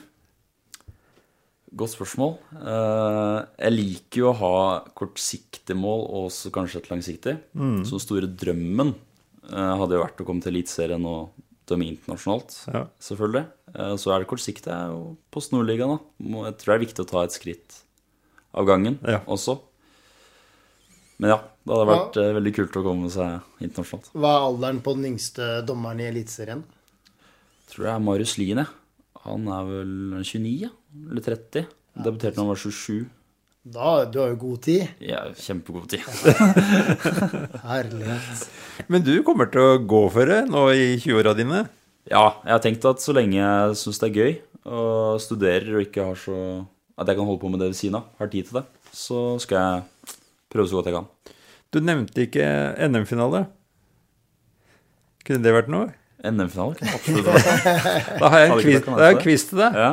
Godt 1.72 1.94
spørsmål. 1.94 2.34
Eh, 2.58 3.38
jeg 3.64 3.76
liker 3.78 4.20
jo 4.26 4.32
å 4.32 4.38
ha 4.42 4.56
kortsiktige 4.98 5.78
mål 5.80 6.02
og 6.10 6.26
også 6.30 6.52
kanskje 6.56 6.82
et 6.82 6.90
langsiktig. 6.92 7.36
Mm. 7.56 7.78
Så 7.88 7.96
den 7.96 8.04
store 8.04 8.28
drømmen 8.44 8.92
eh, 8.92 9.72
hadde 9.80 9.96
jo 9.96 10.02
vært 10.04 10.20
å 10.24 10.28
komme 10.28 10.44
til 10.44 10.52
Eliteserien 10.58 11.06
og 11.08 11.32
dømme 11.72 11.88
internasjonalt, 11.88 12.58
Ja. 12.74 12.82
selvfølgelig. 13.00 13.46
Eh, 13.76 13.94
Så 14.02 14.12
er 14.12 14.20
det 14.20 14.28
kortsiktig 14.34 14.74
jo 14.92 15.16
Post 15.32 15.54
Nordligaen, 15.54 15.96
da. 15.96 16.44
Jeg 16.50 16.58
tror 16.60 16.74
det 16.74 16.76
er 16.76 16.86
viktig 16.88 17.06
å 17.06 17.10
ta 17.14 17.24
et 17.24 17.38
skritt 17.38 17.81
av 18.54 18.66
gangen 18.68 18.98
Ja. 19.08 19.22
også. 19.28 19.60
Men 21.22 21.36
ja, 21.36 21.40
det 21.66 21.74
hadde 21.76 21.88
vært 21.92 22.16
ja. 22.18 22.28
veldig 22.40 22.54
kult 22.58 22.78
å 22.80 22.84
komme 22.86 23.10
seg 23.14 23.62
internasjonalt. 23.62 24.10
Hva 24.18 24.32
er 24.36 24.46
alderen 24.50 24.80
på 24.82 24.96
den 24.98 25.12
yngste 25.14 25.50
dommeren 25.68 26.02
i 26.02 26.08
Eliteserien? 26.10 26.64
Tror 27.70 27.86
det 27.86 27.92
er 27.94 28.00
Marius 28.04 28.38
Lien, 28.42 28.64
jeg. 28.64 28.78
Han 29.22 29.46
er 29.54 29.68
vel 29.70 29.92
29, 30.26 30.54
ja? 30.66 30.72
Eller 31.12 31.22
30. 31.28 31.68
Debuterte 32.02 32.36
da 32.40 32.42
han 32.42 32.50
var 32.50 32.58
27. 32.58 33.04
Da, 33.62 33.90
du 34.10 34.18
har 34.18 34.32
jo 34.32 34.40
god 34.42 34.64
tid. 34.66 34.88
Ja, 35.06 35.20
kjempegod 35.38 35.92
tid. 35.94 36.02
Herlighet. 37.70 38.48
Men 38.90 39.04
du 39.06 39.14
kommer 39.28 39.50
til 39.54 39.62
å 39.62 39.78
gå 39.86 40.02
for 40.14 40.26
det 40.32 40.40
nå 40.50 40.64
i 40.74 40.96
20-åra 40.98 41.36
dine? 41.38 41.68
Ja, 42.10 42.24
jeg 42.42 42.56
har 42.56 42.64
tenkt 42.64 42.88
at 42.90 43.04
så 43.04 43.14
lenge 43.14 43.38
jeg 43.38 43.78
syns 43.78 44.02
det 44.02 44.10
er 44.10 44.18
gøy, 44.18 44.34
og 44.66 45.22
studerer 45.22 45.78
og 45.78 45.86
ikke 45.86 46.08
har 46.10 46.18
så 46.18 46.40
At 46.99 47.08
jeg 47.08 47.15
kan 47.17 47.25
holde 47.25 47.39
på 47.41 47.49
med 47.49 47.60
det 47.63 47.69
ved 47.71 47.77
siden 47.80 47.95
av, 48.01 48.10
har 48.19 48.27
tid 48.32 48.49
til 48.49 48.60
det, 48.60 48.65
så 48.93 49.21
skal 49.39 49.58
jeg 49.58 50.15
prøve 50.51 50.67
så 50.69 50.75
godt 50.80 50.89
jeg 50.91 50.95
kan. 50.97 51.08
Du 51.71 51.80
nevnte 51.80 52.25
ikke 52.27 52.45
NM-finale. 52.91 53.45
Kunne 55.25 55.43
det 55.45 55.54
vært 55.56 55.69
noe? 55.71 55.89
NM-finale 56.25 56.75
kan 56.77 56.91
absolutt 56.93 57.27
være. 57.32 58.19
Da 58.21 58.30
har 58.34 58.43
jeg 58.43 58.51
en 58.51 58.62
quiz, 58.62 58.88
en 59.08 59.21
quiz 59.23 59.45
til 59.49 59.62
deg. 59.63 59.77
Ja. 59.86 59.91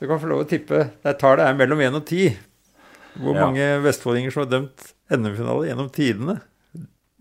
Du 0.00 0.06
kan 0.10 0.20
få 0.22 0.30
lov 0.30 0.44
å 0.44 0.48
tippe. 0.48 0.80
Der 1.04 1.16
tallet 1.20 1.44
er 1.48 1.56
mellom 1.58 1.80
1 1.84 1.98
og 2.00 2.04
10. 2.08 2.34
Hvor 3.14 3.36
Ja. 3.36 3.44
mange 3.46 3.66
vestfoldinger 3.84 4.32
som 4.34 4.44
har 4.44 4.50
dømt 4.54 4.88
NM-finale 5.14 5.68
gjennom 5.68 5.90
tidene? 5.94 6.38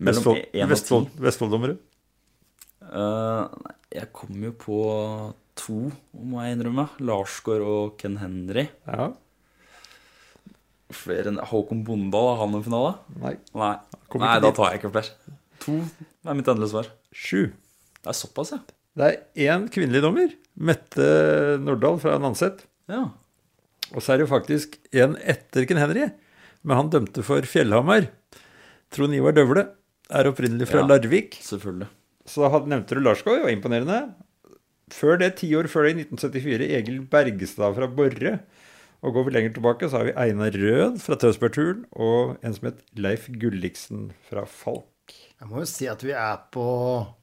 Mellom 0.04 0.24
Vestfold, 0.24 0.40
1 0.54 0.64
og 0.66 0.72
Vestfold, 0.74 1.10
10. 1.18 1.24
Vestfold-dommere. 1.28 1.76
Eh, 2.94 3.44
jeg 4.00 4.08
kom 4.16 4.42
jo 4.44 4.52
på 4.58 4.80
to, 5.60 5.92
må 6.18 6.42
jeg 6.44 6.58
innrømme. 6.58 6.88
Larsgaard 7.06 7.62
og 7.68 7.98
Ken 8.02 8.18
Henry. 8.22 8.68
Ja. 8.88 9.12
Flere 10.94 11.32
enn 11.32 11.40
Håkon 11.50 11.82
Bondal, 11.88 12.28
har 12.36 12.42
han 12.44 12.58
en 12.60 12.66
finale? 12.66 12.94
Nei. 13.22 13.36
Nei, 13.58 13.74
Nei 14.22 14.36
da 14.44 14.52
tar 14.54 14.72
jeg 14.74 14.82
ikke 14.84 14.92
flere. 14.94 15.36
To 15.64 15.80
er 15.82 16.38
mitt 16.38 16.50
endelige 16.52 16.74
svar. 16.76 16.90
Sju. 17.16 17.48
Det 18.04 18.12
er 18.12 18.18
såpass, 18.20 18.54
ja. 18.54 18.60
Det 18.94 19.08
er 19.10 19.48
én 19.58 19.66
kvinnelig 19.74 20.04
dommer. 20.06 20.34
Mette 20.54 21.06
Nordahl 21.64 21.98
fra 22.04 22.20
Nanset. 22.22 22.66
ja. 22.92 23.08
Og 23.94 24.02
så 24.02 24.14
er 24.14 24.18
det 24.18 24.24
jo 24.26 24.32
faktisk 24.32 24.78
en 24.98 25.12
etter 25.22 25.68
Ken 25.70 25.78
Henry. 25.78 26.08
Men 26.66 26.78
han 26.80 26.88
dømte 26.90 27.22
for 27.26 27.46
Fjellhamar. 27.46 28.08
Trond 28.96 29.14
Ivar 29.14 29.36
Døvle 29.38 29.68
er 30.10 30.30
opprinnelig 30.32 30.66
fra 30.70 30.80
Ja. 30.82 30.88
Larvik. 30.88 31.36
Selvfølgelig. 31.46 31.90
Så 32.26 32.42
da 32.42 32.62
nevnte 32.66 32.96
du 32.96 33.02
Larsgaard, 33.04 33.38
det 33.38 33.44
var 33.46 33.54
imponerende. 33.54 34.00
Før 34.92 35.18
det, 35.22 35.36
ti 35.40 35.48
år 35.56 35.70
før 35.72 35.88
det, 35.88 35.94
i 35.96 36.04
1974, 36.04 36.68
Egil 36.80 37.00
Bergestad 37.12 37.76
fra 37.78 37.88
Borre. 37.88 38.40
Og 39.04 39.14
går 39.18 39.26
vi 39.28 39.32
lenger 39.36 39.54
tilbake, 39.58 39.90
så 39.92 40.00
har 40.00 40.06
vi 40.10 40.16
Einar 40.16 40.52
Rød 40.56 41.00
fra 41.04 41.16
Tønsbergturen 41.20 41.86
og 42.00 42.38
en 42.44 42.54
som 42.56 42.70
het 42.70 42.78
Leif 42.96 43.26
Gulliksen 43.42 44.12
fra 44.30 44.46
Falk. 44.48 44.88
Jeg 45.44 45.50
må 45.52 45.60
jo 45.60 45.66
si 45.68 45.90
at 45.92 46.00
vi 46.08 46.14
er 46.16 46.38
på 46.56 46.64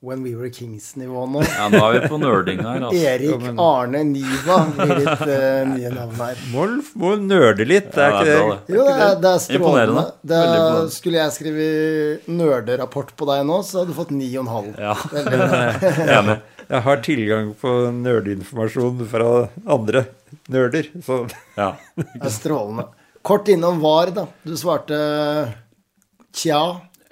When 0.05 0.21
We 0.27 0.35
Were 0.37 0.51
Kings-nivå 0.53 1.23
nå. 1.33 1.41
Ja, 1.57 1.71
nå 1.73 1.81
er 1.87 1.95
vi 1.95 2.11
på 2.13 2.19
nerding 2.21 2.61
her, 2.61 2.85
altså. 2.91 3.01
Erik 3.15 3.31
Ja, 3.31 3.39
men- 3.47 3.63
Arne 3.65 4.03
Niva 4.11 4.59
blir 4.77 4.93
litt 4.99 5.23
uh, 5.25 5.71
nye 5.71 5.93
navn 5.95 6.21
her. 6.21 6.43
Må, 6.53 6.67
må 7.01 7.15
nerde 7.23 7.65
litt, 7.65 7.89
det 7.97 8.05
er 8.05 8.13
Ja, 8.13 8.21
ikke 8.21 8.29
det 8.29 8.37
er. 8.37 8.77
Jo, 8.77 8.85
det 8.85 8.99
er, 9.07 9.17
det 9.25 9.33
er 9.33 9.41
strålende. 9.47 9.57
Imponerende. 9.57 10.05
Det 10.35 10.43
er, 10.51 10.93
skulle 10.99 11.23
jeg 11.23 11.37
skrive 11.39 11.71
nerderapport 12.37 13.17
på 13.17 13.31
deg 13.33 13.47
nå, 13.49 13.63
så 13.65 13.81
hadde 13.81 13.95
du 13.95 13.97
fått 14.03 14.13
9,5. 14.13 14.73
Ja, 14.77 14.99
enig. 16.21 16.41
Jeg 16.71 16.85
har 16.87 17.01
tilgang 17.03 17.49
på 17.59 17.71
nerdeinformasjon 17.97 19.01
fra 19.11 19.31
andre 19.67 20.05
nerder, 20.53 20.87
så 21.03 21.25
Ja. 21.59 21.73
Det 21.97 22.23
er 22.23 22.31
strålende. 22.31 22.87
Kort 23.27 23.49
innom 23.51 23.81
VAR, 23.83 24.13
da. 24.15 24.27
Du 24.47 24.55
svarte 24.57 24.97
tja. 26.33 26.61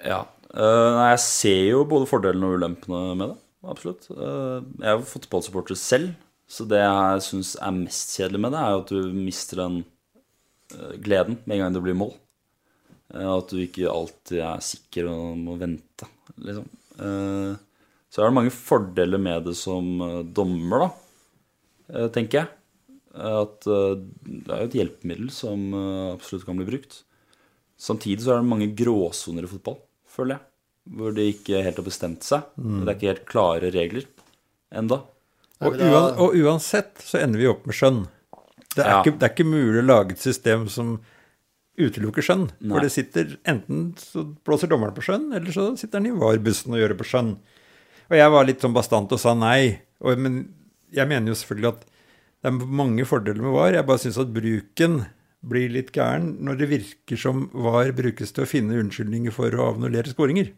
ja. 0.05 0.21
Eh, 0.49 0.89
nei, 0.95 1.09
jeg 1.11 1.19
ser 1.21 1.59
jo 1.75 1.83
både 1.85 2.07
fordelene 2.09 2.47
og 2.47 2.55
ulempene 2.57 3.01
med 3.19 3.27
det. 3.29 3.37
Absolutt. 3.69 4.07
Eh, 4.09 4.63
jeg 4.79 4.87
er 4.87 4.95
jo 4.95 5.05
fotballsupporter 5.11 5.77
selv, 5.77 6.15
så 6.49 6.65
det 6.65 6.79
jeg 6.81 7.21
syns 7.27 7.51
er 7.61 7.75
mest 7.75 8.15
kjedelig 8.17 8.41
med 8.41 8.55
det, 8.55 8.63
er 8.63 8.71
jo 8.73 8.79
at 8.81 8.93
du 8.95 9.11
mister 9.27 9.61
den 9.61 9.75
eh, 10.73 10.95
gleden 11.03 11.37
med 11.43 11.57
en 11.59 11.61
gang 11.67 11.75
det 11.77 11.83
blir 11.85 11.99
mål. 11.99 12.15
Eh, 13.13 13.27
at 13.29 13.51
du 13.53 13.59
ikke 13.61 13.91
alltid 13.91 14.39
er 14.41 14.63
sikker 14.71 15.11
og 15.11 15.37
må 15.37 15.59
vente, 15.61 16.09
liksom. 16.41 16.65
Eh, 16.97 17.53
så 18.09 18.23
er 18.23 18.29
det 18.31 18.37
mange 18.39 18.53
fordeler 18.55 19.21
med 19.21 19.45
det 19.49 19.55
som 19.59 19.89
eh, 20.01 20.21
dommer, 20.35 20.87
da, 20.87 20.89
eh, 21.93 22.07
tenker 22.15 22.41
jeg. 22.41 22.49
At 23.19 23.65
eh, 23.69 23.99
det 24.25 24.53
er 24.53 24.63
jo 24.63 24.69
et 24.69 24.77
hjelpemiddel 24.79 25.29
som 25.33 25.67
absolutt 26.15 26.45
kan 26.47 26.57
bli 26.59 26.67
brukt. 26.69 27.03
Samtidig 27.79 28.25
så 28.25 28.33
er 28.35 28.41
det 28.41 28.49
mange 28.51 28.71
gråsoner 28.77 29.45
i 29.45 29.51
fotball, 29.51 29.77
føler 30.09 30.35
jeg. 30.37 30.45
Hvor 30.99 31.13
de 31.13 31.27
ikke 31.31 31.61
helt 31.61 31.77
har 31.77 31.85
bestemt 31.85 32.25
seg. 32.25 32.47
Det 32.57 32.87
er 32.87 32.95
ikke 32.95 33.11
helt 33.11 33.25
klare 33.29 33.69
regler 33.75 34.07
enda. 34.73 35.03
og, 35.61 35.75
uan, 35.77 36.15
og 36.23 36.33
uansett 36.39 37.01
så 37.03 37.19
ender 37.21 37.41
vi 37.43 37.49
opp 37.51 37.65
med 37.69 37.77
skjønn. 37.77 38.01
Det 38.73 38.81
er, 38.83 38.89
Ja. 38.89 38.99
ikke, 39.03 39.13
det 39.19 39.27
er 39.27 39.33
ikke 39.35 39.45
mulig 39.49 39.81
å 39.83 39.85
lage 39.85 40.15
et 40.15 40.23
system 40.23 40.65
som 40.71 40.95
utelukker 41.79 42.25
skjønn. 42.25 42.47
Nei. 42.59 42.73
For 42.73 42.85
det 42.85 42.91
sitter 42.93 43.37
enten 43.49 43.93
så 44.01 44.23
blåser 44.45 44.71
dommeren 44.71 44.95
på 44.97 45.03
skjønn, 45.05 45.29
eller 45.35 45.53
så 45.55 45.69
sitter 45.79 45.99
han 46.01 46.09
i 46.09 46.15
VAR-bussen 46.15 46.73
og 46.73 46.81
gjør 46.81 46.93
det 46.95 46.99
på 47.03 47.07
skjønn. 47.11 47.31
Og 48.09 48.17
jeg 48.17 48.33
var 48.33 48.47
litt 48.47 48.63
sånn 48.63 48.75
bastant 48.75 49.11
og 49.13 49.21
sa 49.21 49.35
nei. 49.37 49.79
Og, 50.01 50.17
men 50.17 50.41
jeg 50.95 51.09
mener 51.09 51.31
jo 51.31 51.37
selvfølgelig 51.37 51.71
at 51.71 51.85
det 52.39 52.51
er 52.51 52.75
mange 52.81 53.05
fordeler 53.07 53.43
med 53.43 53.53
VAR. 53.53 53.75
Jeg 53.75 53.87
bare 53.89 54.01
syns 54.01 54.19
at 54.21 54.31
bruken 54.33 55.01
blir 55.49 55.71
litt 55.71 55.91
gæren 55.95 56.33
når 56.43 56.59
det 56.59 56.69
virker 56.71 57.19
som 57.19 57.45
VAR 57.53 57.91
brukes 57.95 58.33
til 58.35 58.45
å 58.45 58.49
finne 58.49 58.79
unnskyldninger 58.81 59.33
for 59.35 59.53
å 59.55 59.69
avnullere 59.73 60.11
skåringer. 60.11 60.51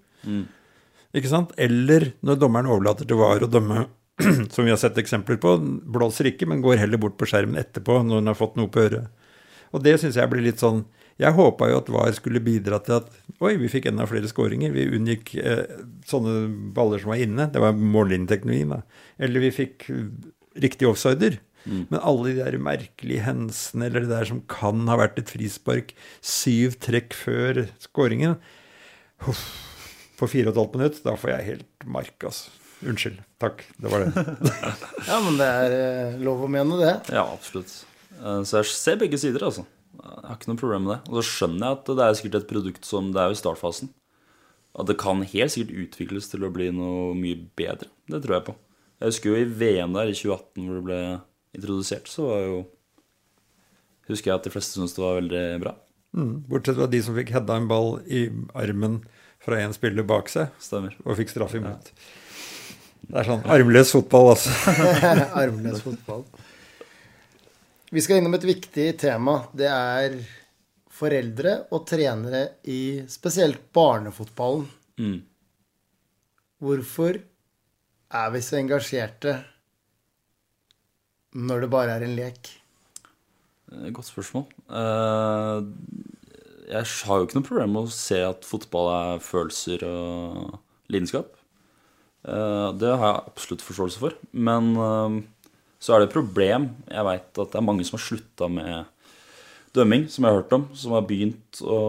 Ikke 1.17 1.31
sant? 1.31 1.51
Eller 1.59 2.13
når 2.23 2.39
dommeren 2.39 2.69
overlater 2.71 3.09
til 3.09 3.19
VAR 3.19 3.43
å 3.45 3.51
dømme, 3.51 3.87
som 4.53 4.65
vi 4.65 4.71
har 4.71 4.79
sett 4.79 4.99
eksempler 5.01 5.39
på, 5.41 5.57
blåser 5.91 6.31
ikke, 6.31 6.47
men 6.49 6.63
går 6.63 6.79
heller 6.83 7.01
bort 7.01 7.17
på 7.19 7.27
skjermen 7.29 7.59
etterpå 7.59 7.99
når 8.05 8.21
den 8.21 8.31
har 8.31 8.39
fått 8.39 8.57
noe 8.59 8.71
på 8.71 8.85
øret. 8.85 9.11
Og 9.71 9.83
det 9.83 9.97
syns 9.99 10.19
jeg 10.19 10.31
blir 10.31 10.45
litt 10.45 10.61
sånn 10.61 10.85
Jeg 11.19 11.36
håpa 11.38 11.67
jo 11.69 11.78
at 11.82 11.89
VAR 11.91 12.13
skulle 12.17 12.39
bidra 12.43 12.80
til 12.86 12.95
at 13.02 13.10
oi, 13.43 13.56
vi 13.60 13.67
fikk 13.69 13.89
enda 13.91 14.06
flere 14.10 14.30
skåringer. 14.32 14.71
Vi 14.74 14.88
unngikk 14.97 15.34
eh, 15.41 15.65
sånne 16.08 16.47
baller 16.76 17.02
som 17.04 17.12
var 17.13 17.21
inne. 17.21 17.50
Det 17.52 17.62
var 17.62 17.76
mållinjeteknologien, 17.78 18.71
da. 18.78 18.82
Eller 19.21 19.43
vi 19.43 19.52
fikk 19.56 19.89
riktig 19.91 20.38
riktige 20.62 20.89
offsider. 20.91 21.38
Men 21.63 22.00
alle 22.02 22.32
de 22.32 22.39
der 22.41 22.56
merkelige 22.60 23.21
hensene 23.24 23.86
eller 23.88 24.02
det 24.04 24.10
der 24.10 24.26
som 24.28 24.39
kan 24.50 24.82
ha 24.89 24.95
vært 24.97 25.19
et 25.21 25.30
frispark 25.30 25.91
syv 26.26 26.74
trekk 26.82 27.13
før 27.13 27.60
skåringen 27.79 28.33
På 29.21 30.27
fire 30.29 30.50
og 30.50 30.56
et 30.56 30.60
halvt 30.60 30.75
minutt, 30.79 30.98
da 31.06 31.13
får 31.17 31.31
jeg 31.35 31.48
helt 31.52 31.85
mark, 31.85 32.15
altså. 32.25 32.50
Unnskyld. 32.81 33.19
Takk. 33.42 33.62
Det 33.77 33.92
var 33.94 34.04
det. 34.08 34.25
Ja, 35.12 35.19
men 35.21 35.38
det 35.38 35.48
er 35.48 35.75
eh, 35.77 36.19
lov 36.25 36.42
å 36.46 36.50
mene 36.50 36.77
det. 36.81 36.94
Ja, 37.13 37.27
absolutt. 37.29 37.71
Eh, 38.17 38.42
Så 38.42 38.60
jeg 38.63 38.71
ser 38.73 39.00
begge 39.02 39.21
sider, 39.21 39.46
altså. 39.46 39.67
Jeg 40.00 40.27
har 40.27 40.37
ikke 40.37 40.52
noe 40.52 40.60
problem 40.62 40.85
med 40.87 40.94
det. 40.96 41.00
Og 41.12 41.17
så 41.19 41.23
skjønner 41.27 41.65
jeg 41.65 41.77
at 41.79 41.89
det 41.98 42.06
er 42.06 42.17
sikkert 42.19 42.37
et 42.39 42.50
produkt 42.50 42.87
som 42.87 43.10
det 43.12 43.21
er 43.21 43.31
jo 43.31 43.37
i 43.37 43.42
startfasen. 43.42 43.92
At 44.79 44.87
det 44.87 44.96
kan 45.02 45.23
helt 45.27 45.52
sikkert 45.54 45.81
utvikles 45.83 46.29
til 46.31 46.46
å 46.48 46.52
bli 46.54 46.69
noe 46.75 47.12
mye 47.17 47.39
bedre. 47.60 47.89
Det 48.08 48.21
tror 48.23 48.37
jeg 48.37 48.48
på. 48.48 48.56
Jeg 49.02 49.12
husker 49.12 49.31
jo 49.33 49.42
i 49.42 49.50
VM 49.62 49.96
der 49.98 50.12
i 50.12 50.15
2018 50.15 50.67
hvor 50.67 50.77
det 50.77 50.85
ble 50.87 51.00
introdusert, 51.58 52.08
så 52.12 52.29
var 52.29 52.46
jo 52.46 52.62
Husker 54.10 54.31
jeg 54.31 54.39
at 54.42 54.48
de 54.48 54.52
fleste 54.52 54.75
syntes 54.75 54.96
det 54.98 55.04
var 55.04 55.19
veldig 55.21 55.42
bra. 55.62 55.71
Mm. 56.17 56.31
Bortsett 56.50 56.75
fra 56.75 56.87
de 56.92 57.00
som 57.06 57.15
fikk 57.15 57.29
hedda 57.31 57.56
en 57.62 57.67
ball 57.69 57.94
i 58.12 58.25
armen 58.60 58.98
fra 59.42 59.60
en 59.62 59.71
spiller 59.75 60.04
bak 60.04 60.27
seg, 60.31 60.50
Stemmer. 60.60 60.98
og 61.06 61.15
fikk 61.19 61.31
straff 61.31 61.54
imot. 61.56 61.92
Det 63.08 63.21
er 63.21 63.29
sånn 63.29 63.46
armløs 63.50 63.94
fotball, 63.96 64.33
altså. 64.33 64.52
Armløs 65.42 65.79
fotball. 65.85 66.25
Vi 67.92 68.02
skal 68.04 68.21
innom 68.21 68.35
et 68.37 68.46
viktig 68.48 68.85
tema. 69.02 69.42
Det 69.52 69.67
er 69.67 70.13
foreldre 70.92 71.56
og 71.73 71.83
trenere 71.89 72.44
i 72.71 73.02
spesielt 73.12 73.65
barnefotballen. 73.75 74.67
Mm. 75.02 75.17
Hvorfor 76.62 77.17
er 78.12 78.31
vi 78.35 78.42
så 78.46 78.60
engasjerte 78.62 79.33
når 81.42 81.63
det 81.65 81.71
bare 81.73 81.96
er 81.98 82.06
en 82.06 82.15
lek? 82.17 82.52
Eh, 83.71 83.89
Godt 83.96 84.10
spørsmål. 84.12 84.48
Eh, 84.69 85.60
Jeg 86.71 86.87
har 87.08 87.17
jo 87.19 87.25
ikke 87.27 87.39
noe 87.42 87.48
problem 87.50 87.73
med 87.75 87.89
å 87.89 87.92
se 87.92 88.21
at 88.23 88.46
fotball 88.48 88.87
er 88.96 89.23
følelser 89.25 89.83
og 89.87 90.60
lidenskap. 90.92 91.33
Eh, 92.23 92.71
Det 92.79 92.94
har 92.96 93.08
jeg 93.17 93.23
absolutt 93.33 93.65
forståelse 93.67 94.00
for. 94.00 94.15
Men 94.31 94.71
så 95.82 95.96
er 95.96 96.02
det 96.04 96.10
et 96.10 96.15
problem. 96.15 96.67
Jeg 96.92 97.08
veit 97.08 97.40
at 97.42 97.54
det 97.54 97.58
er 97.60 97.65
mange 97.65 97.86
som 97.88 97.98
har 97.98 98.04
slutta 98.06 98.50
med 98.52 98.86
dømming, 99.73 100.06
som 100.12 100.25
jeg 100.27 100.34
har 100.34 100.42
hørt 100.44 100.54
om. 100.58 100.67
Som 100.77 100.94
har 100.94 101.08
begynt 101.10 101.62
å 101.65 101.79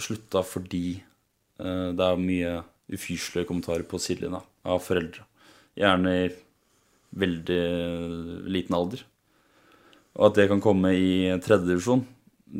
slutta 0.00 0.40
fordi 0.46 0.96
eh, 0.96 1.90
det 1.94 2.06
er 2.06 2.20
mye 2.22 2.54
ufyselige 2.94 3.48
kommentarer 3.48 3.84
på 3.88 4.00
sidelinja 4.02 4.40
av 4.68 4.80
foreldre. 4.84 5.24
Gjerne 5.78 6.14
i 6.24 6.30
veldig 7.14 7.62
liten 8.50 8.76
alder. 8.76 9.04
Og 10.14 10.28
at 10.28 10.38
det 10.38 10.48
kan 10.50 10.62
komme 10.62 10.92
i 10.94 11.10
tredjedivisjon, 11.42 12.04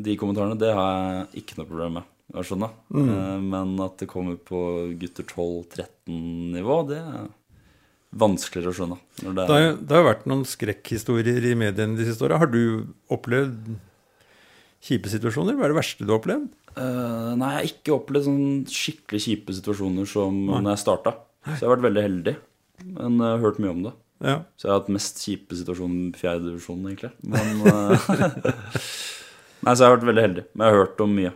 de 0.05 0.15
kommentarene, 0.19 0.57
det 0.59 0.73
har 0.75 0.91
jeg 1.31 1.43
ikke 1.43 1.57
noe 1.59 1.69
problem 1.69 1.97
med. 2.01 2.11
å 2.35 2.41
skjønne. 2.43 2.67
Eh, 2.91 3.39
Men 3.45 3.75
at 3.85 3.97
det 4.01 4.07
kommer 4.11 4.35
på 4.35 4.59
gutter 4.99 5.23
12-13-nivå, 5.29 6.77
det 6.89 7.01
vanskeligere 8.15 8.71
å 8.71 8.77
skjønne. 8.77 8.97
Det 9.21 9.45
er, 9.45 9.73
det 9.79 9.97
har 9.97 10.07
vært 10.07 10.27
noen 10.29 10.45
skrekkhistorier 10.47 11.49
i 11.49 11.55
mediene 11.59 11.97
de 11.99 12.07
siste 12.07 12.25
åra. 12.27 12.39
Har 12.41 12.51
du 12.51 12.87
opplevd 13.11 13.75
kjipe 14.85 15.11
situasjoner? 15.11 15.57
Hva 15.57 15.67
er 15.67 15.73
det 15.73 15.79
verste 15.79 16.05
du 16.05 16.13
har 16.13 16.21
opplevd? 16.21 16.47
Uh, 16.75 17.35
nei, 17.39 17.51
jeg 17.51 17.57
har 17.57 17.69
ikke 17.69 17.95
opplevd 17.95 18.27
sånn 18.27 18.47
skikkelig 18.71 19.21
kjipe 19.25 19.55
situasjoner 19.55 20.09
som 20.09 20.41
når 20.51 20.73
jeg 20.73 20.83
starta. 20.85 21.15
Så 21.45 21.59
jeg 21.59 21.67
har 21.67 21.75
vært 21.75 21.87
veldig 21.89 22.05
heldig. 22.05 22.35
Men 22.85 23.19
jeg 23.21 23.31
har 23.31 23.43
hørt 23.43 23.61
mye 23.63 23.73
om 23.73 23.83
det. 23.87 23.95
Ja. 24.25 24.37
Så 24.55 24.67
jeg 24.67 24.71
har 24.71 24.79
hatt 24.79 24.93
mest 24.95 25.19
kjipe 25.23 25.57
situasjoner 25.59 26.07
i 26.07 26.19
fjerde 26.19 26.49
divisjon, 26.49 26.85
egentlig. 26.87 27.11
Men 27.27 27.65
eh, 27.67 28.07
Nei, 29.65 29.73
så 29.73 29.81
jeg 29.81 29.87
har 29.87 29.95
vært 29.97 30.07
veldig 30.11 30.23
heldig. 30.23 30.45
Men 30.53 30.65
jeg 30.65 30.75
har 30.75 30.83
hørt 30.83 31.03
om 31.03 31.13
mye. 31.19 31.33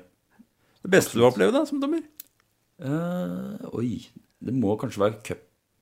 Det 0.79 0.91
beste 0.95 1.17
du 1.17 1.23
har 1.23 1.31
opplevd 1.33 1.55
da, 1.57 1.65
som 1.67 1.81
dommer? 1.83 2.03
Uh, 2.79 3.67
oi. 3.75 3.91
Det 4.39 4.55
må 4.55 4.77
kanskje 4.79 5.03
være 5.03 5.19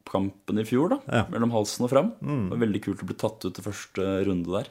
cupkampen 0.08 0.60
i 0.60 0.66
fjor, 0.66 0.90
da. 0.90 1.00
Ja. 1.12 1.24
Mellom 1.32 1.52
halsen 1.52 1.86
og 1.86 1.92
fram. 1.92 2.12
Det 2.20 2.52
var 2.56 2.64
veldig 2.64 2.84
kult 2.84 3.04
å 3.04 3.08
bli 3.10 3.18
tatt 3.20 3.46
ut 3.46 3.54
til 3.56 3.66
første 3.66 4.12
runde 4.28 4.52
der. 4.52 4.70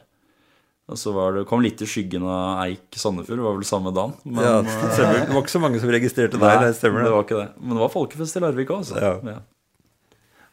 Og 0.87 0.99
så 1.01 1.11
var 1.11 1.35
det, 1.35 1.47
kom 1.51 1.65
litt 1.65 1.81
i 1.83 1.89
skyggen 1.89 2.23
av 2.31 2.61
Eik 2.63 2.95
Sandefjord, 2.95 3.41
det 3.41 3.47
var 3.49 3.57
vel 3.57 3.67
samme 3.67 3.91
dagen. 3.95 4.15
Men, 4.23 4.45
ja, 4.45 4.59
eh, 4.61 4.65
det 4.65 4.93
stemmer. 4.95 5.19
Det 5.27 5.35
var 5.35 5.43
ikke 5.43 5.55
så 5.57 5.63
mange 5.65 5.81
som 5.83 5.91
registrerte 5.91 6.39
deg. 6.39 6.61
Det 6.63 6.77
stemmer 6.79 7.03
det 7.03 7.09
det. 7.09 7.15
var 7.17 7.27
ikke 7.27 7.41
det. 7.41 7.49
Men 7.59 7.75
det 7.75 7.83
var 7.83 7.93
folkefest 7.95 8.39
i 8.39 8.43
Larvik 8.45 8.71
òg, 8.71 8.85
altså. 8.85 9.01
Ja. 9.03 9.15
Ja. 9.35 9.41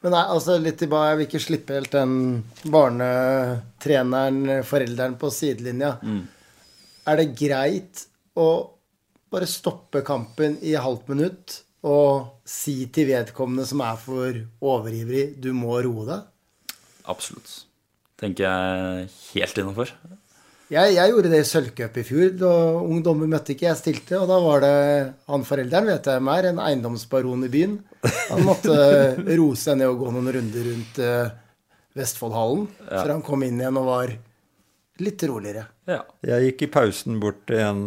Men 0.03 0.15
nei, 0.17 0.23
altså 0.35 0.57
litt 0.59 0.79
tilbake, 0.81 1.11
jeg 1.11 1.19
vil 1.19 1.27
ikke 1.29 1.43
slippe 1.45 1.75
helt 1.77 1.93
den 1.93 2.15
barnetreneren, 2.73 4.41
forelderen 4.67 5.13
på 5.21 5.29
sidelinja. 5.31 5.93
Er 7.07 7.21
det 7.21 7.29
greit 7.39 8.07
å 8.35 8.47
bare 9.33 9.47
stoppe 9.49 10.01
kampen 10.05 10.57
i 10.65 10.73
halvt 10.75 11.07
minutt 11.13 11.61
og 11.83 12.39
si 12.47 12.85
til 12.95 13.09
vedkommende 13.11 13.65
som 13.67 13.83
er 13.83 13.99
for 13.99 14.39
overivrig, 14.63 15.33
du 15.43 15.51
må 15.55 15.75
roe 15.83 16.07
deg? 16.07 16.27
Absolutt. 17.11 17.63
Tenker 18.19 18.47
jeg 18.47 19.07
helt 19.33 19.59
innafor. 19.59 19.91
Jeg, 20.71 20.95
jeg 20.95 21.11
gjorde 21.11 21.29
det 21.29 21.39
i 21.43 21.47
Sølvcup 21.47 21.97
i 21.99 22.05
fjor. 22.07 22.29
Da 22.39 22.51
ung 22.79 23.01
dommer 23.05 23.29
møtte 23.29 23.53
ikke, 23.53 23.67
jeg 23.67 23.79
stilte. 23.81 24.15
Og 24.21 24.29
da 24.31 24.37
var 24.41 24.63
det 24.63 24.75
han 25.27 25.43
forelderen, 25.45 25.91
vet 25.91 26.07
jeg 26.07 26.21
hvem 26.21 26.31
er, 26.33 26.49
en 26.49 26.61
eiendomsbaron 26.63 27.45
i 27.45 27.51
byen. 27.51 27.75
Han 28.31 28.45
måtte 28.47 28.77
roe 29.39 29.59
seg 29.59 29.81
ned 29.81 29.91
og 29.91 30.05
gå 30.05 30.13
noen 30.15 30.31
runder 30.37 30.69
rundt 30.71 31.01
Vestfoldhallen. 31.03 31.43
Vestfoldhallen 31.99 32.69
før 32.89 33.11
han 33.11 33.25
kom 33.27 33.43
inn 33.45 33.59
igjen 33.59 33.81
og 33.81 33.89
var 33.91 34.15
litt 35.03 35.25
roligere. 35.29 35.67
Ja. 35.89 35.99
Jeg 36.25 36.47
gikk 36.47 36.65
i 36.65 36.71
pausen 36.73 37.19
bort 37.21 37.43
til 37.49 37.61
en 37.61 37.83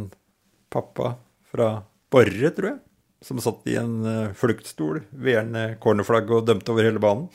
pappa 0.72 1.14
fra 1.50 1.70
Borre, 2.12 2.50
tror 2.54 2.70
jeg, 2.70 2.78
som 3.24 3.40
satt 3.42 3.66
i 3.70 3.76
en 3.80 3.94
eh, 4.06 4.34
fluktstol, 4.36 5.00
vedende 5.10 5.76
cornerflagg 5.82 6.30
og 6.34 6.46
dømte 6.48 6.72
over 6.74 6.86
hele 6.86 7.02
banen. 7.02 7.28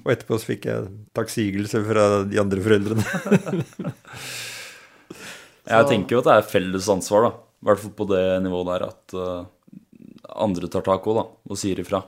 Og 0.00 0.10
etterpå 0.12 0.38
så 0.38 0.52
fikk 0.52 0.66
jeg 0.70 0.90
takksigelse 1.16 1.82
fra 1.86 2.06
de 2.30 2.38
andre 2.42 2.62
foreldrene. 2.62 3.04
Jeg 5.70 5.86
tenker 5.86 6.16
jo 6.16 6.20
at 6.22 6.26
det 6.26 6.34
er 6.34 6.46
felles 6.50 6.86
ansvar, 6.90 7.26
da. 7.26 7.30
I 7.60 7.66
hvert 7.68 7.82
fall 7.82 7.92
på 7.94 8.06
det 8.10 8.22
nivået 8.42 8.70
der 8.72 8.84
at 8.88 9.14
uh, 9.14 9.44
andre 10.42 10.70
tar 10.72 10.82
tak 10.86 11.04
òg, 11.06 11.18
da, 11.20 11.24
og 11.46 11.60
sier 11.60 11.78
ifra. 11.82 12.00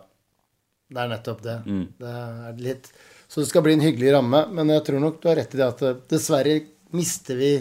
Det 0.90 0.98
er 0.98 1.10
nettopp 1.12 1.42
det. 1.44 1.56
det 2.00 2.14
er 2.16 2.62
litt, 2.64 2.88
så 3.30 3.42
det 3.42 3.50
skal 3.50 3.62
bli 3.66 3.76
en 3.76 3.84
hyggelig 3.84 4.14
ramme. 4.16 4.40
Men 4.56 4.72
jeg 4.74 4.82
tror 4.88 5.04
nok 5.04 5.20
du 5.22 5.28
har 5.30 5.38
rett 5.38 5.54
i 5.54 5.60
det 5.60 5.68
at 5.68 5.84
eh, 5.86 6.00
dessverre 6.10 6.56
mister 6.96 7.38
vi 7.38 7.52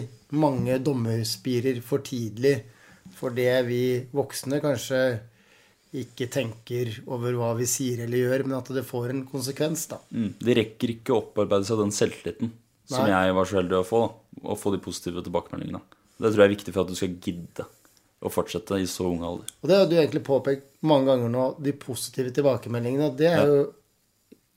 mange 0.42 0.80
dommerspirer 0.82 1.78
for 1.84 2.02
tidlig 2.04 2.56
for 3.16 3.34
det 3.36 3.52
vi 3.68 3.82
voksne 4.14 4.60
kanskje 4.64 5.02
ikke 5.92 6.26
tenker 6.32 6.88
over 7.04 7.34
hva 7.36 7.50
vi 7.58 7.66
sier 7.68 8.00
eller 8.06 8.22
gjør, 8.22 8.46
men 8.46 8.56
at 8.56 8.70
det 8.72 8.84
får 8.88 9.12
en 9.12 9.24
konsekvens, 9.28 9.84
da. 9.90 9.98
Mm. 10.14 10.30
De 10.40 10.56
rekker 10.56 10.94
ikke 10.94 11.12
å 11.12 11.20
opparbeide 11.20 11.68
seg 11.68 11.82
den 11.82 11.92
selvtilliten 11.92 12.52
som 12.88 13.04
Nei. 13.04 13.12
jeg 13.12 13.36
var 13.36 13.48
så 13.48 13.58
heldig 13.60 13.78
å 13.78 13.86
få. 13.86 14.00
da, 14.06 14.48
Å 14.52 14.56
få 14.58 14.72
de 14.72 14.80
positive 14.82 15.22
tilbakemeldingene. 15.26 15.82
Det 16.16 16.30
tror 16.30 16.42
jeg 16.42 16.48
er 16.48 16.54
viktig 16.56 16.72
for 16.74 16.84
at 16.84 16.92
du 16.92 16.96
skal 16.98 17.16
gidde 17.22 17.66
å 18.22 18.30
fortsette 18.30 18.78
i 18.78 18.86
så 18.88 19.08
ung 19.10 19.24
alder. 19.26 19.50
Og 19.60 19.68
det 19.68 19.78
har 19.78 19.90
du 19.90 19.96
egentlig 19.98 20.22
påpekt 20.26 20.68
mange 20.86 21.10
ganger 21.10 21.32
nå, 21.32 21.46
de 21.62 21.74
positive 21.76 22.32
tilbakemeldingene. 22.34 23.10
Det 23.18 23.28
er 23.28 23.50
jo 23.50 23.60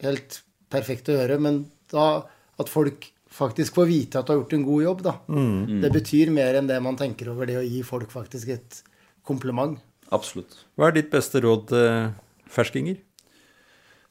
helt 0.05 0.39
perfekt 0.71 1.09
å 1.09 1.17
høre, 1.17 1.39
men 1.41 1.63
da 1.91 2.07
at 2.61 2.71
folk 2.71 3.09
faktisk 3.35 3.75
får 3.75 3.89
vite 3.89 4.19
at 4.19 4.27
du 4.27 4.33
har 4.33 4.39
gjort 4.39 4.53
en 4.55 4.67
god 4.67 4.83
jobb, 4.85 5.01
da. 5.03 5.15
Det 5.83 5.91
betyr 5.91 6.31
mer 6.31 6.59
enn 6.59 6.69
det 6.69 6.77
man 6.83 6.95
tenker 6.99 7.33
over 7.33 7.49
det 7.49 7.57
å 7.59 7.65
gi 7.65 7.81
folk 7.83 8.13
faktisk 8.13 8.53
et 8.55 8.79
kompliment. 9.25 9.75
Absolutt. 10.13 10.53
Hva 10.77 10.89
er 10.89 10.97
ditt 10.99 11.09
beste 11.13 11.41
råd 11.43 11.67
til 11.71 12.11
ferskinger? 12.51 12.99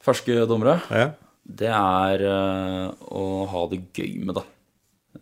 Ferske 0.04 0.34
dommere, 0.48 0.80
Ja. 0.92 1.12
det 1.46 1.70
er 1.70 2.24
eh, 2.28 2.88
å 3.08 3.46
ha 3.48 3.62
det 3.70 3.78
gøy 3.96 4.18
med 4.24 4.34
det. 4.36 4.44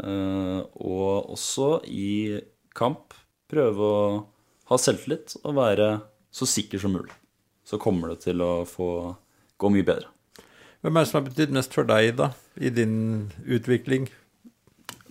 Eh, 0.03 0.61
og 0.81 1.35
også 1.37 1.85
i 1.87 2.41
kamp 2.75 3.15
prøve 3.53 3.79
å 3.79 4.27
ha 4.73 4.79
selvtillit 4.81 5.37
og 5.45 5.55
være 5.61 5.91
så 6.33 6.49
sikker 6.49 6.81
som 6.81 6.95
mulig. 6.97 7.13
Så 7.65 7.79
kommer 7.79 8.09
det 8.15 8.23
til 8.25 8.41
å 8.43 8.65
få 8.67 8.89
gå 9.61 9.71
mye 9.71 9.87
bedre. 9.87 10.09
Hvem 10.83 10.97
er 10.97 11.05
det 11.05 11.11
som 11.13 11.21
har 11.21 11.29
betydd 11.31 11.53
mest 11.55 11.75
for 11.77 11.87
deg, 11.87 12.17
da, 12.19 12.33
i 12.59 12.71
din 12.75 13.31
utvikling? 13.47 14.09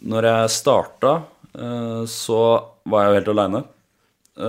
Når 0.03 0.25
jeg 0.27 0.49
starta, 0.57 1.13
eh, 1.55 2.01
så 2.11 2.41
var 2.89 3.05
jeg 3.05 3.11
jo 3.13 3.19
helt 3.19 3.31
aleine. 3.37 3.63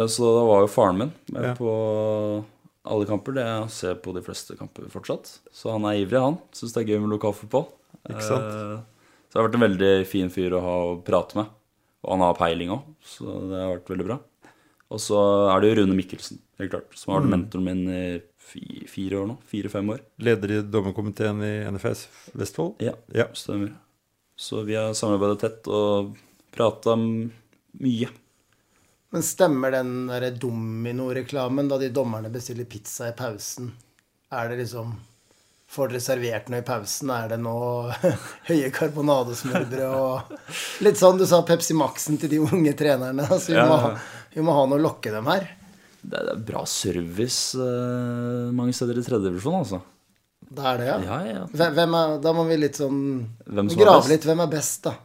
Så 0.09 0.24
da 0.36 0.43
var 0.49 0.62
jo 0.64 0.70
faren 0.72 0.99
min 0.99 1.12
med 1.32 1.45
Ja. 1.51 1.55
på 1.59 1.70
alle 2.84 3.07
kamper. 3.07 3.34
Det 3.36 3.45
jeg 3.47 3.70
ser 3.70 3.95
på 4.03 4.14
de 4.16 4.22
fleste 4.24 4.57
kamper 4.59 4.88
fortsatt. 4.90 5.38
Så 5.53 5.70
han 5.74 5.84
er 5.84 6.01
ivrig, 6.05 6.20
han. 6.20 6.38
Syns 6.53 6.72
det 6.74 6.82
er 6.84 6.90
gøy 6.95 7.01
med 7.05 7.12
lokalfotball. 7.18 7.66
Ikke 8.09 8.22
sant? 8.26 8.49
Eh, 8.49 8.80
Så 9.32 9.38
det 9.38 9.40
har 9.40 9.49
vært 9.49 9.55
en 9.61 9.68
veldig 9.68 10.07
fin 10.07 10.28
fyr 10.28 10.53
å 10.53 10.61
ha 10.61 10.72
å 10.93 10.97
prate 11.05 11.36
med. 11.38 11.47
Og 12.05 12.11
han 12.11 12.20
har 12.20 12.34
peiling 12.34 12.68
òg, 12.74 12.82
så 13.03 13.24
det 13.49 13.61
har 13.62 13.70
vært 13.78 13.88
veldig 13.95 14.07
bra. 14.09 14.18
Og 14.93 14.99
så 15.01 15.16
er 15.55 15.61
det 15.62 15.70
jo 15.70 15.76
Rune 15.80 15.95
Mikkelsen, 15.97 16.38
helt 16.59 16.70
klart, 16.74 16.90
som 16.99 17.14
har 17.14 17.22
vært 17.22 17.30
mentoren 17.32 17.64
min 17.64 17.88
i 17.88 18.20
fire 18.93 19.22
år 19.22 19.26
nå. 19.30 19.36
Fire-fem 19.49 19.88
år. 19.95 20.01
Leder 20.20 20.51
i 20.51 20.62
dommerkomiteen 20.68 21.40
i 21.47 21.53
NFS 21.70 22.09
Vestfold? 22.36 22.74
Ja, 22.84 22.93
Ja. 23.14 23.24
stemmer. 23.32 23.72
Så 24.36 24.64
vi 24.66 24.74
har 24.74 24.93
samarbeidet 24.93 25.38
tett 25.40 25.68
og 25.68 26.16
prata 26.53 26.95
mye. 26.97 28.11
Men 29.13 29.25
stemmer 29.27 29.75
den 29.75 29.95
derre 30.09 30.31
dominoreklamen 30.41 31.69
da 31.69 31.77
de 31.81 31.91
dommerne 31.93 32.31
bestiller 32.33 32.65
pizza 32.69 33.11
i 33.11 33.17
pausen? 33.17 33.73
Er 34.33 34.49
det 34.53 34.63
liksom 34.65 34.95
Får 35.73 35.89
dere 35.89 36.03
servert 36.05 36.51
noe 36.53 36.61
i 36.61 36.65
pausen? 36.69 37.09
Er 37.13 37.31
det 37.33 37.39
noe 37.41 37.95
høye 38.51 38.69
karbonadesmørbrød 38.77 39.85
og 39.89 40.35
Litt 40.85 41.01
sånn 41.01 41.21
du 41.21 41.25
sa 41.29 41.41
Pepsi 41.49 41.77
Max-en 41.77 42.19
til 42.21 42.33
de 42.33 42.41
unge 42.45 42.75
trenerne. 42.77 43.25
Altså, 43.25 43.55
vi, 43.55 43.57
Ja, 43.57 43.65
må, 43.69 43.95
vi 44.35 44.45
må 44.45 44.57
ha 44.57 44.67
noe 44.69 44.81
å 44.81 44.85
lokke 44.85 45.13
dem 45.15 45.31
her. 45.33 45.47
Det 46.03 46.19
er, 46.19 46.27
det 46.29 46.35
er 46.35 46.43
bra 46.51 46.65
service 46.69 47.57
eh, 47.57 48.51
mange 48.53 48.75
steder 48.77 49.01
i 49.01 49.05
tredjedivisjon, 49.07 49.61
altså. 49.63 49.81
Det 50.53 50.65
er 50.69 50.81
det, 50.83 50.89
ja. 50.91 50.99
Ja, 51.07 51.19
ja. 51.31 51.71
Hvem 51.73 51.97
er, 51.97 52.17
da 52.21 52.33
må 52.37 52.45
vi 52.49 52.59
litt 52.61 52.81
sånn 52.81 52.99
Grave 53.47 54.11
litt. 54.11 54.27
Hvem 54.29 54.45
er 54.45 54.53
best, 54.53 54.83
da? 54.89 54.97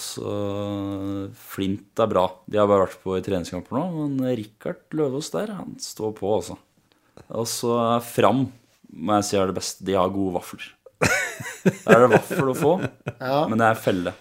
Altså 0.00 1.28
Flint 1.52 2.00
er 2.00 2.08
bra. 2.10 2.24
De 2.48 2.56
har 2.58 2.68
bare 2.70 2.86
vært 2.86 3.02
på 3.04 3.18
i 3.18 3.22
treningskamper 3.24 3.76
nå. 3.76 3.82
Men 4.16 4.32
Rikard 4.38 4.80
Løvaas 4.96 5.28
der, 5.34 5.52
han 5.58 5.76
står 5.82 6.14
på, 6.16 6.30
altså. 6.38 6.56
Og 7.36 7.46
så 7.50 7.76
Fram, 8.08 8.46
må 8.96 9.18
jeg 9.18 9.28
si 9.28 9.36
er 9.38 9.50
det 9.52 9.58
beste. 9.60 9.84
De 9.86 9.94
har 9.98 10.08
gode 10.14 10.32
vafler. 10.38 10.64
Der 11.84 11.94
er 11.98 12.02
det 12.06 12.12
vaffel 12.16 12.48
å 12.52 12.56
få, 12.56 12.72
Ja. 13.20 13.44
men 13.48 13.60
det 13.60 13.68
er 13.68 13.78
felle. 13.80 14.12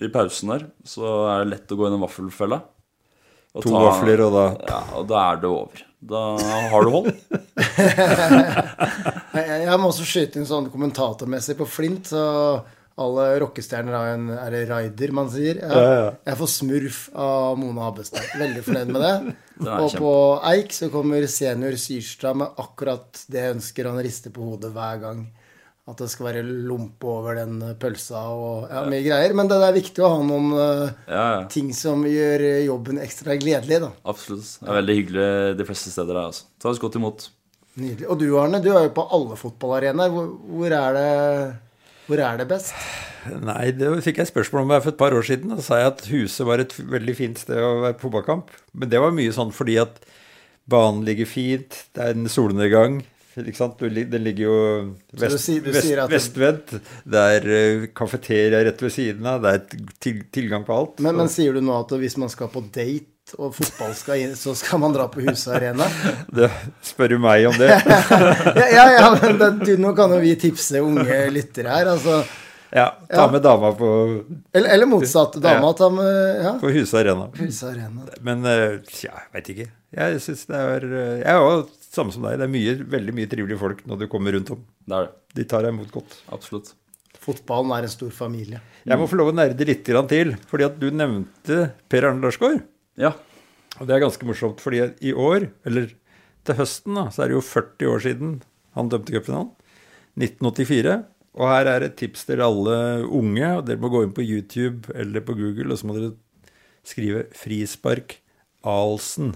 i 0.00 0.08
pausen 0.12 0.50
der, 0.52 0.66
så 0.84 1.08
er 1.32 1.44
det 1.44 1.50
lett 1.54 1.72
å 1.72 1.76
gå 1.80 1.86
inn 1.88 1.96
i 1.96 2.02
vaffelfella. 2.04 2.58
Og 3.56 3.64
To 3.64 3.72
vafler, 3.80 4.20
og 4.26 4.32
da 4.36 4.44
Ja, 4.68 4.80
og 5.00 5.06
da 5.08 5.22
er 5.32 5.36
det 5.40 5.48
over. 5.48 5.80
Da 6.06 6.22
har 6.70 6.84
du 6.84 6.90
hold. 6.92 7.08
Jeg, 9.36 9.64
jeg 9.66 9.78
må 9.80 9.88
også 9.90 10.04
skyte 10.08 10.38
inn 10.40 10.46
sånn 10.48 10.68
kommentatormessig 10.72 11.56
på 11.58 11.66
Flint, 11.68 12.08
så 12.12 12.22
alle 12.96 13.24
rockestjerner 13.42 13.92
har 13.92 14.12
en 14.14 14.28
Er 14.32 14.52
det 14.54 14.62
raider 14.70 15.12
man 15.12 15.28
sier? 15.32 15.60
Jeg, 15.60 15.68
Ja, 15.68 15.96
ja. 16.00 16.12
Jeg 16.30 16.38
får 16.40 16.52
smurf 16.52 17.00
av 17.12 17.58
Mona 17.60 17.90
Abbestad. 17.90 18.24
Veldig 18.40 18.62
fornøyd 18.64 18.92
med 18.94 19.02
det. 19.04 19.34
Og 19.82 19.96
på 19.96 20.12
Eik 20.52 20.72
så 20.76 20.88
kommer 20.92 21.26
senior 21.28 21.76
Syrstad 21.80 22.38
med 22.40 22.62
akkurat 22.62 23.26
det 23.28 23.42
jeg 23.42 23.56
ønsker. 23.58 23.90
Han 23.90 24.00
rister 24.04 24.32
på 24.32 24.48
hodet 24.48 24.72
hver 24.72 25.02
gang. 25.02 25.26
At 25.86 26.00
det 26.02 26.08
skal 26.10 26.26
være 26.26 26.42
lompe 26.42 27.06
over 27.06 27.36
den 27.38 27.60
pølsa 27.78 28.24
og 28.34 28.72
ja, 28.72 28.80
mye 28.90 29.04
greier. 29.04 29.36
Men 29.38 29.46
det 29.52 29.60
er 29.62 29.76
viktig 29.76 30.02
å 30.02 30.10
ha 30.16 30.24
noen 30.26 30.48
ja. 30.56 31.26
ting 31.52 31.68
som 31.76 32.02
gjør 32.08 32.42
jobben 32.66 32.98
ekstra 33.04 33.36
gledelig, 33.38 33.78
da. 33.84 33.92
Absolutt. 34.08 34.56
Det 34.58 34.72
er 34.72 34.80
veldig 34.80 34.96
hyggelig 34.98 35.28
de 35.60 35.68
fleste 35.68 35.92
steder 35.94 36.18
her. 36.18 36.32
Altså. 36.32 36.48
Tas 36.64 36.82
godt 36.82 36.98
imot. 36.98 37.28
Nydelig. 37.76 38.08
Og 38.08 38.18
du 38.18 38.26
Arne, 38.40 38.58
du 38.64 38.72
er 38.72 38.88
jo 38.88 38.96
på 38.96 39.04
alle 39.14 39.36
fotballarenaer. 39.38 40.10
Hvor, 40.10 40.32
hvor, 40.48 40.74
er 40.74 40.96
det- 40.96 41.54
hvor 42.06 42.22
er 42.22 42.38
det 42.40 42.46
best? 42.50 42.74
Nei, 43.42 43.72
det 43.74 43.88
fikk 44.04 44.20
jeg 44.22 44.30
spørsmål 44.30 44.66
om 44.66 44.74
for 44.78 44.92
et 44.92 45.00
par 45.00 45.16
år 45.16 45.26
siden. 45.26 45.50
Da 45.56 45.64
sa 45.64 45.80
jeg 45.80 45.90
at 45.94 46.04
huset 46.12 46.46
var 46.46 46.62
et 46.62 46.74
veldig 46.78 47.16
fint 47.18 47.40
sted 47.42 47.58
å 47.58 47.80
være 47.82 47.98
fotballkamp. 48.02 48.52
Men 48.78 48.92
det 48.92 49.02
var 49.02 49.14
mye 49.16 49.34
sånn 49.34 49.50
fordi 49.54 49.78
at 49.82 49.98
banen 50.70 51.04
ligger 51.06 51.28
fint, 51.30 51.84
det 51.96 52.04
er 52.06 52.14
en 52.14 52.30
solnedgang. 52.30 53.00
Ikke 53.36 53.58
sant? 53.58 53.82
Den 53.82 54.22
ligger 54.24 54.46
jo 54.46 54.60
du 55.12 55.20
vest, 55.20 55.42
sier- 55.42 55.60
du 55.60 55.68
vest, 55.68 55.84
sier 55.84 56.00
vestvendt. 56.08 56.72
Det 57.04 57.24
er 57.36 57.48
uh, 57.50 57.88
kafeteria 57.92 58.62
rett 58.64 58.80
ved 58.80 58.94
siden 58.94 59.26
av. 59.28 59.42
Det 59.44 59.52
er 59.52 59.90
til, 60.00 60.22
tilgang 60.32 60.64
på 60.64 60.76
alt. 60.76 61.02
Men, 61.04 61.18
men 61.20 61.28
sier 61.32 61.52
du 61.52 61.60
nå 61.64 61.74
at 61.82 61.92
hvis 62.00 62.16
man 62.22 62.32
skal 62.32 62.48
på 62.52 62.64
date 62.70 63.10
og 63.34 63.54
fotball 63.56 63.94
skal 63.98 64.20
inn, 64.22 64.34
så 64.38 64.54
skal 64.54 64.78
man 64.78 64.94
dra 64.94 65.08
på 65.10 65.24
Huset 65.26 65.56
Arena? 65.58 65.86
det, 66.36 66.46
spør 66.86 67.16
du 67.16 67.18
meg 67.22 67.46
om 67.50 67.56
det? 67.58 67.70
Ja, 68.62 68.66
ja, 68.70 68.84
ja 68.94 69.06
men 69.16 69.38
det, 69.40 69.48
du, 69.66 69.72
nå 69.82 69.90
kan 69.98 70.14
jo 70.14 70.20
vi 70.22 70.36
tipse 70.38 70.78
unge 70.84 71.24
lyttere 71.34 71.72
her. 71.74 71.90
Altså, 71.96 72.20
Ja, 72.70 72.86
ta 73.10 73.24
Ja. 73.24 73.26
med 73.32 73.42
dama 73.42 73.72
på, 73.78 73.88
eller, 74.54 74.68
eller 74.74 74.90
motsatt. 74.90 75.38
Dama 75.42 75.72
ta 75.78 75.90
med 75.90 76.44
ja, 76.44 76.54
på 76.62 76.70
Huset 76.74 77.00
Arena. 77.02 77.26
Huset 77.38 77.72
Arena. 77.72 78.06
Men 78.26 78.46
eh, 78.46 78.78
tja, 78.90 79.10
jeg 79.10 79.32
veit 79.34 79.50
ikke. 79.54 79.68
Jeg 79.96 80.22
syns 80.22 80.46
det 80.50 80.62
er 80.62 80.86
eh, 80.90 81.12
Jeg 81.22 81.30
er 81.34 81.42
jo 81.42 81.60
samme 81.96 82.14
som 82.14 82.26
deg. 82.26 82.38
Det 82.38 82.46
er 82.46 82.52
mye, 82.52 82.74
veldig 82.96 83.14
mye 83.16 83.30
trivelige 83.32 83.62
folk 83.62 83.82
når 83.90 84.02
du 84.04 84.08
kommer 84.12 84.34
rundt 84.38 84.54
om. 84.54 84.62
Det 84.86 84.98
er 84.98 85.08
det. 85.08 85.14
De 85.38 85.48
tar 85.50 85.66
deg 85.66 85.74
imot 85.74 85.90
godt. 85.94 86.18
Absolutt. 86.34 86.74
Fotballen 87.26 87.72
er 87.74 87.86
en 87.86 87.90
stor 87.90 88.12
familie. 88.14 88.60
Jeg 88.86 89.00
må 89.00 89.06
få 89.10 89.18
lov 89.18 89.32
å 89.32 89.34
nerde 89.34 89.66
litt 89.66 89.82
til, 89.86 90.34
fordi 90.46 90.66
at 90.66 90.78
du 90.78 90.90
nevnte 90.94 91.70
Per 91.90 92.06
Arne 92.06 92.22
Larsgaard. 92.22 92.62
Ja. 93.00 93.14
Og 93.76 93.88
det 93.88 93.96
er 93.96 94.04
ganske 94.06 94.26
morsomt, 94.28 94.62
fordi 94.64 94.82
i 95.04 95.12
år, 95.12 95.50
eller 95.68 95.90
til 96.46 96.58
høsten, 96.60 96.96
da, 96.96 97.08
så 97.12 97.24
er 97.24 97.30
det 97.30 97.36
jo 97.36 97.44
40 97.44 97.92
år 97.92 98.04
siden 98.04 98.36
han 98.76 98.90
dømte 98.92 99.12
cupfinalen. 99.12 99.52
1984. 100.16 100.96
Og 101.36 101.50
her 101.50 101.68
er 101.68 101.84
et 101.84 101.96
tips 102.00 102.24
til 102.28 102.40
alle 102.40 102.76
unge. 103.04 103.48
og 103.58 103.66
Dere 103.68 103.80
må 103.82 103.90
gå 103.92 104.04
inn 104.04 104.14
på 104.16 104.24
YouTube 104.24 104.92
eller 104.96 105.24
på 105.24 105.36
Google, 105.36 105.68
og 105.72 105.80
så 105.80 105.88
må 105.88 105.96
dere 105.98 106.14
skrive 106.86 107.26
'frispark 107.34 108.20
Ahlsen'. 108.64 109.34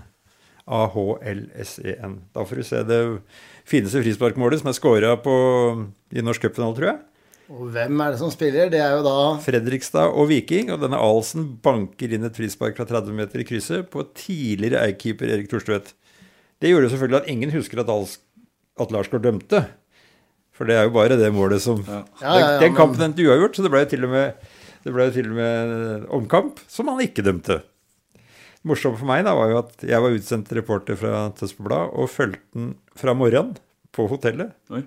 A-H-L-S-E-N. 0.70 2.12
Da 2.30 2.44
får 2.46 2.56
du 2.56 2.62
se 2.62 2.82
det 2.86 3.00
fineste 3.66 4.02
frisparkmålet 4.04 4.60
som 4.60 4.70
er 4.70 4.76
scora 4.76 5.16
i 6.14 6.22
norsk 6.22 6.46
cupfinale, 6.46 6.76
tror 6.76 6.86
jeg. 6.92 6.98
Og 7.50 7.72
hvem 7.74 7.98
er 8.04 8.12
det 8.14 8.20
som 8.20 8.30
spiller? 8.30 8.68
Det 8.70 8.78
er 8.78 8.92
jo 8.94 9.02
da 9.02 9.14
Fredrikstad 9.42 10.12
og 10.14 10.28
Viking, 10.30 10.68
og 10.70 10.82
denne 10.84 10.98
Ahlsen 11.02 11.48
banker 11.64 12.12
inn 12.14 12.26
et 12.28 12.36
frispark 12.38 12.76
fra 12.78 12.86
30 12.86 13.16
meter 13.16 13.42
i 13.42 13.46
krysset 13.48 13.88
på 13.90 14.04
tidligere 14.14 14.84
eierkeeper 14.84 15.32
Erik 15.34 15.48
Thorstvedt. 15.50 15.90
Det 16.62 16.70
gjorde 16.70 16.86
jo 16.86 16.92
selvfølgelig 16.94 17.20
at 17.24 17.30
ingen 17.32 17.50
husker 17.54 17.82
at, 17.82 17.90
Ahls- 17.90 18.20
at 18.80 18.92
Larsgaard 18.94 19.24
dømte. 19.26 19.64
For 20.54 20.68
det 20.68 20.76
er 20.76 20.86
jo 20.86 20.92
bare 20.94 21.16
det 21.18 21.32
målet 21.34 21.62
som 21.64 21.80
Ja, 21.88 22.02
ja, 22.20 22.34
ja, 22.38 22.38
Den, 22.38 22.60
den 22.60 22.72
men- 22.72 22.78
kampen 22.78 23.02
endte 23.08 23.26
uavgjort, 23.26 23.56
så 23.58 23.64
det 23.66 23.72
ble 23.74 23.82
jo 23.82 23.90
til 23.96 24.04
og 24.06 24.14
med 24.14 24.48
det 24.80 24.92
ble 24.96 25.08
til 25.12 25.26
og 25.28 25.36
med 25.36 26.06
omkamp 26.16 26.60
som 26.70 26.88
han 26.88 27.02
ikke 27.04 27.24
dømte. 27.26 27.58
Det 28.60 28.68
morsomme 28.68 28.96
for 29.00 29.08
meg 29.08 29.24
da 29.26 29.34
var 29.36 29.50
jo 29.50 29.58
at 29.64 29.82
jeg 29.88 30.00
var 30.04 30.14
utsendt 30.16 30.52
reporter 30.56 30.96
fra 31.00 31.26
Tønsberg 31.36 31.66
Blad 31.66 31.92
og 31.98 32.08
fulgte 32.12 32.40
den 32.56 32.70
fra 32.96 33.12
morgenen 33.16 33.56
på 33.96 34.06
hotellet. 34.08 34.54
Oi. 34.72 34.84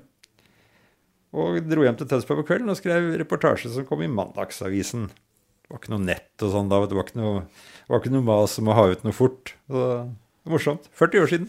Og 1.34 1.60
dro 1.66 1.86
hjem 1.86 1.98
til 1.98 2.10
Tønsberg 2.10 2.44
på 2.44 2.50
kvelden 2.52 2.70
og 2.70 2.78
skrev 2.78 3.14
reportasje 3.18 3.72
som 3.74 3.88
kom 3.90 4.04
i 4.06 4.12
Mandagsavisen. 4.12 5.08
Det 5.10 5.72
var 5.72 5.82
ikke 5.82 5.94
noe 5.96 6.06
nett 6.06 6.46
og 6.46 6.54
sånn 6.54 6.70
da. 6.70 6.82
Det 6.86 6.98
var 6.98 7.08
ikke 7.08 7.22
noe, 7.22 7.46
det 7.48 7.94
var 7.94 8.04
ikke 8.04 8.14
noe 8.14 8.28
mas 8.28 8.58
om 8.62 8.70
å 8.70 8.78
ha 8.78 8.90
ut 8.92 9.06
noe 9.08 9.16
fort. 9.18 9.56
Så 9.66 9.80
det 9.80 9.88
var 9.90 10.54
morsomt. 10.54 10.90
40 11.00 11.24
år 11.24 11.32
siden. 11.32 11.48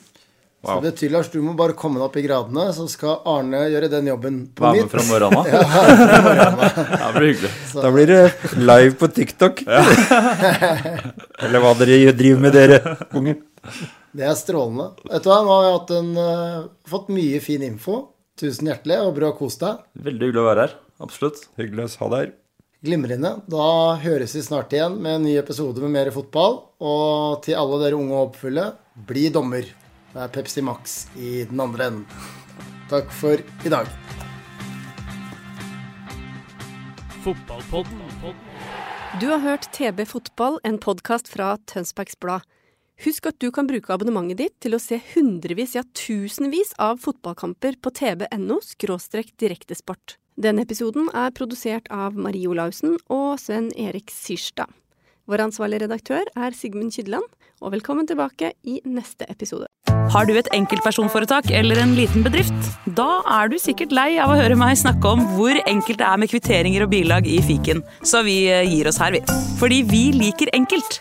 Så 0.65 0.79
det 0.81 0.95
betyr, 0.95 1.11
Lars, 1.13 1.29
du 1.29 1.43
må 1.45 1.53
bare 1.59 1.75
komme 1.77 2.01
deg 2.01 2.07
opp 2.07 2.15
i 2.17 2.23
gradene, 2.25 2.63
så 2.73 2.87
skal 2.89 3.19
Arne 3.29 3.67
gjøre 3.69 3.91
den 3.93 4.09
jobben 4.09 4.39
på 4.57 4.65
Være 4.65 4.87
med 4.87 4.95
fra 4.95 5.03
morgenen 5.11 5.43
av. 5.43 5.51
Ja, 7.03 7.11
det 7.11 7.19
blir 7.19 7.29
hyggelig. 7.29 7.51
Da 7.75 7.91
blir 7.93 8.09
det 8.09 8.23
live 8.63 8.95
på 9.03 9.11
TikTok. 9.19 9.61
Eller 11.45 11.61
hva 11.61 11.75
dere 11.83 12.15
driver 12.17 12.41
med, 12.47 12.57
dere 12.57 12.97
unge. 13.13 13.37
Det 14.15 14.25
er 14.25 14.39
strålende. 14.39 14.89
Vet 15.11 15.27
du 15.27 15.29
hva, 15.29 15.43
nå 15.45 15.53
har 15.53 15.67
vi 15.67 15.75
hatt 15.75 15.95
en, 15.99 16.11
uh, 16.17 16.67
fått 16.89 17.13
mye 17.13 17.45
fin 17.45 17.69
info. 17.69 18.01
Tusen 18.35 18.67
hjertelig, 18.67 18.97
og 18.99 19.13
bra 19.15 19.29
kos 19.39 19.61
deg. 19.61 19.85
Veldig 19.95 20.27
hyggelig 20.29 20.43
å 20.43 20.49
være 20.49 20.63
her. 20.65 20.73
Absolutt. 21.05 21.45
Hyggelig 21.61 21.85
å 21.85 21.91
ha 22.01 22.09
deg 22.11 22.25
her. 22.25 22.33
Glimrende. 22.85 23.31
Da 23.49 23.67
høres 24.03 24.35
vi 24.37 24.43
snart 24.45 24.75
igjen 24.75 24.99
med 25.01 25.21
en 25.21 25.23
ny 25.29 25.37
episode 25.41 25.81
med 25.85 25.95
mer 25.95 26.11
fotball. 26.13 26.59
Og 26.83 27.45
til 27.47 27.57
alle 27.61 27.79
dere 27.85 27.97
unge 28.01 28.17
og 28.17 28.33
oppfulle, 28.33 28.67
bli 29.07 29.29
dommer. 29.33 29.69
Det 30.11 30.21
er 30.21 30.33
Pepsi 30.35 30.65
Max 30.67 31.05
i 31.15 31.45
den 31.47 31.63
andre 31.63 31.87
enden. 31.93 32.27
Takk 32.91 33.15
for 33.15 33.39
i 33.39 33.73
dag. 33.73 33.87
Du 39.23 39.29
har 39.31 39.41
hørt 39.47 39.71
TB 39.73 40.05
Fotball, 40.11 40.59
en 40.67 40.83
podkast 40.83 41.31
fra 41.31 41.55
Tønsbergs 41.71 42.19
Blad. 42.21 42.43
Husk 43.03 43.27
at 43.27 43.41
du 43.43 43.51
kan 43.51 43.67
bruke 43.67 43.91
abonnementet 43.91 44.39
ditt 44.39 44.55
til 44.63 44.77
å 44.77 44.83
se 44.83 45.01
hundrevis, 45.15 45.75
ja 45.75 45.83
tusenvis 45.99 46.73
av 46.79 47.01
fotballkamper 47.03 47.81
på 47.83 47.91
tb.no– 47.91 48.61
direktesport. 49.43 50.17
Denne 50.39 50.63
episoden 50.63 51.11
er 51.15 51.35
produsert 51.35 51.91
av 51.91 52.15
Marie 52.15 52.47
Olaussen 52.51 52.97
og 53.11 53.39
Sven 53.43 53.71
Erik 53.79 54.11
Syrstad. 54.15 54.71
Vår 55.27 55.41
ansvarlige 55.41 55.87
redaktør 55.87 56.29
er 56.37 56.55
Sigmund 56.55 56.93
Kydland, 56.93 57.25
og 57.63 57.73
velkommen 57.73 58.07
tilbake 58.07 58.53
i 58.63 58.81
neste 58.85 59.25
episode. 59.31 59.67
Har 60.13 60.29
du 60.29 60.35
et 60.37 60.51
enkeltpersonforetak 60.53 61.49
eller 61.55 61.81
en 61.81 61.95
liten 61.97 62.27
bedrift? 62.27 62.69
Da 62.99 63.23
er 63.39 63.49
du 63.49 63.57
sikkert 63.63 63.95
lei 63.97 64.19
av 64.21 64.35
å 64.35 64.37
høre 64.39 64.59
meg 64.59 64.77
snakke 64.79 65.15
om 65.17 65.25
hvor 65.39 65.57
enkelt 65.65 66.03
det 66.03 66.11
er 66.11 66.21
med 66.21 66.31
kvitteringer 66.35 66.85
og 66.85 66.93
bilag 66.93 67.31
i 67.31 67.41
fiken, 67.47 67.83
så 68.05 68.23
vi 68.27 68.45
eh, 68.53 68.69
gir 68.69 68.91
oss 68.91 69.01
her, 69.01 69.17
vi. 69.17 69.25
Fordi 69.63 69.83
vi 69.89 70.05
liker 70.19 70.53
enkelt. 70.55 71.01